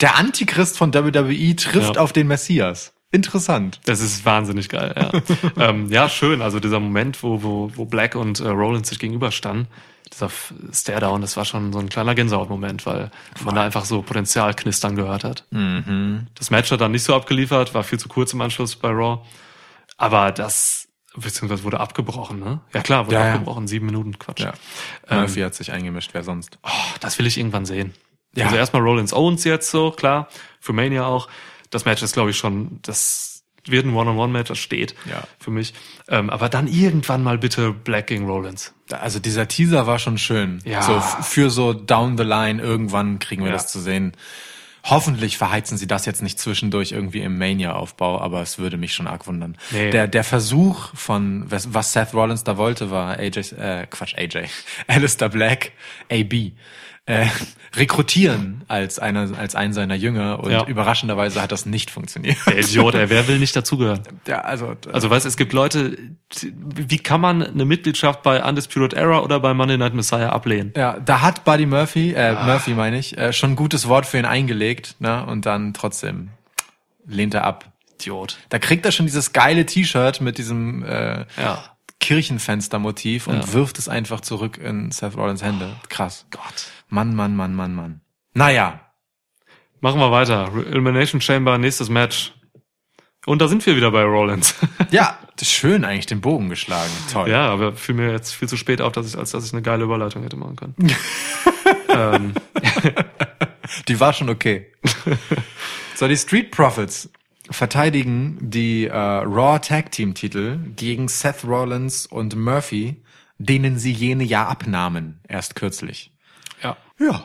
[0.00, 2.00] der Antichrist von WWE trifft Ja.
[2.02, 2.94] auf den Messias.
[3.10, 3.80] Interessant.
[3.84, 5.12] Das ist wahnsinnig geil, ja.
[5.68, 6.40] ähm, ja, schön.
[6.40, 9.66] Also dieser Moment, wo, wo, wo Black und äh, Rollins sich gegenüberstanden,
[10.12, 10.30] dieser
[10.72, 13.10] Stare-Down, das war schon so ein kleiner Gänsehaut-Moment, weil
[13.44, 15.44] man da einfach so Potenzial knistern gehört hat.
[16.34, 19.22] Das Match hat dann nicht so abgeliefert, war viel zu kurz im Anschluss bei Raw.
[19.96, 22.60] Aber das, beziehungsweise wurde abgebrochen, ne?
[22.74, 23.32] Ja klar, wurde Ja, ja.
[23.34, 24.40] abgebrochen, sieben Minuten, Quatsch.
[24.40, 24.52] Ja.
[25.10, 26.58] Murphy hat sich eingemischt, wer sonst?
[26.62, 26.68] Oh,
[27.00, 27.94] das will ich irgendwann sehen.
[28.34, 28.46] Ja.
[28.46, 30.28] Also erstmal Rollins Owens jetzt so, klar,
[30.60, 31.28] für Mania auch.
[31.70, 35.22] Das Match ist, glaube ich, schon, das wird ein One-on-One-Match, das steht Ja.
[35.38, 35.72] für mich.
[36.08, 38.74] Ähm, aber dann irgendwann mal bitte Black gegen Rollins.
[39.00, 40.60] Also dieser Teaser war schon schön.
[40.64, 40.82] Ja.
[40.82, 43.56] So für so down the line irgendwann kriegen wir Ja.
[43.56, 44.12] das zu sehen.
[44.84, 49.06] Hoffentlich verheizen sie das jetzt nicht zwischendurch irgendwie im Mania-Aufbau, aber es würde mich schon
[49.06, 49.56] arg wundern.
[49.70, 49.90] Nee.
[49.92, 54.46] Der, der Versuch von, was was Seth Rollins da wollte, war AJ, äh, Quatsch, AJ,
[54.88, 55.70] Alistair Black,
[56.10, 56.50] AB,
[57.06, 57.26] äh,
[57.74, 60.64] rekrutieren als einer, als einen seiner Jünger und Ja.
[60.66, 62.36] überraschenderweise hat das nicht funktioniert.
[62.46, 64.02] Der Idiot, ey, wer will nicht dazugehören?
[64.26, 65.98] Ja, also, Also weißt, es gibt Leute,
[66.40, 70.72] wie kann man eine Mitgliedschaft bei Undisputed Era oder bei Monday Night Messiah ablehnen?
[70.76, 72.44] Ja, da hat Buddy Murphy, äh, Ah.
[72.46, 75.26] Murphy meine ich, äh, schon ein gutes Wort für ihn eingelegt, ne?
[75.26, 76.28] Und dann trotzdem
[77.06, 77.72] lehnt er ab.
[78.00, 78.38] Idiot.
[78.48, 81.64] Da kriegt er schon dieses geile T-Shirt mit diesem äh, Ja.
[82.00, 83.52] Kirchenfenstermotiv und Ja.
[83.52, 85.70] wirft es einfach zurück in Seth Rollins Hände.
[85.88, 86.26] Krass.
[86.30, 86.66] Gott.
[86.92, 88.00] Mann, Mann, Mann, Mann, Mann.
[88.34, 88.82] Naja,
[89.82, 90.48] Machen wir weiter.
[90.70, 92.32] Elimination Chamber, nächstes Match.
[93.26, 94.54] Und da sind wir wieder bei Rollins.
[94.92, 96.92] ja, das ist schön eigentlich den Bogen geschlagen.
[97.12, 97.28] Toll.
[97.28, 99.62] Ja, aber fiel mir jetzt viel zu spät auf, dass ich, als dass ich eine
[99.62, 100.76] geile Überleitung hätte machen können.
[101.88, 102.32] ähm,
[103.88, 104.70] Die war schon okay.
[105.96, 107.10] so, die Street Profits
[107.50, 113.02] verteidigen die äh, Raw Tag Team Titel gegen Seth Rollins und Murphy,
[113.38, 116.11] denen sie jene ja abnahmen, erst kürzlich.
[116.98, 117.24] Ja.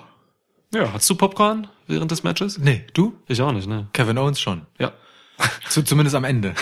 [0.74, 0.94] Ja.
[0.94, 2.58] Hast du Popcorn während des Matches?
[2.58, 3.18] Nee, du?
[3.28, 3.88] Ich auch nicht, ne?
[3.94, 4.66] Kevin Owens schon.
[4.78, 4.92] Ja.
[5.70, 6.56] Zu, zumindest am Ende.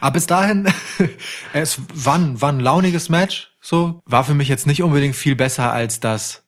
[0.00, 0.72] Aber bis dahin,
[1.52, 3.52] es war ein, war ein launiges Match.
[3.60, 6.44] So war für mich jetzt nicht unbedingt viel besser als das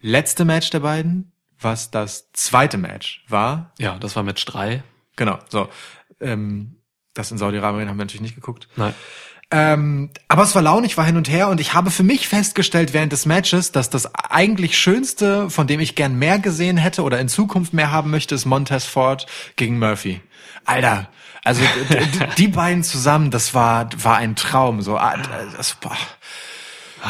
[0.00, 3.72] letzte Match der beiden, was das zweite Match war.
[3.78, 4.82] Ja, das war Match 3.
[5.16, 5.38] Genau.
[5.48, 5.68] So,
[6.20, 6.76] ähm,
[7.14, 8.68] das in Saudi-Arabien haben wir natürlich nicht geguckt.
[8.76, 8.94] Nein.
[9.50, 12.92] Ähm, aber es war launig, war hin und her und ich habe für mich festgestellt
[12.92, 17.20] während des Matches, dass das eigentlich Schönste, von dem ich gern mehr gesehen hätte oder
[17.20, 19.26] in Zukunft mehr haben möchte, ist Montez Ford
[19.56, 20.20] gegen Murphy.
[20.64, 21.08] Alter,
[21.44, 21.62] also
[22.38, 24.80] die beiden zusammen, das war war ein Traum.
[24.80, 25.16] So, ah,
[25.56, 25.96] das, boah.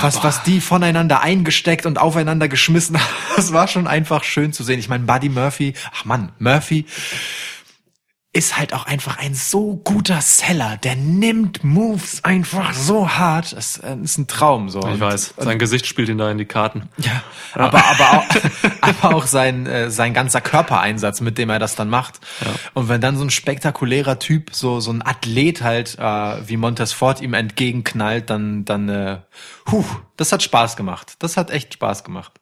[0.01, 3.07] was was die voneinander eingesteckt und aufeinander geschmissen, haben,
[3.37, 4.81] das war schon einfach schön zu sehen.
[4.81, 6.85] Ich meine, Buddy Murphy, ach Mann, Murphy
[8.35, 10.77] ist halt auch einfach ein so guter Seller.
[10.83, 13.53] Der nimmt Moves einfach so hart.
[13.53, 14.81] Es äh, ist ein Traum so.
[14.81, 15.35] Ich Und- weiß.
[15.39, 16.89] Sein Gesicht spielt ihn da in die Karten.
[16.99, 17.23] ja,
[17.55, 18.27] aber aber auch,
[18.81, 22.21] aber auch sein äh, sein ganzer Körpereinsatz, mit dem er das dann macht.
[22.75, 26.93] Und wenn dann so ein spektakulärer Typ, so so ein Athlet halt äh, wie Montez
[26.93, 29.19] Ford ihm entgegenknallt, dann dann äh,
[29.71, 29.85] huh,
[30.17, 31.15] das hat Spaß gemacht.
[31.21, 32.33] Das hat echt Spaß gemacht.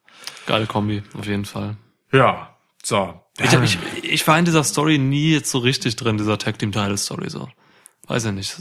[0.47, 1.75] Geile Kombi, auf jeden Fall.
[2.11, 2.52] Ja,
[2.85, 3.19] so.
[3.39, 6.71] Ich, ich, ich war in dieser Story nie jetzt so richtig drin, dieser Tag Team
[6.71, 7.49] Title Story so.
[8.07, 8.55] Weiß ja nicht.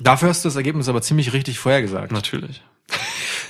[0.00, 2.12] Dafür hast du das Ergebnis aber ziemlich richtig vorhergesagt.
[2.12, 2.62] natürlich.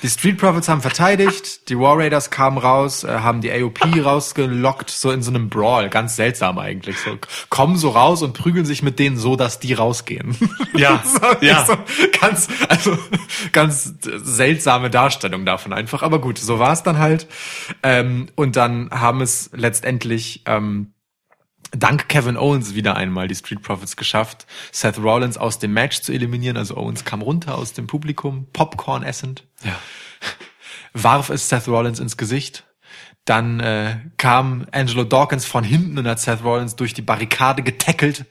[0.02, 4.90] Die Street Profits haben verteidigt, die War Raiders kamen raus, äh, haben die AOP rausgelockt,
[4.90, 6.98] so in so einem Brawl, ganz seltsam eigentlich.
[6.98, 7.18] So
[7.50, 10.36] kommen so raus und prügeln sich mit denen so, dass die rausgehen.
[10.74, 11.64] Ja, so, ja.
[11.64, 11.76] So
[12.20, 12.96] ganz, also
[13.52, 16.02] ganz seltsame Darstellung davon einfach.
[16.02, 17.26] Aber gut, so war es dann halt.
[17.82, 20.92] Ähm, und dann haben es letztendlich ähm,
[21.72, 26.12] dank Kevin Owens wieder einmal die Street Profits geschafft, Seth Rollins aus dem Match zu
[26.12, 26.56] eliminieren.
[26.56, 29.78] Also Owens kam runter aus dem Publikum, Popcorn essend Ja.
[30.92, 32.64] warf es Seth Rollins ins Gesicht.
[33.28, 38.24] Dann äh, kam Angelo Dawkins von hinten und hat Seth Rollins durch die Barrikade getackelt,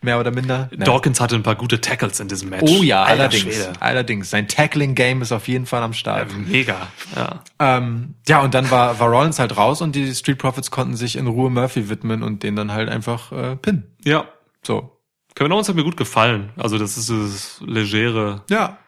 [0.00, 0.70] mehr oder minder.
[0.70, 0.84] Ne?
[0.84, 2.62] Dawkins hatte ein paar gute Tackles in diesem Match.
[2.70, 3.42] Oh ja, Alter allerdings.
[3.42, 3.72] Schwede.
[3.80, 4.30] Allerdings.
[4.30, 6.28] Sein Tackling-Game ist auf jeden Fall am Start.
[6.36, 6.86] Mega.
[7.16, 7.42] Ja.
[7.58, 11.16] Ähm, ja, und dann war, war Rollins halt raus und die Street Profits konnten sich
[11.16, 13.96] in Ruhe Murphy widmen und den dann halt einfach äh, pinnen.
[14.04, 14.26] Ja.
[14.64, 15.00] So.
[15.34, 16.50] Kevin Owens hat mir gut gefallen.
[16.56, 18.78] Also das ist dieses legere, Ja.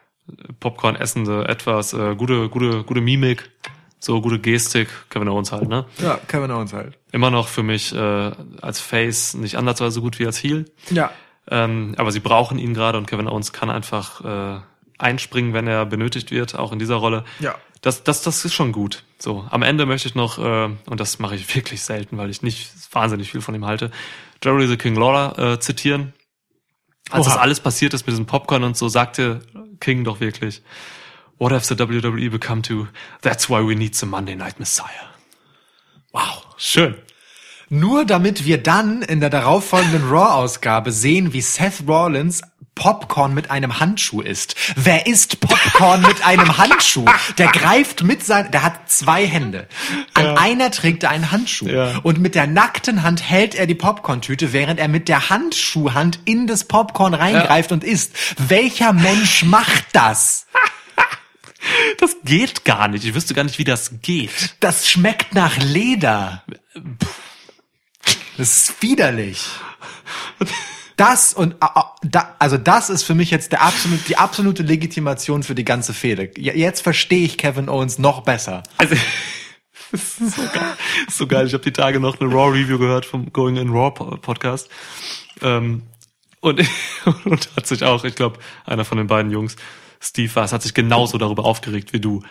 [0.59, 3.49] Popcorn essende, etwas, äh, gute, gute, gute Mimik,
[3.99, 4.89] so gute Gestik.
[5.09, 5.85] Kevin Owens halt, ne?
[5.97, 6.97] Ja, Kevin Owens halt.
[7.11, 8.31] Immer noch für mich äh,
[8.61, 10.65] als Face nicht ansatzweise so gut wie als Heel.
[10.89, 11.11] Ja.
[11.49, 14.59] Ähm, aber sie brauchen ihn gerade und Kevin Owens kann einfach äh,
[14.97, 17.23] einspringen, wenn er benötigt wird, auch in dieser Rolle.
[17.39, 17.55] Ja.
[17.81, 19.03] Das, das, das ist schon gut.
[19.19, 22.41] So, am Ende möchte ich noch, äh, und das mache ich wirklich selten, weil ich
[22.41, 23.91] nicht wahnsinnig viel von ihm halte,
[24.43, 26.13] Jerry the King Lawler äh, zitieren.
[27.09, 27.33] Als Oha.
[27.33, 29.39] das alles passiert ist mit diesem Popcorn und so, sagte
[29.79, 30.61] King doch wirklich,
[31.39, 32.87] What has the WWE become to?
[33.21, 35.13] That's why we need the Monday Night Messiah.
[36.11, 36.45] Wow.
[36.57, 36.95] Schön.
[37.69, 42.41] Nur damit wir dann in der darauffolgenden Raw-Ausgabe sehen, wie Seth Rollins
[42.73, 44.55] Popcorn mit einem Handschuh isst.
[44.75, 47.05] Wer isst Popcorn mit einem Handschuh?
[47.37, 49.67] Der greift mit sein, der hat zwei Hände.
[50.13, 51.67] An einer trägt er einen Handschuh.
[51.67, 51.97] Ja.
[52.03, 56.45] Und mit der nackten Hand hält er die Popcorn-Tüte, während er mit der Handschuhhand in
[56.47, 58.13] das Popcorn reingreift und isst.
[58.37, 60.45] Welcher Mensch macht das?
[61.99, 63.05] Das geht gar nicht.
[63.05, 64.55] Ich wüsste gar nicht, wie das geht.
[64.59, 66.43] Das schmeckt nach Leder.
[68.37, 69.45] Das ist widerlich.
[70.95, 71.55] Das und
[72.39, 76.31] also das ist für mich jetzt der absolut, die absolute Legitimation für die ganze Fehde.
[76.37, 78.63] Jetzt verstehe ich Kevin Owens noch besser.
[78.77, 78.95] Also,
[79.91, 80.73] das ist so geil.
[81.05, 81.47] Das ist so geil.
[81.47, 84.69] Ich habe die Tage noch eine Raw-Review gehört vom Going in Raw Po- Podcast.
[85.41, 85.83] Ähm,
[86.39, 86.61] und,
[87.25, 89.55] und hat sich auch, ich glaube, einer von den beiden Jungs,
[89.99, 92.21] Steve war es, hat sich genauso darüber aufgeregt wie du.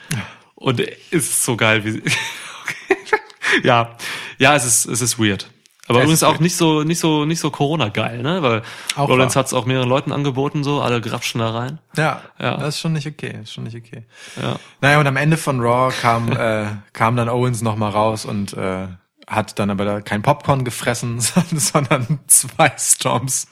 [0.54, 2.02] Und ist so geil, wie
[3.62, 3.96] ja,
[4.38, 5.50] ja, es ist, es ist weird.
[5.88, 8.42] Aber Es übrigens auch nicht so, nicht so, nicht so Corona-geil, ne?
[8.42, 8.62] Weil
[8.96, 9.40] Auch Rollins wahr.
[9.40, 11.78] hat es auch mehreren Leuten angeboten, so, alle grapschen da rein.
[11.96, 12.56] Ja, Ja.
[12.56, 13.38] das ist schon nicht okay.
[13.42, 14.04] Ist schon nicht okay.
[14.40, 14.56] Ja.
[14.80, 18.52] Naja, und am Ende von Raw kam, äh, kam dann Owens noch mal raus und
[18.54, 18.88] äh,
[19.28, 21.20] hat dann aber da kein Popcorn gefressen,
[21.52, 23.46] sondern zwei Storms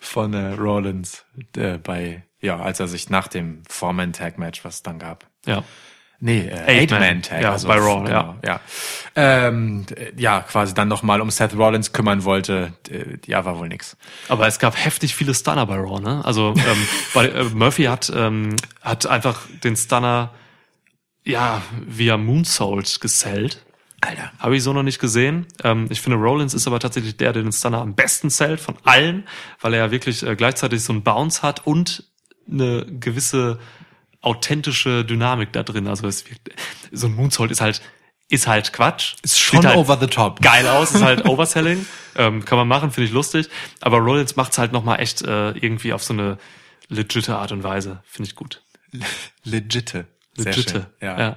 [0.00, 1.24] von äh, Rollins
[1.56, 5.26] äh, bei, ja, als er sich nach dem Four-Man-Tag-Match, was es dann gab.
[5.46, 5.62] Ja.
[6.22, 6.52] Nee, äh,
[6.82, 7.42] Eight-Man, Eight-Man-Tag.
[7.42, 8.60] ja, bei Raw, genau, ja.
[9.16, 12.74] Ähm, d- ja, quasi dann noch mal um Seth Rollins kümmern wollte.
[13.26, 13.96] Ja, war wohl nix.
[14.28, 16.22] Aber es gab heftig viele Stunner bei Raw, ne?
[16.24, 20.34] Also ähm, bei, äh, Murphy hat ähm, hat einfach den Stunner
[21.24, 23.64] ja via Moonsault gesellt.
[24.02, 24.30] Alter.
[24.38, 25.46] Habe ich so noch nicht gesehen.
[25.64, 28.76] Ähm, ich finde, Rollins ist aber tatsächlich der, der den Stunner am besten zählt von
[28.84, 29.26] allen,
[29.60, 32.04] weil er ja wirklich äh, gleichzeitig so einen Bounce hat und
[32.50, 33.58] eine gewisse
[34.20, 35.86] authentische Dynamik da drin.
[35.86, 36.50] Also es wirkt,
[36.92, 37.80] so ein Moonsault ist halt
[38.30, 39.16] ist halt Quatsch.
[39.22, 40.40] Ist schon halt over the top.
[40.40, 41.84] geil aus, ist halt Overselling.
[42.16, 43.48] ähm, kann man machen, finde ich lustig.
[43.80, 46.38] Aber Rollins macht's halt nochmal echt äh, irgendwie auf so eine
[46.88, 48.02] legitte Art und Weise.
[48.04, 48.62] Finde ich gut.
[49.42, 50.06] Legitte.
[50.36, 50.86] schön.
[51.00, 51.18] Ja.
[51.18, 51.36] ja.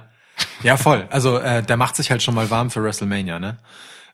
[0.62, 1.08] ja, voll.
[1.10, 3.58] Also äh, der macht sich halt schon mal warm für WrestleMania, ne?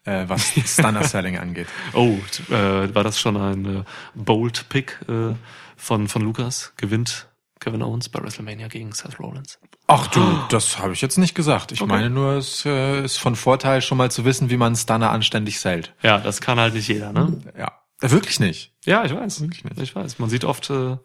[0.05, 1.69] Äh, was Stunner Selling angeht.
[1.93, 2.17] Oh,
[2.49, 5.35] äh, war das schon ein äh, Bold Pick äh,
[5.81, 6.73] von, von Lukas?
[6.77, 7.29] Gewinnt
[7.59, 9.59] Kevin Owens bei WrestleMania gegen Seth Rollins?
[9.87, 10.21] Ach du,
[10.51, 11.73] das habe ich jetzt nicht gesagt.
[11.73, 11.91] Ich Okay.
[11.91, 15.59] meine nur, es äh, ist von Vorteil, schon mal zu wissen, wie man Stunner anständig
[15.59, 15.95] sellt.
[16.03, 17.41] Ja, das kann halt nicht jeder, ne?
[17.59, 17.73] Ja.
[18.01, 18.73] Äh, Wirklich nicht.
[18.85, 19.43] Ja, ich weiß.
[19.83, 20.19] Ich weiß.
[20.21, 20.97] Man sieht oft äh,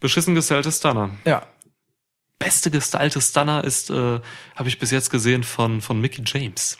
[0.00, 1.10] beschissen gestylte Stunner.
[1.24, 1.42] Ja.
[2.38, 4.20] Beste gestylte Stunner ist, äh,
[4.56, 6.78] habe ich bis jetzt gesehen von von Mickey James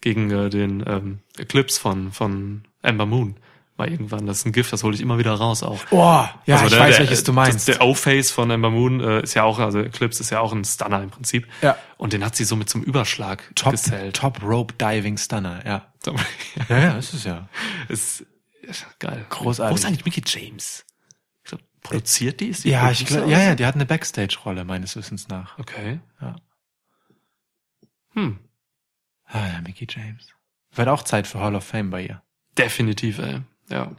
[0.00, 3.36] gegen äh, den ähm, Eclipse von von Amber Moon.
[3.80, 5.80] War irgendwann, das ist ein Gift, das hole ich immer wieder raus auch.
[5.90, 7.66] Oh, ja, Also ich der- weiß, der, welches du meinst.
[7.68, 10.52] Das, der O-Face von Amber Moon äh, ist ja auch, also Eclipse ist ja auch
[10.52, 11.46] ein Stunner im Prinzip.
[11.62, 11.76] Ja.
[11.96, 14.16] Und den hat sie so mit zum Überschlag Top, gesellt.
[14.16, 15.86] Top Rope Diving Stunner, ja.
[16.68, 17.48] Ja, ja, ist ja.
[17.88, 18.26] ist,
[18.62, 19.24] ist geil.
[19.30, 19.72] Großartig.
[19.72, 20.84] Wo ist eigentlich Mickey James?
[21.44, 22.48] Glaub, produziert die?
[22.48, 25.28] Ist die Ja, ich Producer glaub, oder ja, ja, die hat eine Backstage-Rolle meines Wissens
[25.28, 25.58] nach.
[25.58, 26.00] Okay.
[26.20, 26.36] Ja.
[28.14, 28.38] Hm.
[29.24, 30.26] Ah ja, Mickey James.
[30.74, 32.22] Wird auch Zeit für Hall of Fame bei ihr.
[32.58, 33.40] Definitiv, ey.
[33.70, 33.92] Ja.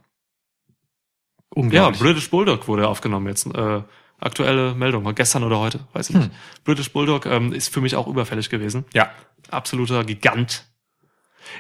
[1.56, 1.90] Ja.
[1.90, 3.46] British Bulldog wurde aufgenommen jetzt.
[3.48, 3.82] Äh,
[4.20, 6.22] aktuelle Meldung, war gestern oder heute, weiß ich Hm.
[6.24, 6.32] nicht.
[6.64, 8.86] British Bulldog ähm, ist für mich auch überfällig gewesen.
[8.94, 9.12] Ja.
[9.50, 10.66] Absoluter Gigant.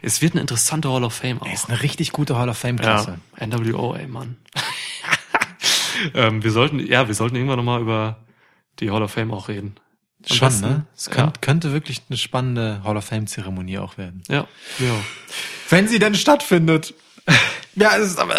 [0.01, 1.47] Es wird eine interessante Hall of Fame auch.
[1.47, 3.19] Er ist eine richtig gute Hall of Fame-Klasse.
[3.39, 4.37] Ja, NWO, ey, Mann.
[6.13, 8.17] ähm, wir sollten, ja, wir sollten irgendwann nochmal über
[8.79, 9.75] die Hall of Fame auch reden.
[10.29, 10.85] Am Schon, besten, ne?
[10.95, 11.13] Es ja.
[11.13, 14.23] könnt, könnte wirklich eine spannende Hall of Fame-Zeremonie auch werden.
[14.29, 14.47] Ja,
[14.79, 14.93] ja.
[15.69, 16.93] Wenn sie denn stattfindet.
[17.75, 18.35] Ja, es ist aber,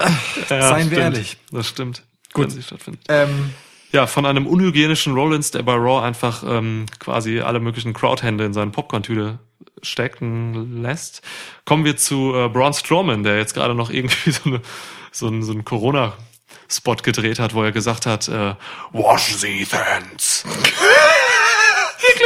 [0.48, 1.36] ja seien wir ehrlich.
[1.50, 2.02] Das stimmt.
[2.32, 2.44] Gut.
[2.44, 3.02] Wenn sie stattfindet.
[3.08, 3.50] Ähm,
[3.92, 8.54] Ja, von einem unhygienischen Rollins, der bei Raw einfach ähm, quasi alle möglichen Crowdhände in
[8.54, 9.38] seine Popcorn-Tüte
[9.82, 11.22] stecken lässt,
[11.66, 14.62] kommen wir zu äh, Braun Strowman, der jetzt gerade noch irgendwie so, eine,
[15.10, 18.54] so einen, so einen Corona-Spot gedreht hat, wo er gesagt hat, äh,
[18.92, 20.44] wash the hands.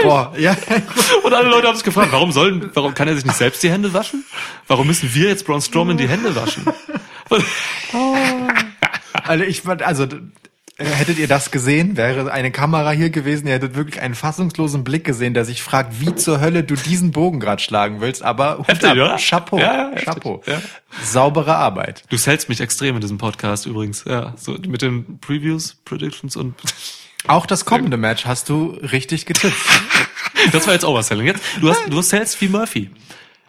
[0.02, 0.56] boah, ja,
[1.24, 3.70] Und alle Leute haben sich gefragt, warum sollen, warum kann er sich nicht selbst die
[3.70, 4.24] Hände waschen?
[4.68, 6.64] Warum müssen wir jetzt Braun Strowman die Hände waschen?
[9.24, 13.54] Also ich fand, also äh, hättet ihr das gesehen, wäre eine Kamera hier gewesen, ihr
[13.54, 17.40] hättet wirklich einen fassungslosen Blick gesehen, der sich fragt, wie zur Hölle du diesen Bogen
[17.40, 19.16] gerade schlagen willst, aber Hut Heftig, ab, oder?
[19.16, 20.02] Chapeau, Ja, ja.
[20.02, 20.42] Chapeau.
[20.46, 20.60] Ja.
[21.02, 22.04] Saubere Arbeit.
[22.10, 24.04] Du hältst mich extrem in diesem Podcast übrigens.
[24.06, 26.54] Ja, so mit den Previews, Predictions und
[27.26, 29.56] Auch das kommende Match hast du richtig getippt.
[30.52, 31.26] das war jetzt Overselling.
[31.26, 32.90] Jetzt, du hast, du hältst wie Murphy.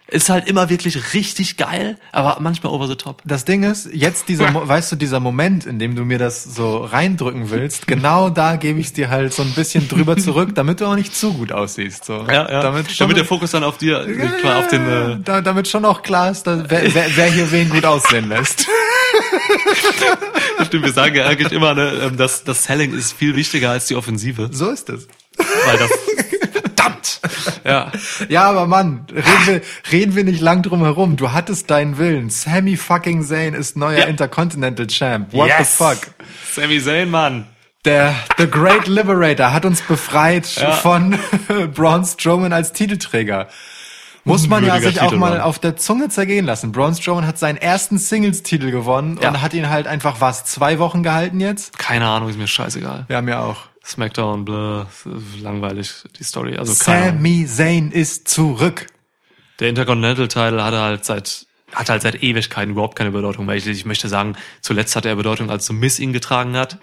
[0.10, 3.22] Ist halt immer wirklich richtig geil, aber manchmal over the top.
[3.26, 6.78] Das Ding ist, jetzt dieser, weißt du, dieser Moment, in dem du mir das so
[6.78, 10.80] reindrücken willst, genau da gebe ich es dir halt so ein bisschen drüber zurück, damit
[10.80, 12.06] du auch nicht zu gut aussiehst.
[12.06, 12.24] So.
[12.24, 14.06] Damit, schon, Damit der Fokus dann auf dir,
[14.40, 17.52] klar, auf den, äh, da, damit schon auch klar ist, dass, wer, wer, wer hier
[17.52, 18.66] wen gut aussehen lässt.
[20.66, 23.88] stimmt, wir sagen ja eigentlich immer, ne, ähm, dass das Selling ist viel wichtiger als
[23.88, 25.08] die Offensive, So ist es.
[25.38, 25.90] weil das,
[26.78, 27.22] verdammt,
[27.66, 27.92] ja.
[28.30, 31.16] Ja, aber Mann, reden wir, reden wir nicht lang drum herum.
[31.18, 32.30] Du hattest deinen Willen.
[32.30, 34.06] Sammy fucking Zayn ist neuer Ja.
[34.06, 35.34] Intercontinental Champ.
[35.34, 35.78] What Yes.
[35.78, 35.98] the fuck?
[36.54, 37.48] Sami Zayn, Mann.
[37.86, 40.72] Der The Great Liberator hat uns befreit Ja.
[40.72, 41.18] von
[41.74, 43.48] Braun Strowman als Titelträger.
[44.26, 45.42] Muss man ja sich auch Titel, mal Mann.
[45.42, 46.74] auf der Zunge zergehen lassen.
[46.74, 49.30] Braun Strowman hat seinen ersten Singles-Titel gewonnen Ja.
[49.30, 51.80] und hat ihn halt einfach was zwei Wochen gehalten jetzt.
[51.80, 53.06] Keine Ahnung, ist mir scheißegal.
[53.08, 53.56] Ja, mir auch.
[53.88, 54.88] Smackdown, blah,
[55.42, 56.58] langweilig, die Story.
[56.58, 56.74] Also.
[56.74, 58.88] Sami Zayn ist zurück.
[59.60, 63.68] Der Intercontinental Title hatte halt seit hat halt seit Ewigkeiten überhaupt keine Bedeutung, weil ich,
[63.68, 66.78] ich möchte sagen, zuletzt hatte er Bedeutung, als The Miz ihn getragen hat,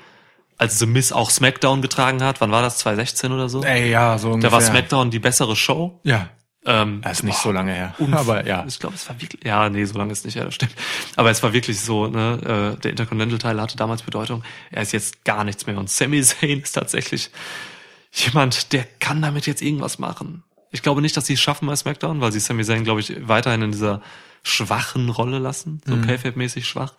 [0.59, 2.41] als The Miz auch Smackdown getragen hat.
[2.41, 2.79] Wann war das?
[2.79, 3.63] 2016 oder so?
[3.63, 4.53] Ey, ja, so da ungefähr.
[4.53, 6.01] war Smackdown die bessere Show.
[6.05, 6.29] Ja,
[6.66, 7.95] Ähm, das ist nicht boah, so lange her.
[8.12, 8.65] Aber ja.
[8.66, 10.73] Ich glaube, es war wirklich, ja, nee, so lange ist nicht her, das stimmt.
[11.16, 14.43] Aber es war wirklich so, ne, äh, der Intercontinental-Teil hatte damals Bedeutung.
[14.70, 15.77] Er ist jetzt gar nichts mehr.
[15.77, 17.31] Und Sami Zayn ist tatsächlich
[18.12, 20.43] jemand, der kann damit jetzt irgendwas machen.
[20.70, 23.28] Ich glaube nicht, dass sie es schaffen bei SmackDown, weil sie Sami Zayn, glaube ich,
[23.28, 24.01] weiterhin in dieser
[24.43, 26.07] schwachen Rolle lassen, so Mhm.
[26.07, 26.95] K-Fape-mäßig schwach.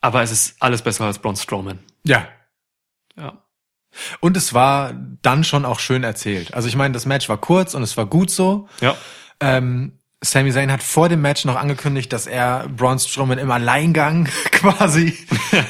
[0.00, 1.78] Aber es ist alles besser als Braun Strowman.
[2.04, 2.28] Ja.
[3.16, 3.43] Ja.
[4.20, 6.54] Und es war dann schon auch schön erzählt.
[6.54, 8.68] Also ich meine, das Match war kurz und es war gut so.
[8.80, 8.96] Ja.
[9.40, 14.28] Ähm, Sami Zayn hat vor dem Match noch angekündigt, dass er Braun Strowman im Alleingang
[14.50, 15.16] quasi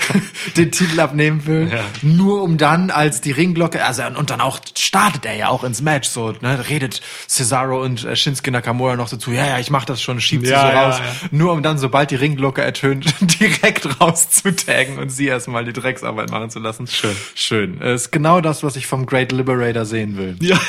[0.57, 1.71] den Titel abnehmen will.
[1.73, 1.85] Ja.
[2.03, 5.83] Nur um dann als die Ringglocke, also und dann auch startet er ja auch ins
[5.83, 9.85] Match so, ne, redet Cesaro und äh, Shinsuke Nakamura noch dazu, ja, ja, ich mach
[9.85, 11.01] das schon, schiebt sie Ja, so ja, raus.
[11.33, 16.51] Nur um dann, sobald die Ringglocke ertönt, direkt rauszutaggen und sie erstmal die Drecksarbeit machen
[16.51, 16.87] zu lassen.
[16.87, 17.17] Schön.
[17.35, 17.83] Schön.
[17.83, 20.37] Es ist genau das, was ich vom Great Liberator sehen will.
[20.41, 20.61] Ja.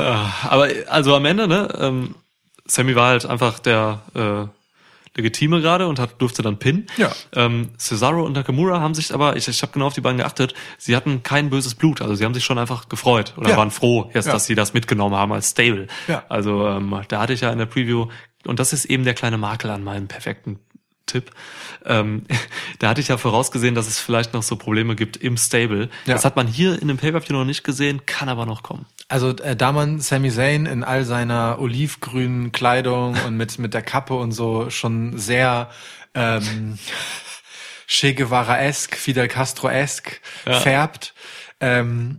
[0.00, 2.14] Aber also am Ende, ne, ähm,
[2.66, 4.46] Sammy war halt einfach der äh,
[5.16, 6.86] legitime gerade und hat, durfte dann pinnen.
[6.96, 7.10] Ja.
[7.34, 10.54] Ähm, Cesaro und Nakamura haben sich aber, ich, ich habe genau auf die beiden geachtet,
[10.78, 12.02] sie hatten kein böses Blut.
[12.02, 13.56] Also sie haben sich schon einfach gefreut oder Ja.
[13.56, 14.32] waren froh, jetzt, Ja.
[14.32, 15.86] dass sie das mitgenommen haben als Stable.
[16.08, 16.24] Ja.
[16.28, 18.08] Also ähm, da hatte ich ja in der Preview,
[18.44, 20.60] und das ist eben der kleine Makel an meinem perfekten
[21.06, 21.30] Tipp.
[21.84, 22.24] Ähm,
[22.78, 25.88] da hatte ich ja vorausgesehen, dass es vielleicht noch so Probleme gibt im Stable.
[26.04, 26.14] Ja.
[26.14, 28.86] Das hat man hier in dem Pay-Per-View noch nicht gesehen, kann aber noch kommen.
[29.08, 33.82] Also äh, da man Sami Zayn in all seiner olivgrünen Kleidung und mit mit der
[33.82, 35.70] Kappe und so schon sehr
[36.14, 36.78] ähm,
[37.88, 40.58] Che Guevara-esk, Fidel Castro-esk Ja.
[40.60, 41.14] färbt
[41.60, 42.18] ähm,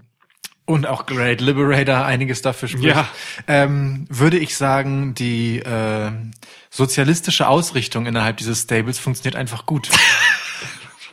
[0.68, 3.08] und auch Great Liberator einiges dafür spricht, Ja.
[3.48, 6.12] ähm, würde ich sagen, die äh,
[6.70, 9.90] sozialistische Ausrichtung innerhalb dieses Stables funktioniert einfach gut.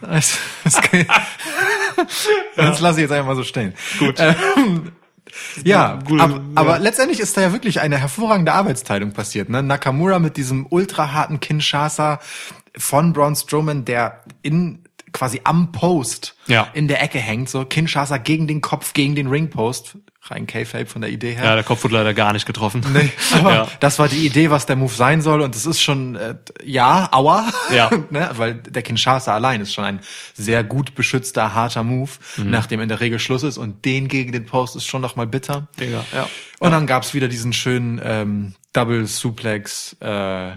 [0.03, 1.07] Also, das, kann-
[2.57, 3.73] das lasse ich jetzt einfach mal so stehen.
[3.99, 4.17] Gut.
[4.19, 4.93] Ähm,
[5.65, 6.41] ja, Gut, ab, ja.
[6.57, 9.49] aber letztendlich ist da ja wirklich eine hervorragende Arbeitsteilung passiert.
[9.49, 9.63] Ne?
[9.63, 12.21] Nakamura mit diesem ultra harten Kinshasa
[12.77, 14.84] von Braun Strowman, der in
[15.15, 16.69] quasi am Post Ja.
[16.74, 19.97] in der Ecke hängt, so Kinshasa gegen den Kopf, gegen den Ringpost.
[20.27, 21.45] Rein K-Fape von der Idee her.
[21.45, 22.82] Ja, der Kopf wurde leider gar nicht getroffen.
[22.95, 23.69] Nee, aber ja.
[23.81, 27.11] das war die Idee, was der Move sein soll und es ist schon, äh, ja,
[27.12, 27.91] aua, Ja.
[28.11, 30.01] ne, weil der Kinshasa allein ist schon ein
[30.32, 32.49] sehr gut beschützter, harter Move, Mhm.
[32.51, 35.27] nachdem in der Regel Schluss ist und den gegen den Post ist schon noch mal
[35.27, 35.69] bitter.
[35.78, 36.27] Digga, ja.
[36.59, 40.53] Und dann gab's wieder diesen schönen ähm, Double Suplex äh,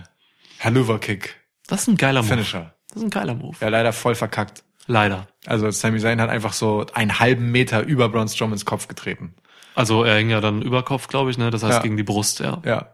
[0.61, 1.35] Haluva Kick
[1.67, 2.29] Das ist ein geiler Move.
[2.35, 2.73] Finisher.
[2.97, 3.55] Das ist ein geiler Move.
[3.61, 4.63] Ja, leider voll verkackt.
[4.87, 5.27] Leider.
[5.45, 9.35] Also Sami Zayn hat einfach so einen halben Meter über Braun Strowmans Kopf getreten.
[9.75, 11.51] Also er hing ja dann über Kopf, glaube ich, ne?
[11.51, 11.81] Das heißt Ja.
[11.83, 12.59] gegen die Brust, ja.
[12.65, 12.87] Ja.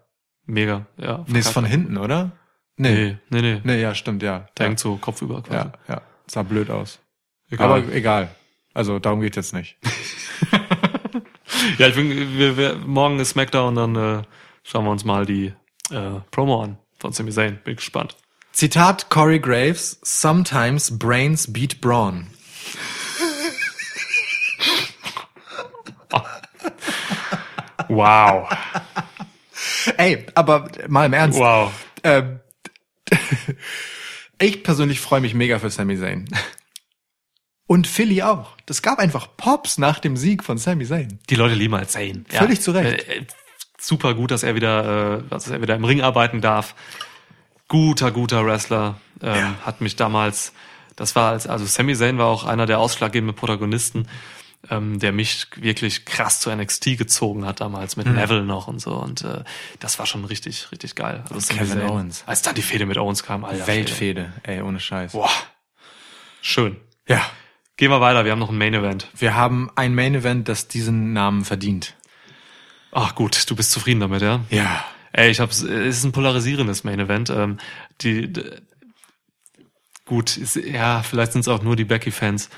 [0.46, 1.24] Mega, ja.
[1.30, 2.32] Nee, ist von hinten, oder?
[2.76, 3.62] Nee, nee, nee.
[3.64, 4.48] Nee, ja, stimmt, ja.
[4.58, 4.70] Der ja.
[4.72, 5.70] hängt so Kopf über quasi.
[5.70, 6.02] Ja, ja.
[6.28, 7.00] Sah blöd aus.
[7.50, 7.72] Egal.
[7.72, 8.36] Aber egal.
[8.74, 9.78] Also darum geht jetzt nicht.
[11.78, 14.22] ja, ich bin, wir, wir, morgen ist Smackdown, dann äh,
[14.64, 15.54] schauen wir uns mal die
[15.92, 17.60] äh, Promo an von Sami Zayn.
[17.64, 18.18] Bin gespannt.
[18.54, 22.28] Zitat Corey Graves, sometimes brains beat brawn.
[27.90, 28.48] Wow.
[29.98, 31.40] Ey, aber mal im Ernst.
[31.40, 31.72] wow.
[32.04, 32.40] Ähm,
[34.40, 36.26] ich persönlich freue mich mega für Sami Zayn.
[37.66, 38.56] Und Philly auch.
[38.66, 41.20] Das gab einfach Pops nach dem Sieg von Sami Zayn.
[41.30, 42.26] Die Leute lieben halt Zayn.
[42.30, 43.08] Völlig zu Recht.
[43.08, 43.26] Äh, äh,
[43.80, 46.76] super gut, dass er wieder, äh, dass er wieder im Ring arbeiten darf.
[47.68, 49.00] Guter, guter Wrestler.
[49.22, 50.54] Ähm, Hat mich damals,
[50.96, 54.08] das war als, also Sami Zayn war auch einer der ausschlaggebenden Protagonisten,
[54.70, 58.04] ähm, der mich wirklich krass zu NXT gezogen hat damals Mhm.
[58.04, 58.92] mit Neville noch und so.
[58.96, 59.44] Und äh,
[59.80, 61.24] das war schon richtig, richtig geil.
[61.30, 62.24] Also Kevin Zayn, Owens.
[62.28, 63.66] Als dann die Fehde mit Owens kam, Alter.
[63.68, 64.32] Weltfehde.
[64.44, 65.14] Ey, ohne Scheiß.
[65.14, 65.30] Boah.
[66.42, 66.78] Schön.
[67.08, 67.22] Ja.
[67.76, 69.08] Gehen wir weiter, wir haben noch ein Main Event.
[69.16, 71.96] Wir haben ein Main Event, das diesen Namen verdient.
[72.92, 74.42] Ach gut, du bist zufrieden damit, ja?
[74.52, 74.86] Ja.
[75.14, 77.30] Ey, ich hab's, es ist ein polarisierendes Main Event.
[77.30, 77.58] Ähm,
[78.02, 78.34] die,
[80.06, 82.50] gut, ist, ja, vielleicht sind es auch nur die Becky-Fans,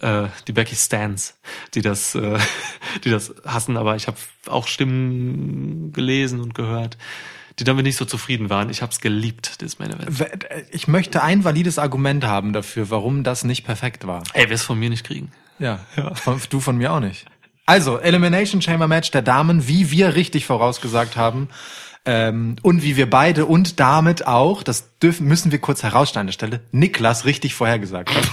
[0.00, 1.36] äh, die Becky-Stans,
[1.74, 2.38] die das, äh,
[3.04, 6.96] die das hassen, aber ich habe auch Stimmen gelesen und gehört,
[7.58, 8.70] die damit nicht so zufrieden waren.
[8.70, 10.46] Ich hab's geliebt, das Main Event.
[10.70, 14.22] Ich möchte ein valides Argument haben dafür, warum das nicht perfekt war.
[14.32, 15.32] Ey, wirst von mir nicht kriegen.
[15.58, 15.80] Ja,
[16.14, 17.26] Von, du von mir auch nicht.
[17.70, 21.48] Also, Elimination Chamber Match der Damen, wie wir richtig vorausgesagt haben.
[22.04, 26.26] Ähm, und wie wir beide und damit auch, das dürfen, müssen wir kurz herausstellen an
[26.26, 28.28] der Stelle, Niklas richtig vorhergesagt hat.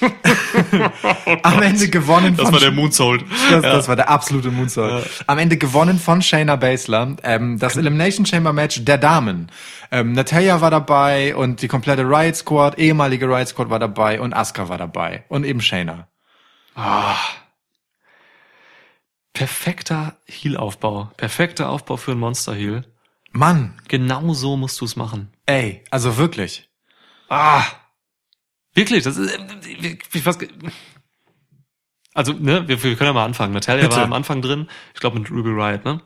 [1.42, 3.24] Am Ende gewonnen Das von war der Moonsault.
[3.50, 5.04] das, das war der absolute Moonsault.
[5.26, 7.16] Am Ende gewonnen von Shayna Baszler.
[7.24, 9.50] Ähm, das Elimination Chamber Match der Damen.
[9.90, 14.34] Ähm, Natalia war dabei und die komplette Riot Squad, ehemalige Riot Squad war dabei und
[14.34, 15.24] Asuka war dabei.
[15.28, 16.06] Und eben Shayna.
[19.38, 21.12] Perfekter Heal-Aufbau.
[21.16, 22.84] Perfekter Aufbau für ein Monster-Heal.
[23.30, 25.32] Mann, Genau so musst du es machen.
[25.46, 26.68] ey, also wirklich.
[27.28, 27.62] Ah.
[28.74, 29.38] Wirklich, das ist,
[30.12, 30.38] ich, weiß,
[32.14, 33.52] also, ne, wir, wir können ja mal anfangen.
[33.52, 33.96] Natalia Bitte.
[33.96, 36.00] war am Anfang drin, ich glaube mit Ruby Riot, ne?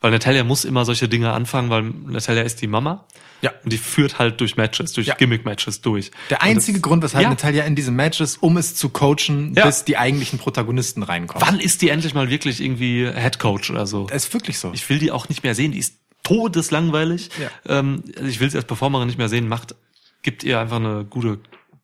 [0.00, 3.08] Weil Natalia muss immer solche Dinge anfangen, weil Natalia ist die Mama.
[3.42, 3.52] Ja.
[3.64, 5.14] Und die führt halt durch Matches, durch Ja.
[5.14, 6.10] Gimmick-Matches durch.
[6.30, 7.30] Der einzige das, Grund, weshalb Ja.
[7.30, 9.66] Natalia in diesem Match ist, um es zu coachen, Ja.
[9.66, 11.46] bis die eigentlichen Protagonisten reinkommen.
[11.46, 14.06] Wann ist die endlich mal wirklich irgendwie Head Coach oder so?
[14.10, 14.72] Es ist wirklich so.
[14.72, 17.30] Ich will die auch nicht mehr sehen, die ist todeslangweilig.
[17.66, 17.78] Ja.
[17.78, 19.74] Ähm, also ich will sie als Performerin nicht mehr sehen, macht,
[20.22, 21.38] gibt ihr einfach eine gute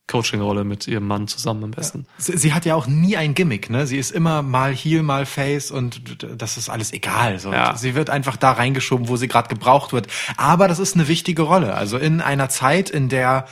[0.09, 2.07] Coaching-Rolle mit ihrem Mann zusammen am besten.
[2.19, 3.87] Sie, sie hat ja auch nie ein Gimmick, ne?
[3.87, 7.39] Sie ist immer mal Heel, mal Face und das ist alles egal.
[7.39, 7.53] So.
[7.53, 7.77] Ja.
[7.77, 10.09] Sie wird einfach da reingeschoben, wo sie gerade gebraucht wird.
[10.37, 11.75] Aber das ist eine wichtige Rolle.
[11.75, 13.47] Also in einer Zeit, in der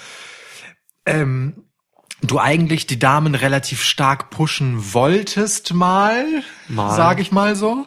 [1.07, 1.65] ähm,
[2.23, 6.25] du eigentlich die Damen relativ stark pushen wolltest mal,
[6.69, 6.95] Mal.
[6.97, 7.87] sag ich mal so,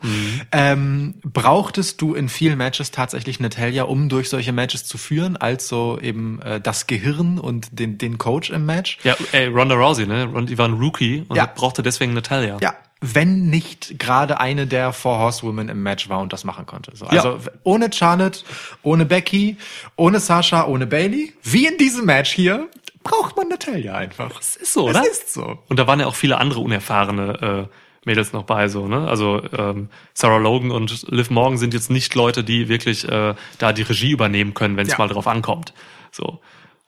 [0.51, 5.67] ähm, brauchtest du in vielen Matches tatsächlich Natalia, um durch solche Matches zu führen, als
[5.67, 8.97] so eben äh, das Gehirn und den, den Coach im Match?
[9.03, 10.27] Ja, ey, Ronda Rousey, ne?
[10.27, 11.45] Und die war ein Rookie und Ja.
[11.45, 12.57] brauchte deswegen Natalia.
[12.61, 12.73] Ja,
[13.05, 16.95] wenn nicht gerade eine der Four Horsewomen im Match war und das machen konnte.
[16.95, 17.11] So, Ja.
[17.23, 18.39] also ohne Charlotte,
[18.81, 19.57] ohne Becky,
[19.97, 22.69] ohne Sasha, ohne Bailey, wie in diesem Match hier,
[23.03, 24.31] braucht man Natalia einfach.
[24.37, 25.01] Das ist so, oder?
[25.01, 25.59] Es ist so.
[25.67, 27.75] Und da waren ja auch viele andere unerfahrene äh,
[28.05, 29.05] Mädels noch bei, so, ne?
[29.07, 33.73] Also ähm, Sarah Logan und Liv Morgan sind jetzt nicht Leute, die wirklich äh, da
[33.73, 34.97] die Regie übernehmen können, wenn es Ja.
[34.97, 35.73] mal drauf ankommt.
[36.11, 36.39] So.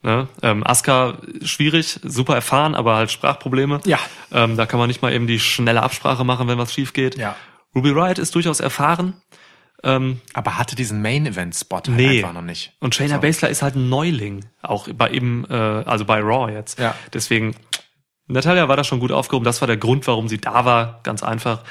[0.01, 0.27] Ne?
[0.43, 3.80] Ähm, Asuka schwierig, super erfahren, aber halt Sprachprobleme.
[3.85, 3.99] Ja.
[4.31, 7.17] Ähm, da kann man nicht mal eben die schnelle Absprache machen, wenn was schief geht.
[7.17, 7.35] Ja.
[7.73, 9.22] Ruby Riot ist durchaus erfahren.
[9.84, 12.17] Ähm, Aber hatte diesen Main-Event-Spot halt Nee.
[12.19, 12.73] einfach noch nicht.
[12.80, 13.22] Und Shayna So.
[13.22, 16.80] Baszler ist halt ein Neuling, auch bei eben, äh, also bei Raw jetzt.
[16.80, 16.95] Ja.
[17.13, 17.55] Deswegen,
[18.27, 19.43] Natalia war da schon gut aufgehoben.
[19.43, 21.01] Das war der Grund, warum sie da war.
[21.03, 21.63] Ganz einfach.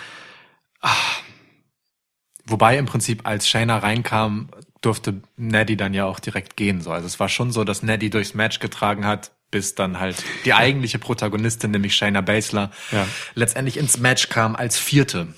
[2.46, 4.50] Wobei im Prinzip, als Shayna reinkam,
[4.84, 6.80] durfte Neddy dann ja auch direkt gehen.
[6.80, 6.90] So.
[6.90, 10.52] Also es war schon so, dass Neddy durchs Match getragen hat, bis dann halt die
[10.54, 13.06] eigentliche Protagonistin, nämlich Shayna Baszler, Ja.
[13.34, 15.28] letztendlich ins Match kam als Vierte.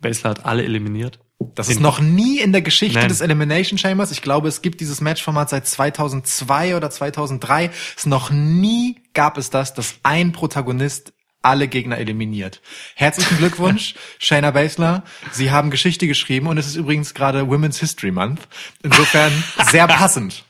[0.00, 1.18] Baszler hat alle eliminiert.
[1.54, 3.08] Das ist noch nie in der Geschichte Nein.
[3.08, 4.10] des Elimination Chambers.
[4.10, 7.70] Ich glaube, es gibt dieses Matchformat seit 2002 oder 2003.
[7.96, 11.12] Es noch nie gab es das, dass ein Protagonist
[11.46, 12.60] alle Gegner eliminiert.
[12.94, 15.04] Herzlichen Glückwunsch, Shayna Baszler.
[15.32, 18.40] Sie haben Geschichte geschrieben und es ist übrigens gerade Women's History Month.
[18.82, 19.32] Insofern
[19.70, 20.44] sehr passend.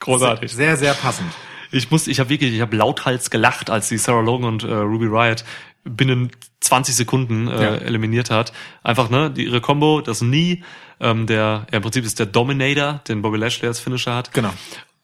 [0.00, 0.52] Großartig.
[0.52, 1.32] Sehr, sehr passend.
[1.72, 4.72] Ich muss, ich habe wirklich, ich habe lauthals gelacht, als die Sarah Logan und äh,
[4.72, 5.44] Ruby Riot
[5.84, 6.30] binnen
[6.60, 7.74] 20 Sekunden äh, Ja.
[7.76, 8.52] eliminiert hat.
[8.82, 10.62] Einfach, ne, die, ihre Combo, das Nie,
[11.00, 14.32] ähm, der, ja, im Prinzip ist der Dominator, den Bobby Lashley als Finisher hat.
[14.32, 14.52] Genau.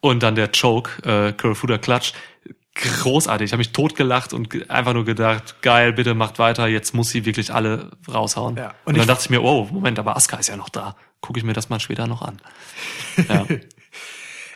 [0.00, 2.12] Und dann der Choke, äh, Kurafuda Clutch.
[2.82, 3.46] Großartig.
[3.46, 7.24] Ich habe mich totgelacht und einfach nur gedacht, geil, bitte macht weiter, jetzt muss sie
[7.24, 8.56] wirklich alle raushauen.
[8.56, 8.74] Ja.
[8.84, 10.96] Und, Und dann dachte ich mir, oh, Moment, aber Asuka ist ja noch da.
[11.20, 12.40] Gucke ich mir das mal später noch an.
[13.28, 13.46] Ja.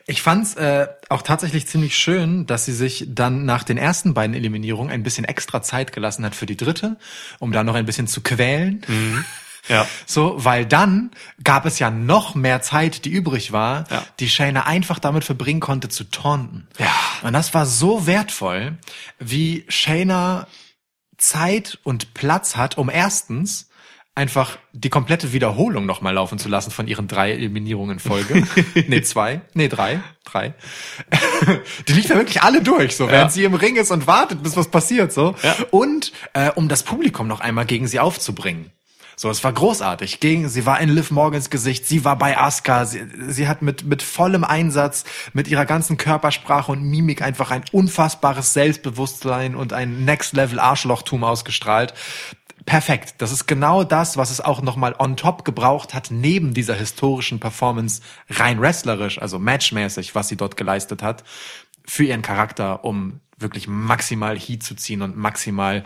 [0.07, 4.37] Ich fand's äh, auch tatsächlich ziemlich schön, dass sie sich dann nach den ersten beiden
[4.37, 6.99] Eliminierungen ein bisschen extra Zeit gelassen hat für die dritte,
[7.39, 8.85] um da noch ein bisschen zu quälen.
[9.69, 9.87] Ja.
[10.07, 11.11] So, weil dann
[11.43, 14.05] gab es ja noch mehr Zeit, die übrig war, Ja.
[14.21, 16.69] die Shayna einfach damit verbringen konnte zu taunten.
[16.79, 16.93] Ja.
[17.23, 18.77] Und das war so wertvoll,
[19.19, 20.47] wie Shayna
[21.19, 23.69] Zeit und Platz hat, um erstens
[24.17, 28.47] einfach die komplette Wiederholung nochmal laufen zu lassen von ihren drei Eliminierungen in Folge.
[28.87, 29.41] nee, zwei.
[29.55, 30.01] Nee, drei.
[30.25, 30.55] Drei.
[31.89, 33.35] die liegt ja wirklich alle durch, so, während Ja.
[33.35, 35.35] sie im Ring ist und wartet, bis was passiert, so.
[35.43, 35.57] Ja.
[35.73, 38.71] Und äh, um das Publikum noch einmal gegen sie aufzubringen.
[39.17, 40.21] So, es war großartig.
[40.21, 43.85] Gegen, sie war in Liv Morgans Gesicht, sie war bei Asuka, sie, sie hat mit,
[43.85, 50.05] mit vollem Einsatz, mit ihrer ganzen Körpersprache und Mimik einfach ein unfassbares Selbstbewusstsein und ein
[50.05, 51.95] Next-Level-Arschlochtum ausgestrahlt.
[52.67, 53.17] Perfekt.
[53.19, 57.39] Das ist genau das, was es auch nochmal on top gebraucht hat, neben dieser historischen
[57.39, 58.01] Performance,
[58.31, 61.25] rein wrestlerisch, also matchmäßig, was sie dort geleistet hat,
[61.85, 65.85] für ihren Charakter, um wirklich maximal Heat zu ziehen und maximal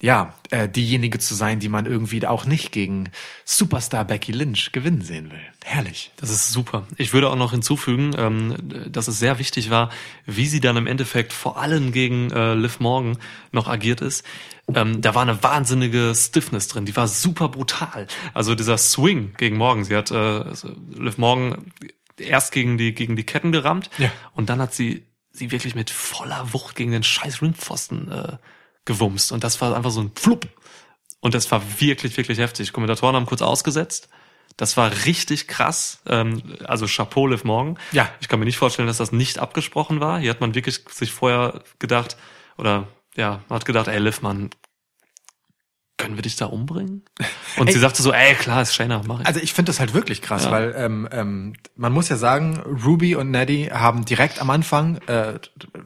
[0.00, 3.10] ja, äh, diejenige zu sein, die man irgendwie auch nicht gegen
[3.44, 5.40] Superstar Becky Lynch gewinnen sehen will.
[5.64, 6.12] Herrlich.
[6.16, 6.86] Das ist super.
[6.96, 8.54] Ich würde auch noch hinzufügen, ähm,
[8.92, 9.90] dass es sehr wichtig war,
[10.24, 13.18] wie sie dann im Endeffekt vor allem gegen äh, Liv Morgan
[13.50, 14.24] noch agiert ist.
[14.72, 18.06] Ähm, da war eine wahnsinnige Stiffness drin, die war super brutal.
[18.34, 20.44] Also dieser Swing gegen Morgan, sie hat äh,
[20.96, 21.72] Liv Morgan
[22.18, 24.10] erst gegen die gegen die Ketten gerammt Ja.
[24.34, 28.36] und dann hat sie sie wirklich mit voller Wucht gegen den scheiß Ringpfosten äh,
[28.88, 30.48] gewumst und das war einfach so ein Flupp.
[31.20, 32.72] Und das war wirklich, wirklich heftig.
[32.72, 34.08] Kommentatoren haben kurz ausgesetzt.
[34.56, 36.00] Das war richtig krass.
[36.06, 37.78] Ähm, also Chapeau Liv Morgan.
[37.92, 38.08] Ja.
[38.20, 40.18] Ich kann mir nicht vorstellen, dass das nicht abgesprochen war.
[40.18, 42.16] Hier hat man wirklich sich vorher gedacht,
[42.56, 44.50] oder ja, man hat gedacht, ey Liv, man,
[45.98, 47.02] können wir dich da umbringen?
[47.58, 47.74] Und Ey.
[47.74, 49.26] sie sagte so, ey, klar, ist Shayna, mach ich.
[49.26, 50.50] Also ich finde das halt wirklich krass, Ja.
[50.52, 55.34] weil ähm, ähm, man muss ja sagen, Ruby und Neddy haben direkt am Anfang äh,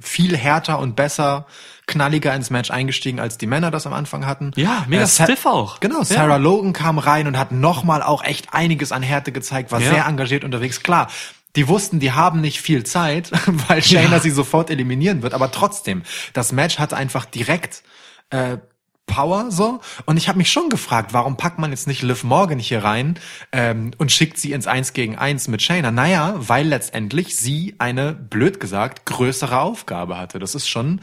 [0.00, 1.46] viel härter und besser,
[1.86, 4.52] knalliger ins Match eingestiegen, als die Männer das am Anfang hatten.
[4.54, 5.80] Ja, mega Sa- stiff auch.
[5.80, 6.04] Genau, Ja.
[6.04, 9.90] Sarah Logan kam rein und hat nochmal auch echt einiges an Härte gezeigt, war Ja.
[9.94, 10.82] sehr engagiert unterwegs.
[10.82, 11.08] Klar,
[11.56, 13.30] die wussten, die haben nicht viel Zeit,
[13.68, 16.02] weil Shayna sie sofort eliminieren wird, aber trotzdem,
[16.34, 17.82] das Match hatte einfach direkt
[18.30, 18.58] äh,
[19.06, 22.58] Power so und ich habe mich schon gefragt, warum packt man jetzt nicht Liv Morgan
[22.58, 23.18] hier rein
[23.50, 25.90] ähm, und schickt sie ins Eins gegen Eins mit Shayna?
[25.90, 30.38] Naja, weil letztendlich sie eine, blöd gesagt, größere Aufgabe hatte.
[30.38, 31.00] Das ist schon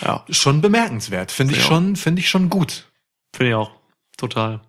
[0.00, 0.24] Ja.
[0.30, 1.66] schon bemerkenswert, finde ich Ja.
[1.66, 2.86] schon, finde ich schon gut.
[3.34, 3.70] Finde ich auch.
[4.16, 4.60] Total.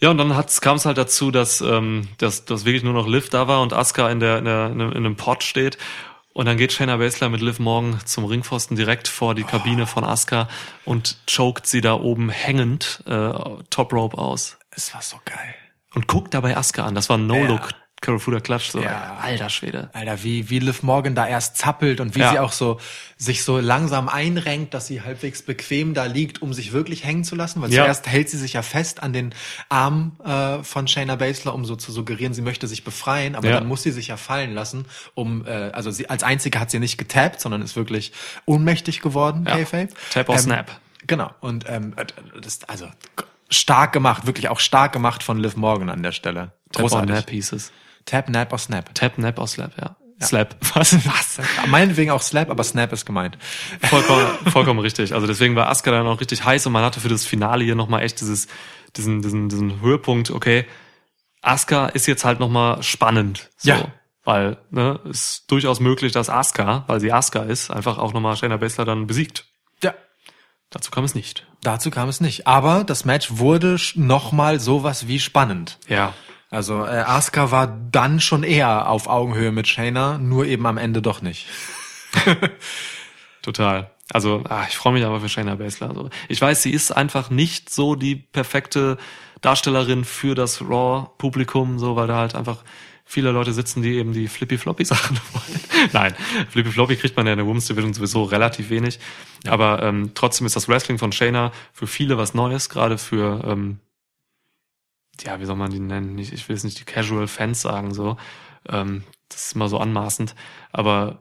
[0.00, 3.28] Ja, und dann kam es halt dazu, dass, ähm, dass, dass wirklich nur noch Liv
[3.28, 5.78] da war und Asuka in, der, in, der, in einem Pod steht.
[6.34, 10.02] Und dann geht Shayna Baszler mit Liv Morgan zum Ringpfosten direkt vor die Kabine von
[10.02, 10.48] Asuka
[10.84, 13.32] und choked sie da oben hängend äh,
[13.70, 14.58] Top Rope aus.
[14.70, 15.54] Es war so geil.
[15.94, 16.96] Und guckt dabei Asuka an.
[16.96, 17.70] Das war ein No-Look.
[18.04, 18.70] Karafuda Klatsch.
[18.70, 18.82] So.
[18.82, 19.16] Ja.
[19.20, 19.88] Alter Schwede.
[19.94, 22.30] Alter, wie, wie Liv Morgan da erst zappelt und wie Ja.
[22.32, 22.78] sie auch so,
[23.16, 27.34] sich so langsam einrenkt, dass sie halbwegs bequem da liegt, um sich wirklich hängen zu
[27.34, 27.84] lassen, weil Ja.
[27.84, 29.34] zuerst hält sie sich ja fest an den
[29.70, 33.54] Arm äh, von Shayna Baszler, um so zu suggerieren, sie möchte sich befreien, aber Ja.
[33.54, 36.78] dann muss sie sich ja fallen lassen, um, äh, also sie, als einzige hat sie
[36.80, 38.12] nicht getappt, sondern ist wirklich
[38.44, 39.56] ohnmächtig geworden, Ja.
[39.56, 39.88] Kayfabe.
[40.10, 40.70] Tap or Snap.
[41.06, 41.94] Genau, und ähm,
[42.40, 42.88] das, also
[43.50, 46.52] stark gemacht, wirklich auch stark gemacht von Liv Morgan an der Stelle.
[46.72, 47.14] Tap or Großartig.
[47.14, 47.72] Nap hieß es.
[48.04, 48.94] Tap, Nap or Snap.
[48.94, 49.96] Tap, Nap or Slap, ja.
[50.22, 50.56] Slap.
[50.74, 50.94] Was?
[51.06, 51.40] Was?
[51.66, 53.36] Meinetwegen auch Slap, aber Snap ist gemeint.
[53.82, 55.12] Vollkommen, vollkommen richtig.
[55.14, 57.74] Also deswegen war Asuka dann auch richtig heiß und man hatte für das Finale hier
[57.74, 58.46] nochmal echt dieses,
[58.96, 60.66] diesen, diesen, diesen Höhepunkt, okay,
[61.42, 63.50] Asuka ist jetzt halt nochmal spannend.
[63.56, 63.70] So.
[63.70, 63.88] Ja.
[64.24, 68.56] Weil, ne, ist durchaus möglich, dass Asuka, weil sie Asuka ist, einfach auch nochmal Shayna
[68.56, 69.44] Baszler dann besiegt.
[69.82, 69.94] Ja.
[70.70, 71.46] Dazu kam es nicht.
[71.62, 72.46] Dazu kam es nicht.
[72.46, 75.78] Aber das Match wurde nochmal sowas wie spannend.
[75.88, 76.14] Ja.
[76.54, 81.02] Also äh, Asuka war dann schon eher auf Augenhöhe mit Shayna, nur eben am Ende
[81.02, 81.46] doch nicht.
[83.42, 83.90] Total.
[84.12, 85.88] Also, ah, ich freue mich aber für Shayna Baszler.
[85.88, 88.98] Also, ich weiß, sie ist einfach nicht so die perfekte
[89.40, 92.62] Darstellerin für das Raw-Publikum, so, weil da halt einfach
[93.04, 95.60] viele Leute sitzen, die eben die Flippy-Floppy-Sachen wollen.
[95.92, 96.14] Nein,
[96.50, 99.00] Flippy-Floppy kriegt man ja in der Women's Division sowieso relativ wenig.
[99.48, 103.80] Aber ähm, trotzdem ist das Wrestling von Shayna für viele was Neues, gerade für, ähm,
[105.22, 106.14] ja, wie soll man die nennen?
[106.14, 108.16] Nicht- Ich will jetzt nicht die Casual Fans sagen, so.
[108.68, 110.34] Ähm, das ist immer so anmaßend.
[110.72, 111.20] Aber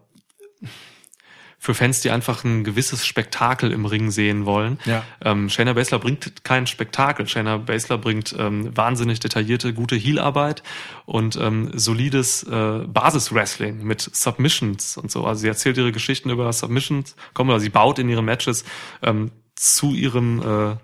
[1.59, 4.79] für Fans, die einfach ein gewisses Spektakel im Ring sehen wollen.
[4.83, 5.01] Ja.
[5.23, 7.25] Ähm, Shayna Baszler bringt kein Spektakel.
[7.25, 10.61] Shayna Baszler bringt ähm, wahnsinnig detaillierte, gute Heelarbeit
[11.05, 15.23] und ähm, solides äh, Basis-Wrestling mit Submissions und so.
[15.25, 18.65] Also sie erzählt ihre Geschichten über Submissions, kommt oder sie baut in ihre Matches
[19.01, 20.75] ähm, zu ihrem äh,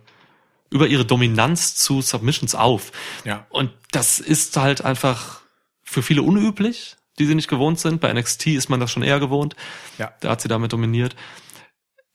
[0.69, 2.91] über ihre Dominanz zu Submissions auf.
[3.25, 3.45] Ja.
[3.49, 5.41] Und das ist halt einfach
[5.83, 8.01] für viele unüblich, die sie nicht gewohnt sind.
[8.01, 9.55] Bei NXT ist man das schon eher gewohnt.
[9.97, 10.13] Ja.
[10.19, 11.15] Da hat sie damit dominiert.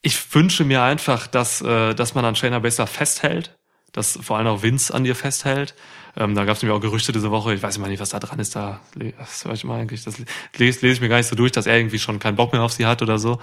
[0.03, 3.57] Ich wünsche mir einfach, dass, äh, dass man an Shayna Baszler festhält,
[3.93, 5.75] dass vor allem auch Vince an ihr festhält.
[6.17, 8.21] Ähm, da gab es nämlich auch Gerüchte diese Woche, ich weiß immer nicht, was da
[8.21, 10.19] dran ist, da höre ich mal eigentlich, das
[10.57, 12.63] lese, lese ich mir gar nicht so durch, dass er irgendwie schon keinen Bock mehr
[12.63, 13.41] auf sie hat oder so.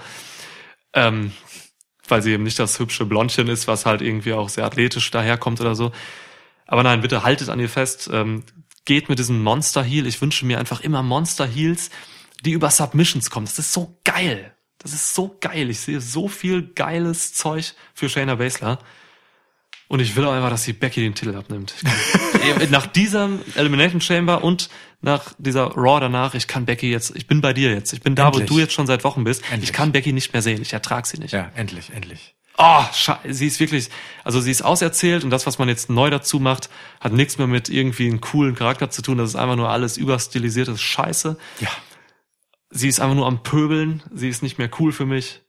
[0.94, 1.32] Ähm,
[2.08, 5.60] weil sie eben nicht das hübsche Blondchen ist, was halt irgendwie auch sehr athletisch daherkommt
[5.60, 5.92] oder so.
[6.66, 8.10] Aber nein, bitte haltet an ihr fest.
[8.12, 8.44] Ähm,
[8.84, 10.06] geht mit diesem Monster Heel.
[10.06, 11.90] Ich wünsche mir einfach immer Monster Heels,
[12.44, 13.46] die über Submissions kommen.
[13.46, 14.54] Das ist so geil.
[14.78, 15.70] Das ist so geil.
[15.70, 18.78] Ich sehe so viel geiles Zeug für Shayna Baszler.
[19.86, 21.74] Und ich will auch einfach, dass sie Becky den Titel abnimmt.
[22.70, 24.70] Nach diesem Elimination Chamber und
[25.02, 27.92] nach dieser Raw danach, ich kann Becky jetzt, ich bin bei dir jetzt.
[27.92, 28.50] Ich bin da, Endlich.
[28.50, 29.42] wo du jetzt schon seit Wochen bist.
[29.50, 29.70] Endlich.
[29.70, 30.62] Ich kann Becky nicht mehr sehen.
[30.62, 31.32] Ich ertrag sie nicht.
[31.32, 32.34] Ja, endlich, endlich.
[32.58, 32.84] Oh,
[33.28, 33.88] sie ist wirklich,
[34.24, 36.68] also sie ist auserzählt und das, was man jetzt neu dazu macht,
[37.00, 39.18] hat nichts mehr mit irgendwie einem coolen Charakter zu tun.
[39.18, 41.36] Das ist einfach nur alles überstilisiertes Scheiße.
[41.60, 41.68] Ja.
[42.70, 44.02] Sie ist einfach nur am Pöbeln.
[44.14, 45.40] Sie ist nicht mehr cool für mich.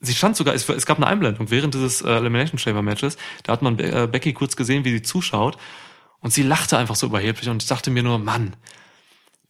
[0.00, 3.16] Sie stand sogar, es, es gab eine Einblendung während dieses äh, Elimination Chamber Matches.
[3.42, 5.58] Da hat man Be äh, Becky kurz gesehen, wie sie zuschaut.
[6.20, 8.56] Und sie lachte einfach so überheblich und ich dachte mir nur, Mann,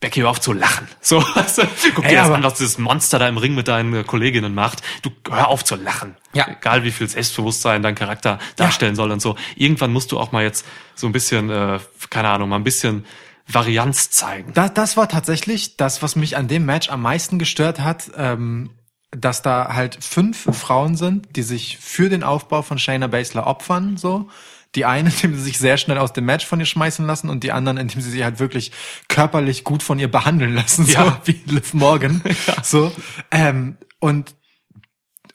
[0.00, 0.86] Becky, hör auf zu lachen.
[1.00, 4.06] So, du, guck Ey, dir das an, was dieses Monster da im Ring mit deinen
[4.06, 4.82] Kolleginnen macht.
[5.02, 6.16] Du hör auf zu lachen.
[6.34, 6.46] Ja.
[6.48, 9.34] Egal wie viel Selbstbewusstsein dein Charakter darstellen soll und so.
[9.56, 10.64] Irgendwann musst du auch mal jetzt
[10.94, 11.80] so ein bisschen, äh,
[12.10, 13.06] keine Ahnung, mal ein bisschen
[13.48, 14.52] Varianz zeigen.
[14.52, 18.70] Das, das war tatsächlich das, was mich an dem Match am meisten gestört hat, ähm,
[19.10, 23.96] dass da halt fünf Frauen sind, die sich für den Aufbau von Shayna Baszler opfern,
[23.96, 24.28] so.
[24.74, 27.44] Die eine, indem sie sich sehr schnell aus dem Match von ihr schmeißen lassen und
[27.44, 28.72] die anderen, indem sie sich halt wirklich
[29.08, 31.20] körperlich gut von ihr behandeln lassen, so Ja.
[31.24, 32.22] wie Liv Morgan.
[32.62, 32.92] So.
[33.30, 34.34] Ähm, und,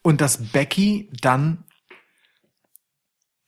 [0.02, 1.63] und dass Becky dann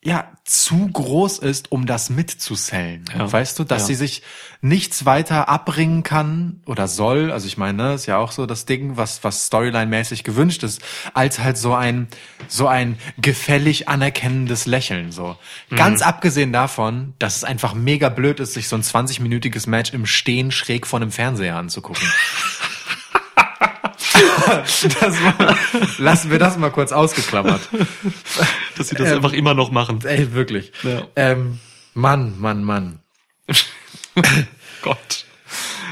[0.06, 3.04] ja zu groß ist, um das mitzusellen.
[3.18, 3.32] Ja.
[3.32, 3.88] Weißt du, dass Ja.
[3.88, 4.22] sie sich
[4.62, 8.66] nichts weiter abbringen kann oder soll, also ich meine, ne, ist ja auch so das
[8.66, 10.82] Ding, was was Storyline-mäßig gewünscht ist,
[11.16, 12.08] als halt so ein
[12.48, 15.36] so ein gefällig anerkennendes Lächeln so.
[15.76, 20.06] Ganz abgesehen davon, dass es einfach mega blöd ist, sich so ein 20-minütiges Match im
[20.06, 22.08] Stehen schräg vor einem Fernseher anzugucken.
[25.38, 25.58] mal,
[25.98, 27.62] lassen wir das mal kurz ausgeklammert.
[28.78, 30.00] Dass sie das Ähm, einfach immer noch machen.
[30.04, 30.72] Ey, wirklich.
[30.84, 31.08] Ja.
[31.16, 31.60] Ähm,
[31.94, 33.00] Mann, Mann, Mann.
[34.82, 35.26] Gott.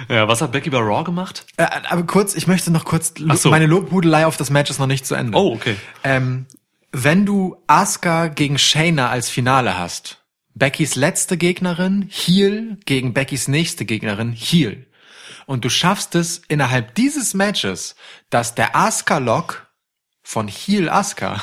[0.09, 1.45] Ja, was hat Becky bei Raw gemacht?
[1.57, 3.49] Äh, aber kurz, ich möchte noch kurz, so.
[3.49, 5.37] meine Lobhudelei auf das Match ist noch nicht zu Ende.
[5.37, 5.75] Oh, okay.
[6.03, 6.45] Ähm,
[6.91, 10.23] wenn du Asuka gegen Shayna als Finale hast,
[10.55, 14.85] Beckys letzte Gegnerin, Heel gegen Beckys nächste Gegnerin, Heel.
[15.45, 17.95] Und du schaffst es innerhalb dieses Matches,
[18.29, 19.67] dass der Asuka-Lock
[20.23, 21.41] von Heel Asuka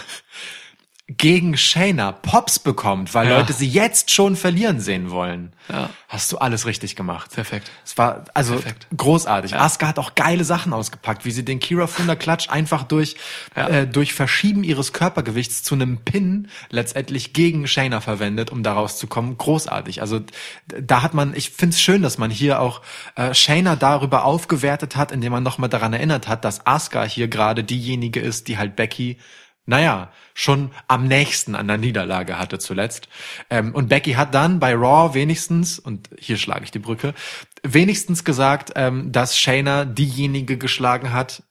[1.17, 3.39] gegen Shayna Pops bekommt, weil Ja.
[3.39, 5.53] Leute sie jetzt schon verlieren sehen wollen.
[5.69, 5.91] Ja.
[6.09, 7.33] Hast du alles richtig gemacht.
[7.35, 7.71] Perfekt.
[7.85, 8.87] Es war also Perfekt.
[8.97, 9.57] großartig.
[9.57, 13.17] Asuka hat auch geile Sachen ausgepackt, wie sie den Kira Thunder Klatsch einfach durch
[13.57, 13.69] Ja.
[13.69, 19.07] äh, durch Verschieben ihres Körpergewichts zu einem Pin letztendlich gegen Shayna verwendet, um daraus zu
[19.09, 19.37] kommen.
[19.37, 20.01] Großartig.
[20.03, 20.21] Also
[20.67, 22.83] da hat man, ich find's schön, dass man hier auch
[23.17, 27.65] äh, Shayna darüber aufgewertet hat, indem man nochmal daran erinnert hat, dass Asuka hier gerade
[27.65, 29.19] diejenige ist, die halt Becky
[29.67, 33.09] naja, schon am nächsten an der Niederlage hatte zuletzt.
[33.51, 37.15] Ähm, und Becky hat dann bei Raw wenigstens, und hier schlage ich die Brücke,
[37.63, 41.43] wenigstens gesagt, ähm, dass Shayna diejenige geschlagen hat,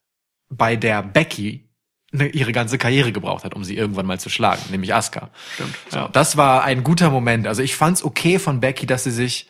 [0.49, 1.69] bei der Becky
[2.11, 5.29] ne, ihre ganze Karriere gebraucht hat, um sie irgendwann mal zu schlagen, nämlich Asuka.
[5.53, 5.75] Stimmt.
[5.91, 6.09] Ja.
[6.09, 7.47] Das war ein guter Moment.
[7.47, 9.47] Also ich fand's okay von Becky, dass sie sich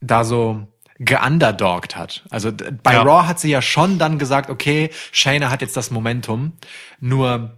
[0.00, 0.66] da so
[0.98, 2.24] geunderdoggt hat.
[2.30, 2.52] Also
[2.82, 3.02] bei Ja.
[3.02, 6.54] Raw hat sie ja schon dann gesagt, okay, Shayna hat jetzt das Momentum.
[7.00, 7.56] Nur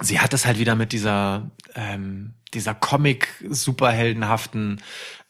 [0.00, 4.80] sie hat es halt wieder mit dieser ähm, dieser Comic superheldenhaften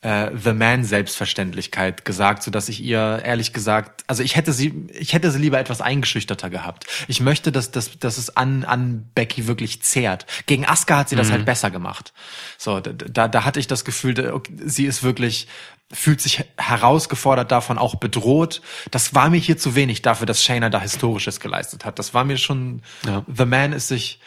[0.01, 4.87] äh, The Man Selbstverständlichkeit gesagt, so dass ich ihr ehrlich gesagt, also ich hätte sie
[4.93, 6.87] ich hätte sie lieber etwas eingeschüchterter gehabt.
[7.07, 10.25] Ich möchte, dass dass, dass es an an Becky wirklich zehrt.
[10.45, 12.13] Gegen Asuka hat sie das halt besser gemacht.
[12.57, 15.47] So da, da hatte ich das Gefühl, sie ist wirklich
[15.91, 18.61] fühlt sich herausgefordert davon, auch bedroht.
[18.91, 21.97] Das war mir hier zu wenig dafür, dass Shayna da Historisches geleistet hat.
[21.99, 23.23] Das war mir schon, Ja.
[23.33, 24.19] The Man ist sich,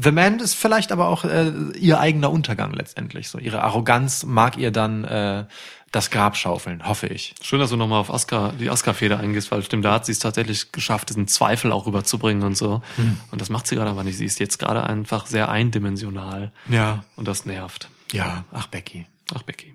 [0.00, 3.28] The Man ist vielleicht aber auch äh, ihr eigener Untergang letztendlich.
[3.28, 5.46] So ihre Arroganz mag ihr dann äh,
[5.90, 7.34] das Grab schaufeln, hoffe ich.
[7.42, 10.18] Schön, dass du nochmal auf Asuka, die Asuka-Feder eingehst, weil stimmt, da hat sie es
[10.20, 12.82] tatsächlich geschafft, diesen Zweifel auch rüberzubringen und so.
[13.30, 14.18] Und das macht sie gerade aber nicht.
[14.18, 16.52] Sie ist jetzt gerade einfach sehr eindimensional.
[16.68, 17.04] Ja.
[17.16, 17.88] Und das nervt.
[18.12, 19.06] Ja, ach Becky.
[19.34, 19.74] Ach, Becky.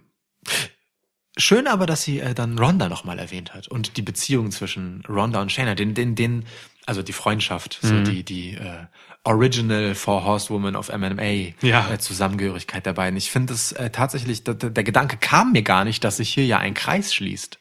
[1.38, 5.42] Schön aber, dass sie äh, dann Ronda nochmal erwähnt hat und die Beziehung zwischen Ronda
[5.42, 6.46] und Shayna, den, den, den,
[6.86, 8.04] also die Freundschaft, so Mhm.
[8.04, 8.86] die, die äh,
[9.24, 11.90] Original Four Horsewoman of MMA Ja.
[11.92, 13.18] äh, Zusammengehörigkeit der beiden.
[13.18, 16.46] Ich finde es äh, tatsächlich, der, der Gedanke kam mir gar nicht, dass sich hier
[16.46, 17.58] ja ein Kreis schließt,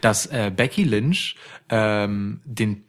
[0.00, 1.36] dass äh, Becky Lynch
[1.68, 2.84] ähm, den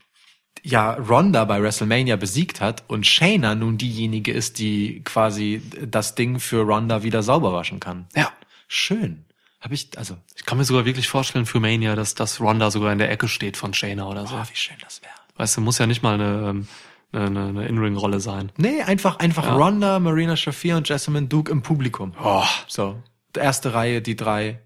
[0.63, 6.39] ja Ronda bei WrestleMania besiegt hat und Shayna nun diejenige ist, die quasi das Ding
[6.39, 8.07] für Ronda wieder sauber waschen kann.
[8.15, 8.31] Ja.
[8.69, 9.25] Schön.
[9.63, 12.91] Habe ich, also, Ich kann mir sogar wirklich vorstellen für Mania, dass das Ronda sogar
[12.91, 14.35] in der Ecke steht von Shayna oder so.
[14.35, 15.13] oh, wie schön das wäre.
[15.37, 16.67] Weißt du, muss ja nicht mal eine, ähm,
[17.13, 18.51] eine, eine, eine In-Ring-Rolle sein.
[18.57, 19.55] Nee, einfach, einfach Ja.
[19.55, 22.13] Ronda, Marina Shafir und Jessamine Duke im Publikum.
[22.21, 23.01] Oh, So.
[23.35, 24.59] Erste Reihe, die drei.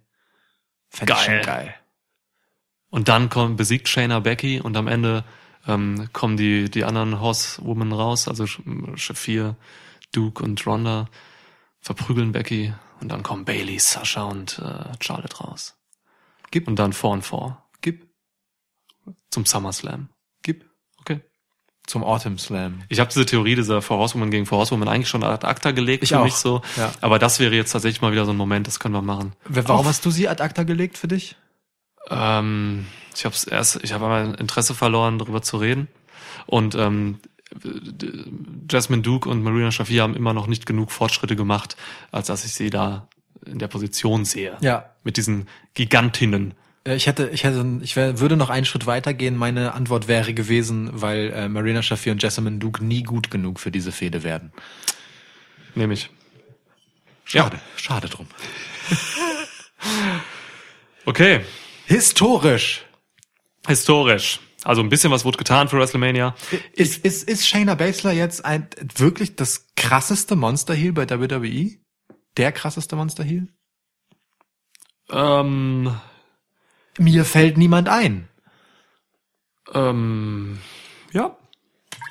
[0.89, 1.25] Fänd ich Geil.
[1.25, 1.75] schon geil.
[2.89, 5.23] Und dann kommt, besiegt Shayna Becky und am Ende
[5.67, 9.55] ähm, kommen die, die anderen Horsewomen raus, also Sh- Shafir,
[10.13, 11.07] Duke und Ronda,
[11.81, 15.75] verprügeln Becky und dann kommen Bailey, Sasha und äh, Charlotte raus.
[16.51, 16.67] Gib.
[16.67, 18.07] Und dann vor und vor Gib,
[19.31, 20.09] zum SummerSlam.
[20.43, 20.65] gib.
[21.01, 21.21] Okay.
[21.85, 22.83] Zum Autumn Slam.
[22.89, 26.03] Ich habe diese Theorie dieser Four Horsewoman gegen Four Horsewoman eigentlich schon ad acta gelegt
[26.03, 26.23] Ich für auch.
[26.23, 26.61] mich so.
[26.77, 26.91] Ja.
[27.01, 29.33] Aber das wäre jetzt tatsächlich mal wieder so ein Moment, das können wir machen.
[29.45, 31.35] Warum hast du sie ad acta gelegt für dich?
[32.09, 35.87] Ähm, ich habe erst, ich habe einmal Interesse verloren, darüber zu reden.
[36.45, 37.19] Und ähm,
[38.69, 41.77] Jasmine Duke und Marina Shafir haben immer noch nicht genug Fortschritte gemacht,
[42.11, 43.07] als dass ich sie da
[43.45, 44.57] in der Position sehe.
[44.61, 44.89] Ja.
[45.03, 46.53] Mit diesen Gigantinnen.
[46.83, 49.37] Äh, Ich hätte, ich hätte, ich wär, würde noch einen Schritt weitergehen.
[49.37, 53.71] Meine Antwort wäre gewesen, weil äh, Marina Shafir und Jessamine Duke nie gut genug für
[53.71, 54.51] diese Fehde werden.
[55.75, 56.09] Nämlich.
[57.23, 58.27] Schade, schade drum.
[61.05, 61.39] Okay.
[61.85, 62.83] Historisch.
[63.65, 64.41] Historisch.
[64.67, 66.35] Also ein bisschen was wurde getan für WrestleMania.
[66.73, 68.67] Ist, ist, ist Shayna Baszler jetzt ein,
[68.97, 71.77] wirklich das krasseste Monster Heel bei WWE?
[72.35, 73.47] Der krasseste Monster Heel?
[75.09, 75.95] Ähm,
[76.97, 78.27] Mir fällt niemand ein.
[79.73, 80.59] ähm,
[81.13, 81.37] ja.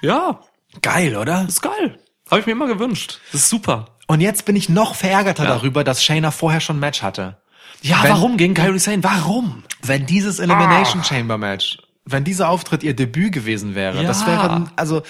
[0.00, 0.40] Ja.
[0.80, 1.44] Geil, oder?
[1.46, 1.98] Ist geil.
[2.30, 3.20] Habe ich mir immer gewünscht.
[3.32, 3.96] Das ist super.
[4.06, 5.50] Und jetzt bin ich noch verärgerter Ja.
[5.50, 7.36] darüber, dass Shayna vorher schon ein Match hatte.
[7.82, 9.04] Ja, Wenn- warum gegen Kyrie Sane?
[9.04, 9.62] Warum?
[9.82, 14.08] Wenn dieses Elimination Chamber Match, wenn dieser Auftritt ihr Debüt gewesen wäre, Ja.
[14.08, 15.02] das wäre, also,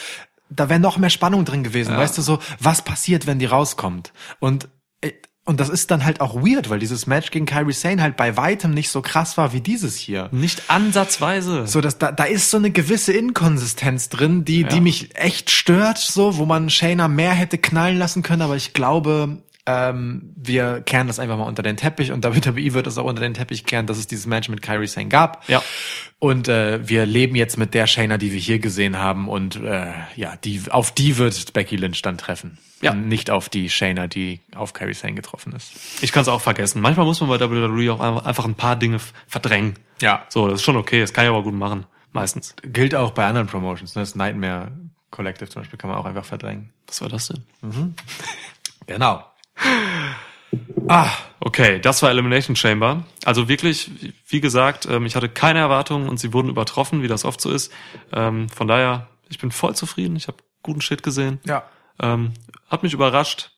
[0.48, 1.92] da wäre noch mehr Spannung drin gewesen.
[1.92, 1.98] Ja.
[1.98, 4.12] Weißt du so, was passiert, wenn die rauskommt?
[4.40, 4.68] Und,
[5.02, 5.12] äh,
[5.44, 8.36] und das ist dann halt auch weird, weil dieses Match gegen Kyrie Sane halt bei
[8.36, 10.28] weitem nicht so krass war wie dieses hier.
[10.32, 11.66] Nicht ansatzweise.
[11.66, 15.98] So, dass da, da ist so eine gewisse Inkonsistenz drin, die, die mich echt stört,
[15.98, 21.06] so, wo man Shayna mehr hätte knallen lassen können, aber ich glaube, ähm, wir kehren
[21.08, 23.86] das einfach mal unter den Teppich und WWE wird es auch unter den Teppich kehren,
[23.86, 25.48] dass es dieses Match mit Kyrie Sane gab.
[25.48, 25.62] Ja.
[26.18, 29.92] Und äh, wir leben jetzt mit der Shayna, die wir hier gesehen haben und äh,
[30.14, 32.58] ja, die auf die wird Becky Lynch dann treffen.
[32.80, 32.94] Ja.
[32.94, 35.72] Nicht auf die Shayna, die auf Kyrie Sane getroffen ist.
[36.02, 36.80] Ich kann es auch vergessen.
[36.80, 39.74] Manchmal muss man bei WWE auch einfach- ein paar Dinge verdrängen.
[40.00, 40.24] Ja.
[40.28, 41.00] So, das ist schon okay.
[41.00, 41.86] Das kann ich aber gut machen.
[42.12, 42.54] Meistens.
[42.62, 43.94] Gilt auch bei anderen Promotions.
[43.94, 44.02] Ne?
[44.02, 44.72] Das Nightmare
[45.10, 46.70] Collective zum Beispiel kann man auch einfach verdrängen.
[46.86, 47.44] Was war das denn?
[48.86, 49.24] Genau.
[50.88, 53.04] Ah, Okay, das war Elimination Chamber.
[53.24, 53.88] Also wirklich,
[54.26, 57.50] wie gesagt, ähm, ich hatte keine Erwartungen und sie wurden übertroffen, wie das oft so
[57.52, 57.72] ist.
[58.12, 60.16] Ähm, Von daher, ich bin voll zufrieden.
[60.16, 61.38] Ich habe guten Shit gesehen.
[61.46, 61.64] ja.
[62.02, 62.32] Ähm,
[62.68, 63.52] Hat mich überrascht.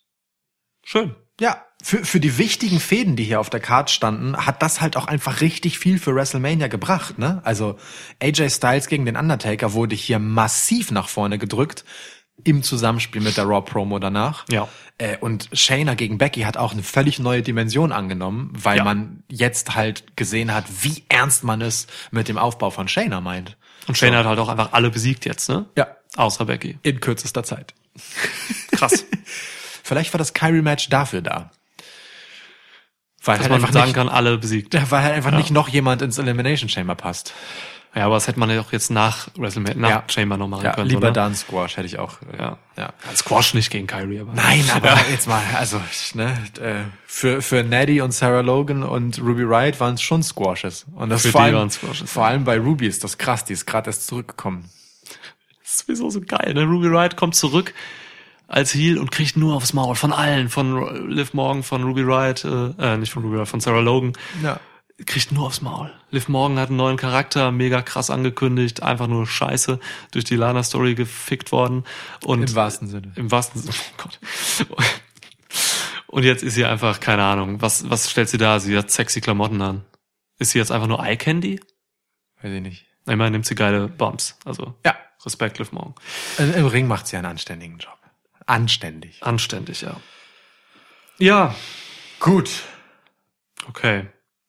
[0.84, 1.14] Schön.
[1.40, 4.96] Ja, für, für die wichtigen Fäden, die hier auf der Card standen, hat das halt
[4.96, 7.40] auch einfach richtig viel für WrestleMania gebracht, ne?
[7.44, 7.78] Also
[8.22, 11.84] AJ Styles gegen den Undertaker wurde hier massiv nach vorne gedrückt
[12.44, 14.44] im Zusammenspiel mit der Raw Promo danach.
[14.50, 14.68] Ja.
[14.98, 18.84] Äh, und Shayna gegen Becky hat auch eine völlig neue Dimension angenommen, weil Ja.
[18.84, 23.56] man jetzt halt gesehen hat, wie ernst man es mit dem Aufbau von Shayna meint.
[23.86, 25.66] Und Shane hat halt auch einfach alle besiegt jetzt, ne?
[25.76, 25.88] Ja.
[26.16, 26.78] Außer Becky.
[26.82, 27.74] In kürzester Zeit.
[28.72, 29.04] Krass.
[29.82, 31.50] Vielleicht war das Kyrie-Match dafür da.
[33.24, 34.74] Weil Dass halt man einfach sagen nicht, kann, alle besiegt.
[34.90, 37.34] weil halt einfach nicht noch jemand ins Elimination Chamber passt.
[37.94, 40.04] Ja, aber das hätte man ja auch jetzt nach WrestleMania, nach Ja.
[40.08, 40.88] Chamber noch machen Ja, können.
[40.88, 41.12] lieber oder?
[41.12, 42.18] dann Squash hätte ich auch.
[42.32, 42.58] äh, Ja.
[42.76, 42.92] ja.
[43.16, 44.34] Squash nicht gegen Kyrie, aber.
[44.34, 45.80] Nein, aber jetzt mal, also
[46.14, 46.74] ne, äh,
[47.06, 50.86] für für Neddy und Sarah Logan und Ruby Riot waren es schon Squashes.
[50.94, 53.54] Und das Für vor die allem, Squashes, vor allem bei Ruby ist das krass, die
[53.54, 54.68] ist gerade erst zurückgekommen.
[55.62, 56.64] Das ist sowieso so geil, ne?
[56.64, 57.72] Ruby Riot kommt zurück
[58.46, 62.44] als Heel und kriegt nur aufs Maul von allen, von Liv Morgan, von Ruby Riot,
[62.44, 64.12] äh, äh nicht von Ruby Riot, von Sarah Logan.
[64.42, 64.58] Ja.
[65.06, 65.92] Kriegt nur aufs Maul.
[66.10, 69.78] Liv Morgan hat einen neuen Charakter, mega krass angekündigt, einfach nur scheiße
[70.10, 71.84] durch die Lana-Story gefickt worden.
[72.24, 73.12] Und Im wahrsten Sinne.
[73.14, 73.74] Im wahrsten Sinne.
[73.76, 74.18] Oh Gott.
[76.08, 78.58] Und jetzt ist sie einfach, keine Ahnung, was, was stellt sie da?
[78.60, 79.84] Sie hat sexy Klamotten an.
[80.38, 81.60] Ist sie jetzt einfach nur Eye Candy?
[82.42, 82.86] Weiß ich nicht.
[83.06, 84.38] Immerhin nimmt sie geile Bumps.
[84.44, 84.96] Also Ja.
[85.24, 85.94] Respekt, Liv Morgan.
[86.38, 87.98] Im im Ring macht sie einen anständigen Job.
[88.46, 89.22] Anständig.
[89.22, 90.00] Anständig, ja.
[91.18, 91.54] Ja,
[92.20, 92.50] Gut.
[93.68, 94.06] okay.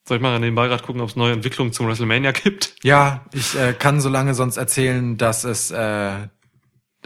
[0.10, 2.74] Soll ich mal nebenbei gerade gucken, ob es neue Entwicklungen zum WrestleMania gibt?
[2.82, 6.12] Ja, ich äh, kann so lange sonst erzählen, dass es äh,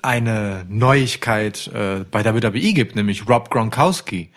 [0.01, 4.31] eine Neuigkeit äh, bei WWE gibt, nämlich Rob Gronkowski.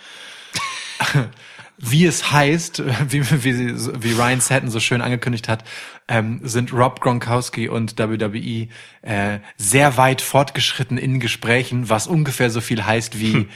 [1.78, 5.62] Wie es heißt, wie, wie, wie Ryan Satin so schön angekündigt hat,
[6.08, 8.66] ähm, sind Rob Gronkowski und WWE
[9.02, 13.46] äh, sehr weit fortgeschritten in Gesprächen, was ungefähr so viel heißt wie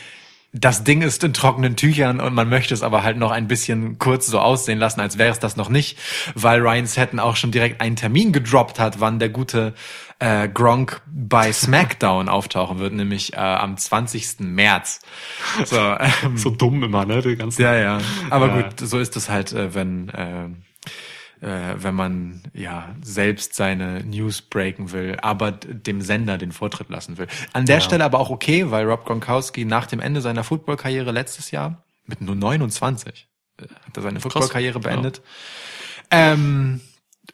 [0.53, 3.99] das Ding ist in trockenen Tüchern und man möchte es aber halt noch ein bisschen
[3.99, 5.97] kurz so aussehen lassen, als wäre es das noch nicht,
[6.35, 9.75] weil Ryan Satin auch schon direkt einen Termin gedroppt hat, wann der gute
[10.19, 14.41] äh, Gronk bei SmackDown auftauchen wird, nämlich äh, am 20.
[14.41, 15.01] März.
[15.65, 15.77] So,
[16.25, 17.23] ähm, So dumm immer, ne?
[17.23, 17.99] Die ganzen ja, ja.
[18.29, 18.63] Aber Ja.
[18.63, 20.49] gut, so ist es halt, äh, wenn äh,
[21.41, 27.19] äh, wenn man ja selbst seine News breaken will, aber dem Sender den Vortritt lassen
[27.19, 27.29] will.
[27.53, 31.51] An der Stelle aber auch okay, weil Rob Gronkowski nach dem Ende seiner Footballkarriere letztes
[31.51, 35.23] Jahr mit nur 29 äh, hat er seine Footballkarriere beendet.
[36.11, 36.81] Ähm,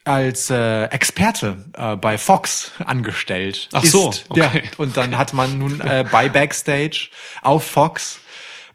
[0.04, 3.68] als äh, Experte äh, bei Fox angestellt.
[3.72, 4.40] Ach so, okay.
[4.40, 7.08] Ja, und dann hat man nun äh, bei Backstage
[7.42, 8.20] auf Fox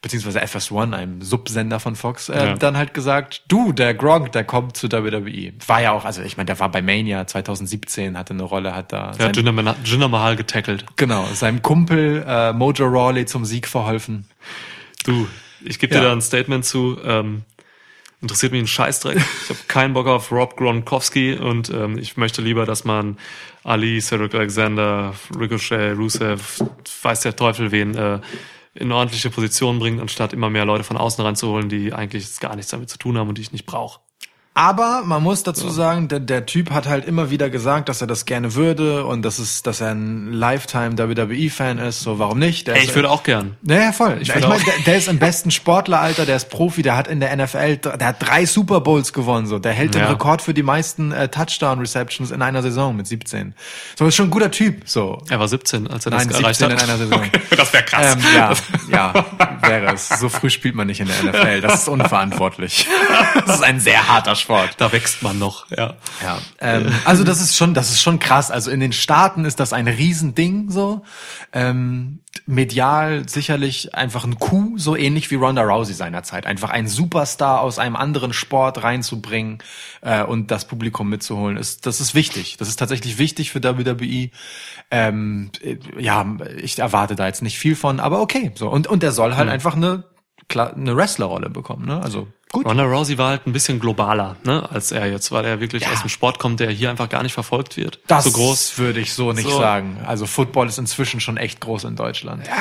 [0.02, 2.54] beziehungsweise FS1, einem Subsender von Fox, äh, Ja.
[2.56, 5.54] dann halt gesagt, du, der Gronk, der kommt zu WWE.
[5.68, 8.92] War ja auch, also ich meine, der war bei Mania 2017, hatte eine Rolle, hat
[8.92, 10.86] da hat Jinder, Mahal- Jinder Mahal getackelt.
[10.96, 14.26] genau, seinem Kumpel äh, Mojo Rawley zum Sieg verholfen.
[15.06, 15.28] Du,
[15.64, 16.02] ich gebe Ja.
[16.02, 16.98] dir da ein Statement zu.
[17.04, 17.44] Ähm,
[18.22, 19.18] interessiert mich ein Scheißdreck.
[19.18, 23.18] Ich habe keinen Bock auf Rob Gronkowski und ähm, ich möchte lieber, dass man
[23.64, 26.64] Ali, Cedric Alexander, Ricochet, Rusev,
[27.04, 28.20] weiß der Teufel wen, äh,
[28.74, 32.56] in eine ordentliche Position bringt, anstatt immer mehr Leute von außen ranzuholen, die eigentlich gar
[32.56, 34.00] nichts damit zu tun haben und die ich nicht brauche.
[34.54, 38.08] Aber man muss dazu sagen, der, der Typ hat halt immer wieder gesagt, dass er
[38.08, 42.02] das gerne würde und dass es, dass er ein Lifetime WWE-Fan ist.
[42.02, 42.68] So, warum nicht?
[42.68, 43.56] Der Ey, ist- ich würde auch gern.
[43.62, 44.18] Naja, voll.
[44.20, 47.22] Ich, würde meine, der, der ist im besten Sportleralter, der ist Profi, der hat in
[47.22, 49.58] der NFL, der hat drei Super Bowls gewonnen, so.
[49.58, 50.10] Der hält den Ja.
[50.10, 53.56] Rekord für die meisten äh, Touchdown-Receptions in einer Saison mit 17.
[53.98, 55.22] So, ist schon ein guter Typ, so.
[55.30, 56.84] Er war 17, als er Nein, das erreicht 17 hat.
[56.84, 57.22] in einer Saison.
[57.56, 58.16] das wäre krass.
[58.16, 58.54] Ähm, ja,
[58.92, 59.26] ja,
[59.62, 60.10] wäre es.
[60.10, 61.62] So früh spielt man nicht in der NFL.
[61.62, 62.86] Das ist unverantwortlich.
[63.46, 64.76] Das ist ein sehr harter Sport.
[64.78, 65.96] Da wächst man noch, ja.
[66.22, 68.52] Ja, ähm, also das ist schon, das ist schon krass.
[68.52, 71.04] Also in den Staaten ist das ein Riesending so.
[71.54, 76.46] Ähm, medial sicherlich einfach ein Coup, so ähnlich wie Ronda Rousey seinerzeit.
[76.46, 79.60] Einfach einen Superstar aus einem anderen Sport reinzubringen
[80.02, 82.58] äh, und das Publikum mitzuholen, ist das ist wichtig.
[82.58, 84.30] Das ist tatsächlich wichtig für WWE.
[84.90, 88.52] Ähm, äh, ja, ich erwarte da jetzt nicht viel von, aber okay.
[88.56, 90.04] So und und der soll halt einfach eine
[90.58, 92.02] eine Wrestlerrolle bekommen, ne?
[92.02, 92.66] Also gut.
[92.66, 95.92] Ronda Rousey war halt ein bisschen globaler, ne, als er jetzt, weil er wirklich Ja.
[95.92, 98.00] aus dem Sport kommt, der hier einfach gar nicht verfolgt wird.
[98.08, 98.78] Das so groß.
[98.78, 99.58] würde ich so nicht So.
[99.60, 100.00] sagen.
[100.06, 102.46] Also Football ist inzwischen schon echt groß in Deutschland.
[102.48, 102.54] Ja,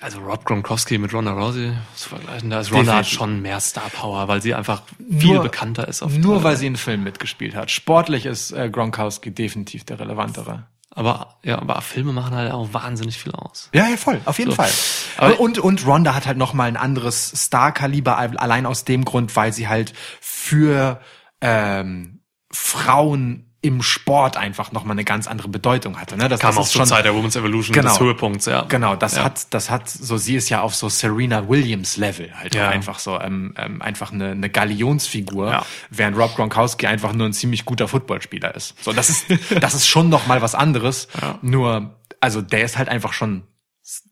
[0.00, 3.88] also Rob Gronkowski mit Ronda Rousey zu vergleichen, da ist Ronda hat schon mehr Star
[3.90, 4.82] Power, weil sie einfach
[5.18, 6.02] viel Nur- bekannter ist.
[6.02, 7.70] Auf Nur weil sie einen Film mitgespielt hat.
[7.70, 10.64] Sportlich ist äh, Gronkowski definitiv der relevantere.
[10.94, 13.68] Aber ja, aber Filme machen halt auch wahnsinnig viel aus.
[13.74, 14.56] Ja, ja, voll, auf jeden So.
[14.56, 14.70] Fall.
[15.16, 19.34] Aber- und, und Ronda hat halt noch mal ein anderes Star-Kaliber, allein aus dem Grund,
[19.36, 21.00] weil sie halt für
[21.40, 26.18] ähm, Frauen im Sport einfach noch mal eine ganz andere Bedeutung hatte.
[26.18, 26.28] Ne?
[26.28, 27.88] Das, Kam das auch ist zur schon, Zeit der Women's Evolution Genau.
[27.88, 28.62] des Höhepunkts, ja.
[28.68, 29.24] Genau, das ja.
[29.24, 32.68] hat, das hat, so sie ist ja auf so Serena Williams Level halt Ja.
[32.68, 35.66] einfach so, ähm, ähm, einfach eine, eine Galionsfigur, Ja.
[35.88, 38.74] während Rob Gronkowski einfach nur ein ziemlich guter Footballspieler ist.
[38.84, 39.26] So, das ist,
[39.62, 41.08] das ist schon noch mal was anderes.
[41.20, 41.38] Ja.
[41.40, 43.44] Nur, also der ist halt einfach schon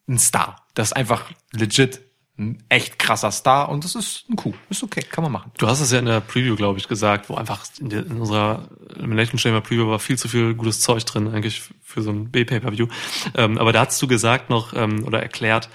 [0.08, 0.66] ein Star.
[0.72, 2.00] Das ist einfach legit
[2.38, 4.54] ein echt krasser Star und das ist ein Coup.
[4.70, 5.52] Ist okay, kann man machen.
[5.58, 8.20] Du hast es ja in der Preview, glaube ich, gesagt, wo einfach in, der, in
[8.20, 12.30] unserer Elimination Chamber Preview war viel zu viel gutes Zeug drin, eigentlich für so ein
[12.30, 12.88] B-Pay-Per-View.
[13.34, 15.68] Ähm, aber da hast du gesagt noch ähm, oder erklärt,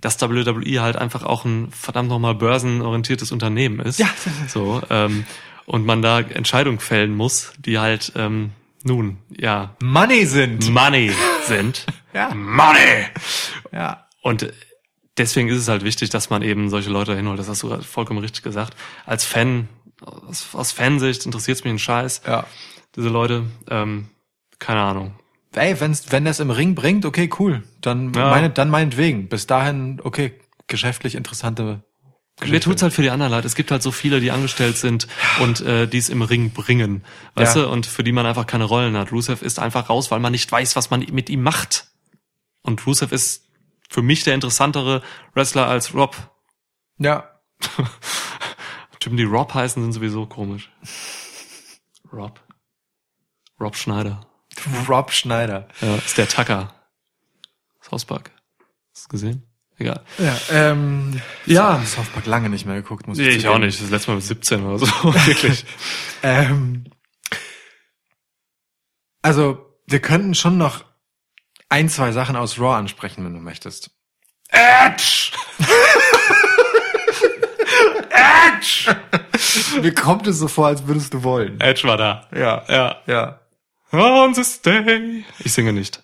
[0.00, 3.98] dass WWE halt einfach auch ein verdammt nochmal börsenorientiertes Unternehmen ist.
[3.98, 4.08] Ja.
[4.48, 5.24] So, ähm,
[5.66, 8.50] und man da Entscheidungen fällen muss, die halt, ähm,
[8.82, 10.70] nun, ja, Money sind.
[10.70, 11.12] Money
[11.46, 11.86] sind.
[12.14, 12.32] Ja.
[12.32, 13.06] Money!
[13.72, 14.06] Ja.
[14.22, 14.52] Und
[15.18, 17.38] deswegen ist es halt wichtig, dass man eben solche Leute hinholt.
[17.38, 18.74] Das hast du vollkommen richtig gesagt.
[19.06, 19.68] Als Fan,
[20.00, 22.22] aus, aus Fansicht interessiert es mich ein Scheiß.
[22.26, 22.46] Ja.
[22.96, 24.08] Diese Leute, ähm,
[24.58, 25.14] keine Ahnung.
[25.54, 27.62] Ey, wenn's, wenn das im Ring bringt, okay, cool.
[27.80, 28.30] Dann, Ja.
[28.30, 29.28] meine, dann meinetwegen.
[29.28, 30.32] Bis dahin, okay,
[30.66, 31.82] geschäftlich interessante
[32.44, 33.46] Mir tut's halt für die anderen Leute.
[33.46, 35.06] Es gibt halt so viele, die angestellt sind
[35.40, 37.04] und äh, die es im Ring bringen,
[37.36, 37.62] weißt Ja.
[37.62, 39.12] du, und für die man einfach keine Rollen hat.
[39.12, 41.86] Rusev ist einfach raus, weil man nicht weiß, was man mit ihm macht.
[42.62, 43.43] Und Rusev ist
[43.94, 45.02] für mich der interessantere
[45.34, 46.16] Wrestler als Rob.
[46.98, 47.30] Ja.
[48.98, 50.68] Typen, die Rob heißen, sind sowieso komisch.
[52.12, 52.40] Rob.
[53.60, 54.26] Rob Schneider.
[54.88, 55.68] Rob Schneider.
[55.80, 56.74] Ja, ist der Tucker.
[57.82, 58.32] South Park.
[58.92, 59.42] Hast du gesehen?
[59.78, 60.02] Egal.
[60.18, 61.80] Ja, ähm, Ja.
[61.84, 63.80] South Park lange nicht mehr geguckt, muss Nee, ich auch nicht.
[63.80, 64.86] Das letzte Mal mit 17 oder so.
[65.26, 65.64] Wirklich.
[66.26, 66.84] Ähm,
[69.20, 70.84] also, wir könnten schon noch
[71.68, 73.90] ein, zwei Sachen aus Raw ansprechen, wenn du möchtest.
[74.48, 75.32] Edge!
[78.10, 78.96] Edge!
[79.80, 81.60] Mir kommt es so vor, als würdest du wollen.
[81.60, 82.28] Edge war da.
[82.34, 82.64] Ja.
[82.68, 82.96] Ja.
[83.06, 83.40] Ja.
[83.92, 85.24] On this day.
[85.38, 86.02] Ich singe nicht.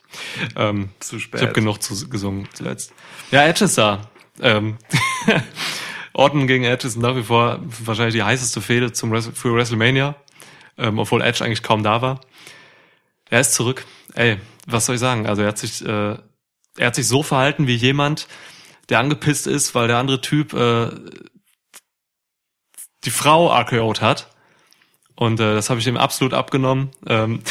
[0.57, 1.41] Ähm, Zu spät.
[1.41, 2.93] Ich habe genug zu, gesungen zuletzt.
[3.31, 4.03] Ja, Edge ist da.
[4.41, 4.78] Ähm,
[6.12, 10.15] Orton gegen Edge ist nach wie vor wahrscheinlich die heißeste Fehde zum für WrestleMania,
[10.78, 12.20] ähm, obwohl Edge eigentlich kaum da war.
[13.28, 13.85] Er ist zurück.
[14.15, 15.27] Ey, was soll ich sagen?
[15.27, 16.16] Also er hat sich, äh,
[16.77, 18.27] er hat sich so verhalten wie jemand,
[18.89, 20.89] der angepisst ist, weil der andere Typ äh,
[23.05, 24.28] die Frau RKO'd hat.
[25.15, 26.91] Und äh, das habe ich ihm absolut abgenommen.
[27.07, 27.43] Ähm,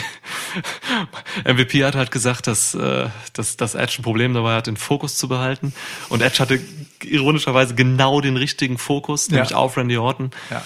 [1.45, 5.17] MVP hat halt gesagt, dass, äh, dass, dass Edge ein Problem dabei hat, den Fokus
[5.17, 5.73] zu behalten.
[6.09, 6.59] Und Edge hatte
[7.03, 9.57] ironischerweise genau den richtigen Fokus, nämlich Ja.
[9.57, 10.31] auf Randy Orton.
[10.49, 10.63] Ja.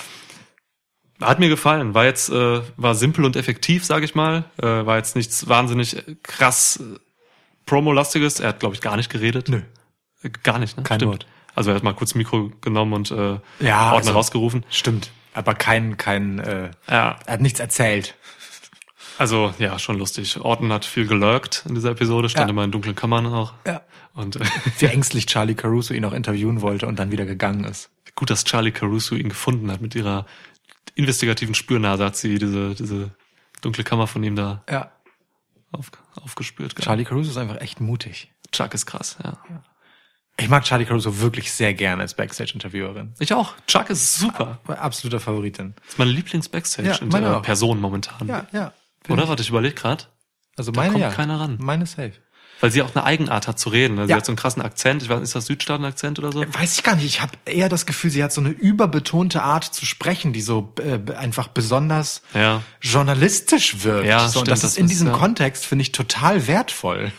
[1.22, 1.94] Hat mir gefallen.
[1.94, 4.46] War jetzt äh, war simpel und effektiv, sage ich mal.
[4.62, 6.98] Äh, war jetzt nichts wahnsinnig äh, krass äh,
[7.66, 8.40] Promo-lastiges.
[8.40, 9.48] Er hat, glaube ich, gar nicht geredet.
[9.50, 9.62] Nö.
[10.24, 10.84] Äh, Gar nicht, ne?
[10.84, 11.26] Kein Wort.
[11.56, 14.66] Also er hat mal kurz Mikro genommen und äh, Ja, Ordner also- rausgerufen.
[14.70, 15.12] Stimmt.
[15.36, 18.16] Aber kein, kein, äh, Ja, er hat nichts erzählt.
[19.18, 20.40] also ja, schon lustig.
[20.40, 22.52] Orton hat viel gelurkt in dieser Episode, stand Ja.
[22.52, 23.54] immer in dunklen Kammern auch.
[23.66, 23.82] Ja.
[24.14, 24.40] Und äh,
[24.80, 27.90] Wie ängstlich Charlie Caruso ihn auch interviewen wollte und dann wieder gegangen ist.
[28.16, 30.26] gut, dass Charlie Caruso ihn gefunden hat mit ihrer
[30.96, 33.12] investigativen Spürnase, hat sie diese, diese
[33.62, 34.92] dunkle Kammer von ihm da Ja.
[35.72, 36.76] auf, aufgespürt.
[36.76, 36.86] gehabt.
[36.86, 38.32] Charlie Caruso ist einfach echt mutig.
[38.52, 39.38] Chuck ist krass, ja.
[40.38, 43.14] Ich mag Charlie Caruso wirklich sehr gerne als Backstage-Interviewerin.
[43.20, 43.54] Ich auch.
[43.68, 44.60] Chuck ist super.
[44.68, 45.74] Absoluter Favoritin.
[45.78, 47.82] Das ist meine Ja, Lieblings-Backstage-Person auch.
[47.82, 48.28] momentan.
[48.28, 48.74] Ja, ja.
[49.10, 49.28] Oder?
[49.28, 50.06] Warte, ich überlege gerade.
[50.56, 51.10] Also Da meine kommt ja.
[51.12, 51.58] keiner ran.
[51.62, 52.14] Meine safe.
[52.64, 54.00] Weil sie auch eine Eigenart hat zu reden.
[54.00, 54.16] Also Ja.
[54.16, 55.04] Sie hat so einen krassen Akzent.
[55.04, 56.46] Ich weiß ist das Südstaaten-Akzent oder so?
[56.54, 57.04] Weiß ich gar nicht.
[57.04, 60.72] Ich habe eher das Gefühl, sie hat so eine überbetonte Art zu sprechen, die so
[60.80, 62.62] äh, einfach besonders Ja.
[62.82, 64.08] journalistisch wirkt.
[64.08, 65.14] Ja, so, und stimmt, das das ist in diesem ja.
[65.14, 67.12] Kontext, finde ich, total wertvoll.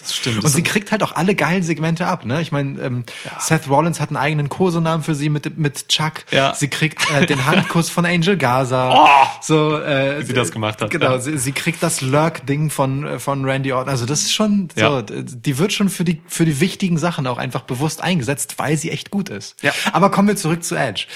[0.00, 0.44] Das stimmt.
[0.44, 2.40] Und sie kriegt halt auch alle geilen Segmente ab, ne?
[2.40, 3.04] Ich meine, ähm,
[3.38, 6.24] Seth Rollins hat einen eigenen Kosenamen für sie mit mit Chuck.
[6.30, 6.54] Ja.
[6.54, 8.88] Sie kriegt äh, den Handkuss von Angel Gaza.
[9.08, 9.26] Oh!
[9.40, 11.18] so, äh, Wie sie das gemacht hat, Genau, ja.
[11.18, 13.88] sie, sie kriegt das Lurk-Ding von äh, von Randy Orton.
[13.90, 15.02] Also das ist schon so, Ja.
[15.02, 18.90] die wird schon für die für die wichtigen Sachen auch einfach bewusst eingesetzt, weil sie
[18.90, 19.62] echt gut ist.
[19.62, 19.72] Ja.
[19.92, 21.06] Aber kommen wir zurück zu Edge.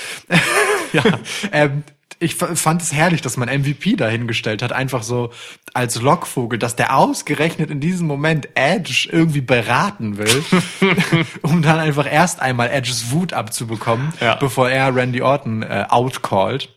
[0.93, 1.03] Ja.
[1.53, 1.85] ähm,
[2.23, 5.33] ich fand es herrlich, dass man MVP dahingestellt hat, einfach so
[5.75, 10.45] als Lockvogel, dass der ausgerechnet in diesem Moment Edge irgendwie beraten will,
[11.43, 14.37] um dann einfach erst einmal Edges Wut abzubekommen, Ja.
[14.37, 16.69] bevor er Randy Orton äh, outcallt.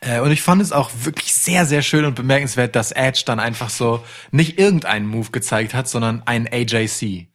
[0.00, 3.38] Äh, und ich fand es auch wirklich sehr, sehr schön und bemerkenswert, dass Edge dann
[3.38, 7.28] einfach so nicht irgendeinen Move gezeigt hat, sondern einen AJC.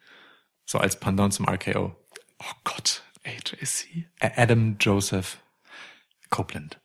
[0.66, 1.96] So als Pendant zum RKO.
[2.40, 4.06] Oh Gott, AJC.
[4.20, 5.38] Adam Joseph
[6.30, 6.80] Copeland.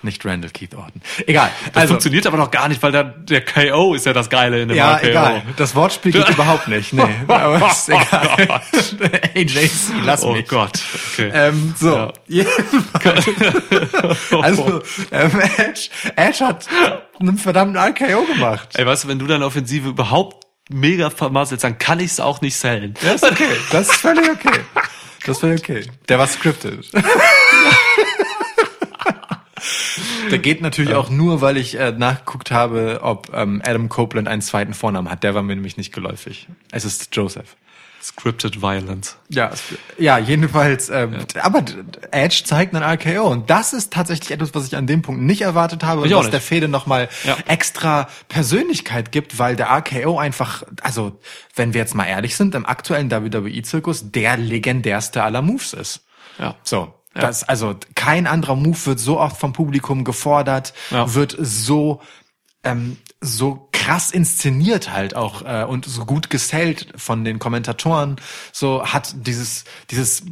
[0.00, 1.02] Nicht Randall Keith Orton.
[1.26, 1.50] Egal.
[1.72, 4.62] Das also, funktioniert aber noch gar nicht, weil der, der KO ist ja das Geile
[4.62, 5.06] in dem ja, RKO.
[5.08, 5.42] egal.
[5.56, 6.92] Das Wortspiel geht überhaupt nicht.
[6.92, 8.60] Nee, aber ist egal.
[9.34, 9.70] AJC,
[10.04, 10.46] lass Oh mich.
[10.46, 10.78] Gott,
[11.12, 11.30] okay.
[11.34, 12.44] Ähm, so, Ja.
[14.40, 16.66] also, ähm, Edge, Edge hat
[17.18, 18.68] einen verdammten RKO gemacht.
[18.74, 22.40] Ey, weißt du, wenn du deine Offensive überhaupt mega vermasselst, dann kann ich es auch
[22.40, 22.94] nicht sellen.
[23.02, 23.48] Das ist okay.
[23.72, 24.60] Das ist völlig okay.
[25.26, 25.86] Das ist völlig okay.
[26.08, 26.88] Der war scripted.
[30.30, 34.42] Der geht natürlich auch nur, weil ich äh, nachgeguckt habe, ob ähm, Adam Copeland einen
[34.42, 35.22] zweiten Vornamen hat.
[35.22, 36.48] Der war mir nämlich nicht geläufig.
[36.72, 37.56] Es ist Joseph.
[38.00, 39.16] Scripted Violence.
[39.28, 39.50] Ja,
[39.98, 40.88] ja, jedenfalls.
[40.88, 41.64] Ähm, Aber
[42.12, 45.40] Edge zeigt einen RKO und das ist tatsächlich etwas, was ich an dem Punkt nicht
[45.42, 46.32] erwartet habe und Ich auch was nicht.
[46.34, 47.36] der Fehde nochmal Ja.
[47.48, 51.18] extra Persönlichkeit gibt, weil der RKO einfach, also
[51.56, 56.04] wenn wir jetzt mal ehrlich sind, im aktuellen WWE-Zirkus der legendärste aller Moves ist.
[56.38, 56.54] Ja.
[56.62, 56.94] So.
[57.22, 61.12] Das, also kein anderer Move wird so oft vom Publikum gefordert, Ja.
[61.14, 62.00] wird so
[62.64, 68.16] ähm, so krass inszeniert halt auch äh, und so gut gesellt von den Kommentatoren.
[68.52, 70.22] So hat dieses dieses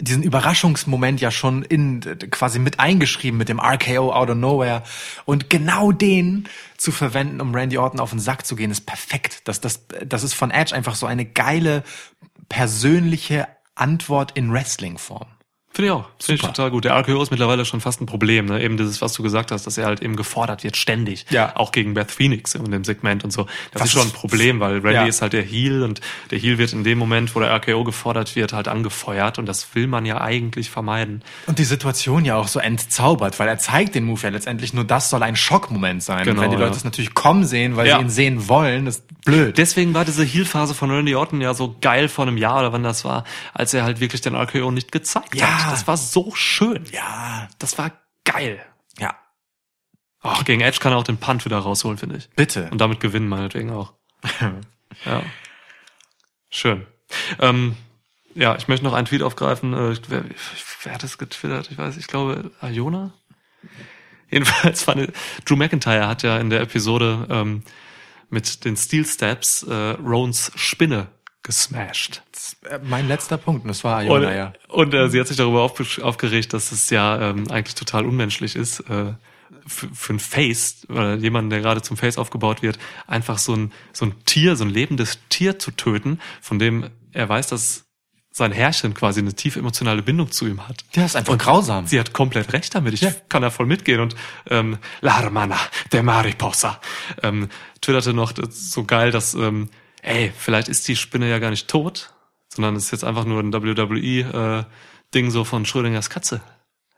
[0.00, 2.00] diesen Überraschungsmoment ja schon in
[2.30, 4.82] quasi mit eingeschrieben mit dem RKO out of nowhere
[5.26, 9.42] und genau den zu verwenden, um Randy Orton auf den Sack zu gehen, ist perfekt.
[9.44, 11.84] Das das das ist von Edge einfach so eine geile
[12.48, 15.26] persönliche Antwort in Wrestling-Form.
[15.76, 16.06] Finde ich auch.
[16.18, 16.86] Finde ich total gut.
[16.86, 18.46] Der RKO ist mittlerweile schon fast ein Problem.
[18.46, 18.62] Ne?
[18.62, 21.26] Eben dieses, was du gesagt hast, dass er halt eben gefordert wird, ständig.
[21.28, 21.54] Ja.
[21.54, 23.44] Auch gegen Beth Phoenix in dem Segment und so.
[23.72, 25.04] Das Was ist schon ein Problem, weil Randy Ja.
[25.04, 26.00] ist halt der Heel und
[26.30, 29.74] der Heel wird in dem Moment, wo der RKO gefordert wird, halt angefeuert und das
[29.74, 31.22] will man ja eigentlich vermeiden.
[31.46, 34.84] Und die Situation ja auch so entzaubert, weil er zeigt den Move ja letztendlich nur,
[34.84, 36.24] das soll ein Schockmoment sein.
[36.24, 36.76] Genau, und wenn die Leute ja.
[36.78, 37.98] es natürlich kommen sehen, weil Ja.
[37.98, 39.58] sie ihn sehen wollen, ist blöd.
[39.58, 42.82] Deswegen war diese Heel-Phase von Randy Orton ja so geil vor einem Jahr oder wann
[42.82, 45.34] das war, als er halt wirklich den RKO nicht gezeigt
[45.66, 45.72] Ja.
[45.72, 45.80] hat.
[45.80, 46.84] Das war so schön.
[46.92, 47.92] ja, Das war
[48.24, 48.64] geil.
[48.98, 49.14] ja,
[50.22, 52.28] Ach, gegen Edge kann er auch den Punt wieder rausholen, finde ich.
[52.30, 52.68] bitte.
[52.70, 53.92] Und damit gewinnen meinetwegen auch.
[55.04, 55.22] ja.
[56.50, 56.86] Schön.
[57.38, 57.76] Ähm,
[58.34, 59.72] ja, ich möchte noch einen Tweet aufgreifen.
[59.72, 60.24] Äh, wer,
[60.82, 61.70] wer hat das getwittert?
[61.70, 63.12] Ich weiß, ich glaube, Iona?
[64.30, 65.12] Jedenfalls fand
[65.44, 67.62] Drew McIntyre hat ja in der Episode ähm,
[68.28, 71.08] mit den Steel Steps äh, Rons Spinne
[71.46, 72.22] gesmashed.
[72.68, 74.52] Äh, Mein letzter Punkt, und das war Und, Iona, ja.
[74.68, 78.56] und äh, sie hat sich darüber aufge- aufgeregt, dass es ja ähm, eigentlich total unmenschlich
[78.56, 79.12] ist, äh,
[79.66, 83.72] für, für ein Face oder jemanden, der gerade zum Face aufgebaut wird, einfach so ein,
[83.92, 87.84] so ein Tier, so ein lebendes Tier zu töten, von dem er weiß, dass
[88.32, 90.84] sein Herrchen quasi eine tiefe emotionale Bindung zu ihm hat.
[90.94, 91.86] Ja, ist einfach grausam.
[91.86, 92.92] Sie hat komplett recht damit.
[92.92, 94.00] Ich kann da voll mitgehen.
[94.00, 94.14] Und
[94.50, 95.56] ähm, La Hermana
[95.90, 96.78] de Mariposa
[97.22, 97.48] ähm,
[97.80, 99.70] twitterte noch so geil, dass ähm,
[100.06, 102.12] ey, vielleicht ist die Spinne ja gar nicht tot,
[102.48, 106.40] sondern es ist jetzt einfach nur ein WWE-Ding so von Schrödingers Katze.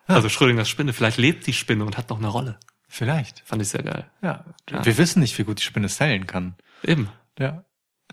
[0.06, 0.92] Also Schrödingers Spinne.
[0.92, 2.58] Vielleicht lebt die Spinne und hat noch eine Rolle.
[2.88, 3.40] Vielleicht.
[3.44, 4.10] Fand ich sehr geil.
[4.22, 4.44] Ja.
[4.70, 4.84] Ja.
[4.84, 6.56] Wir wissen nicht, wie gut die Spinne sellen kann.
[6.82, 7.10] Eben.
[7.38, 7.64] Ja.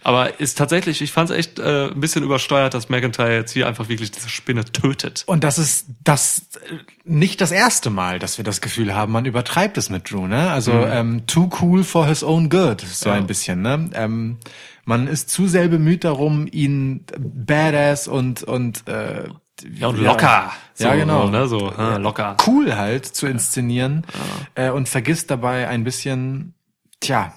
[0.08, 3.68] Aber ist tatsächlich, ich fand es echt äh, ein bisschen übersteuert, dass McIntyre jetzt hier
[3.68, 5.24] einfach wirklich diese Spinne tötet.
[5.26, 6.76] Und das ist das äh,
[7.06, 10.52] nicht das erste Mal, dass wir das Gefühl haben, man übertreibt es mit Drew, ne?
[10.52, 13.16] Also ähm, too cool for his own good, so Ja.
[13.16, 13.90] ein bisschen, ne?
[13.96, 14.38] Ähm,
[14.84, 19.28] man ist zu sehr bemüht darum, ihn badass und und äh,
[19.74, 20.52] Ja, und locker.
[20.78, 21.26] Ja, So, genau.
[21.26, 21.48] So, ne?
[21.48, 22.38] so äh, locker.
[22.46, 24.06] cool halt zu inszenieren
[24.54, 26.54] äh, und vergisst dabei ein bisschen,
[27.00, 27.34] tja,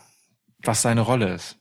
[0.63, 1.57] was seine Rolle ist.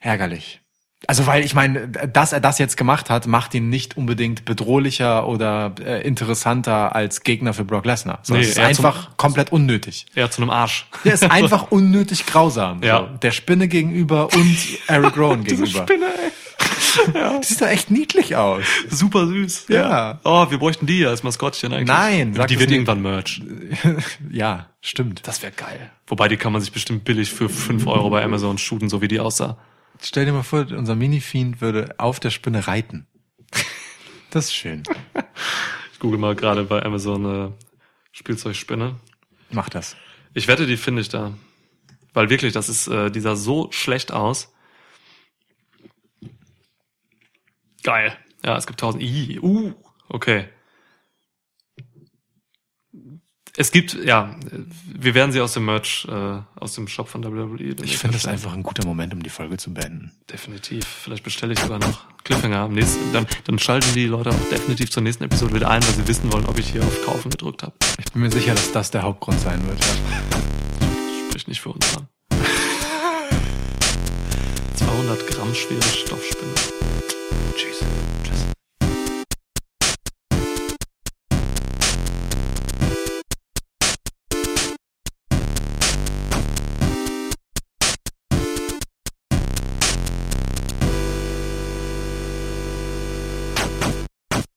[0.00, 0.60] Ärgerlich.
[1.06, 5.26] Also weil ich meine, dass er das jetzt gemacht hat, macht ihn nicht unbedingt bedrohlicher
[5.26, 8.18] oder äh, interessanter als Gegner für Brock Lesnar.
[8.22, 10.04] So, Nee, ist eher zum- einfach komplט unnötig.
[10.14, 10.86] Ja, zu einem Arsch.
[11.04, 12.82] Der ist einfach unnötig grausam.
[12.82, 12.98] Ja.
[13.12, 14.58] So, der Spinne gegenüber und
[14.88, 15.82] Eric Rowan gegenüber.
[15.84, 16.30] Spinne, ey.
[17.40, 18.64] Die sieht doch echt niedlich aus.
[18.90, 19.66] Super süß.
[19.68, 20.18] Ja.
[20.24, 21.88] Oh, wir bräuchten die ja als Maskottchen eigentlich.
[21.88, 23.40] Nein, sag die wird irgendwann Merch.
[24.30, 25.22] Ja, stimmt.
[25.26, 25.90] Das wäre geil.
[26.06, 29.08] Wobei, die kann man sich bestimmt billig für 5 Euro bei Amazon shooten, so wie
[29.08, 29.56] die aussah.
[30.02, 33.06] Stell dir mal vor, unser Mini-Fiend würde auf der Spinne reiten.
[34.30, 34.82] Das ist schön.
[35.92, 37.52] Ich google mal gerade bei Amazon äh,
[38.12, 38.98] Spielzeugspinne.
[39.50, 39.96] Mach das.
[40.34, 41.36] Ich wette, die finde ich da.
[42.12, 44.52] Weil wirklich, das ist, äh, die sah so schlecht aus.
[47.82, 48.16] Geil.
[48.44, 49.02] Ja, es gibt tausend.
[49.02, 49.74] Ih, uh,
[50.08, 50.48] okay.
[53.60, 54.34] Es gibt, ja,
[54.86, 57.76] wir werden sie aus dem Merch, äh, aus dem Shop von WWE.
[57.84, 60.12] Ich finde das einfach ein guter Moment, um die Folge zu beenden.
[60.32, 60.86] Definitiv.
[60.86, 63.12] Vielleicht bestelle ich sogar noch Cliffhanger am nächsten.
[63.12, 66.32] Dann, dann schalten die Leute auch definitiv zur nächsten Episode wieder ein, weil sie wissen
[66.32, 67.74] wollen, ob ich hier auf Kaufen gedrückt habe.
[67.98, 69.78] Ich bin mir sicher, dass das der Hauptgrund sein wird.
[71.28, 72.08] Spricht nicht für uns an.
[74.76, 76.54] 200 Gramm schwere Stoffspinne.
[77.54, 77.84] Tschüss.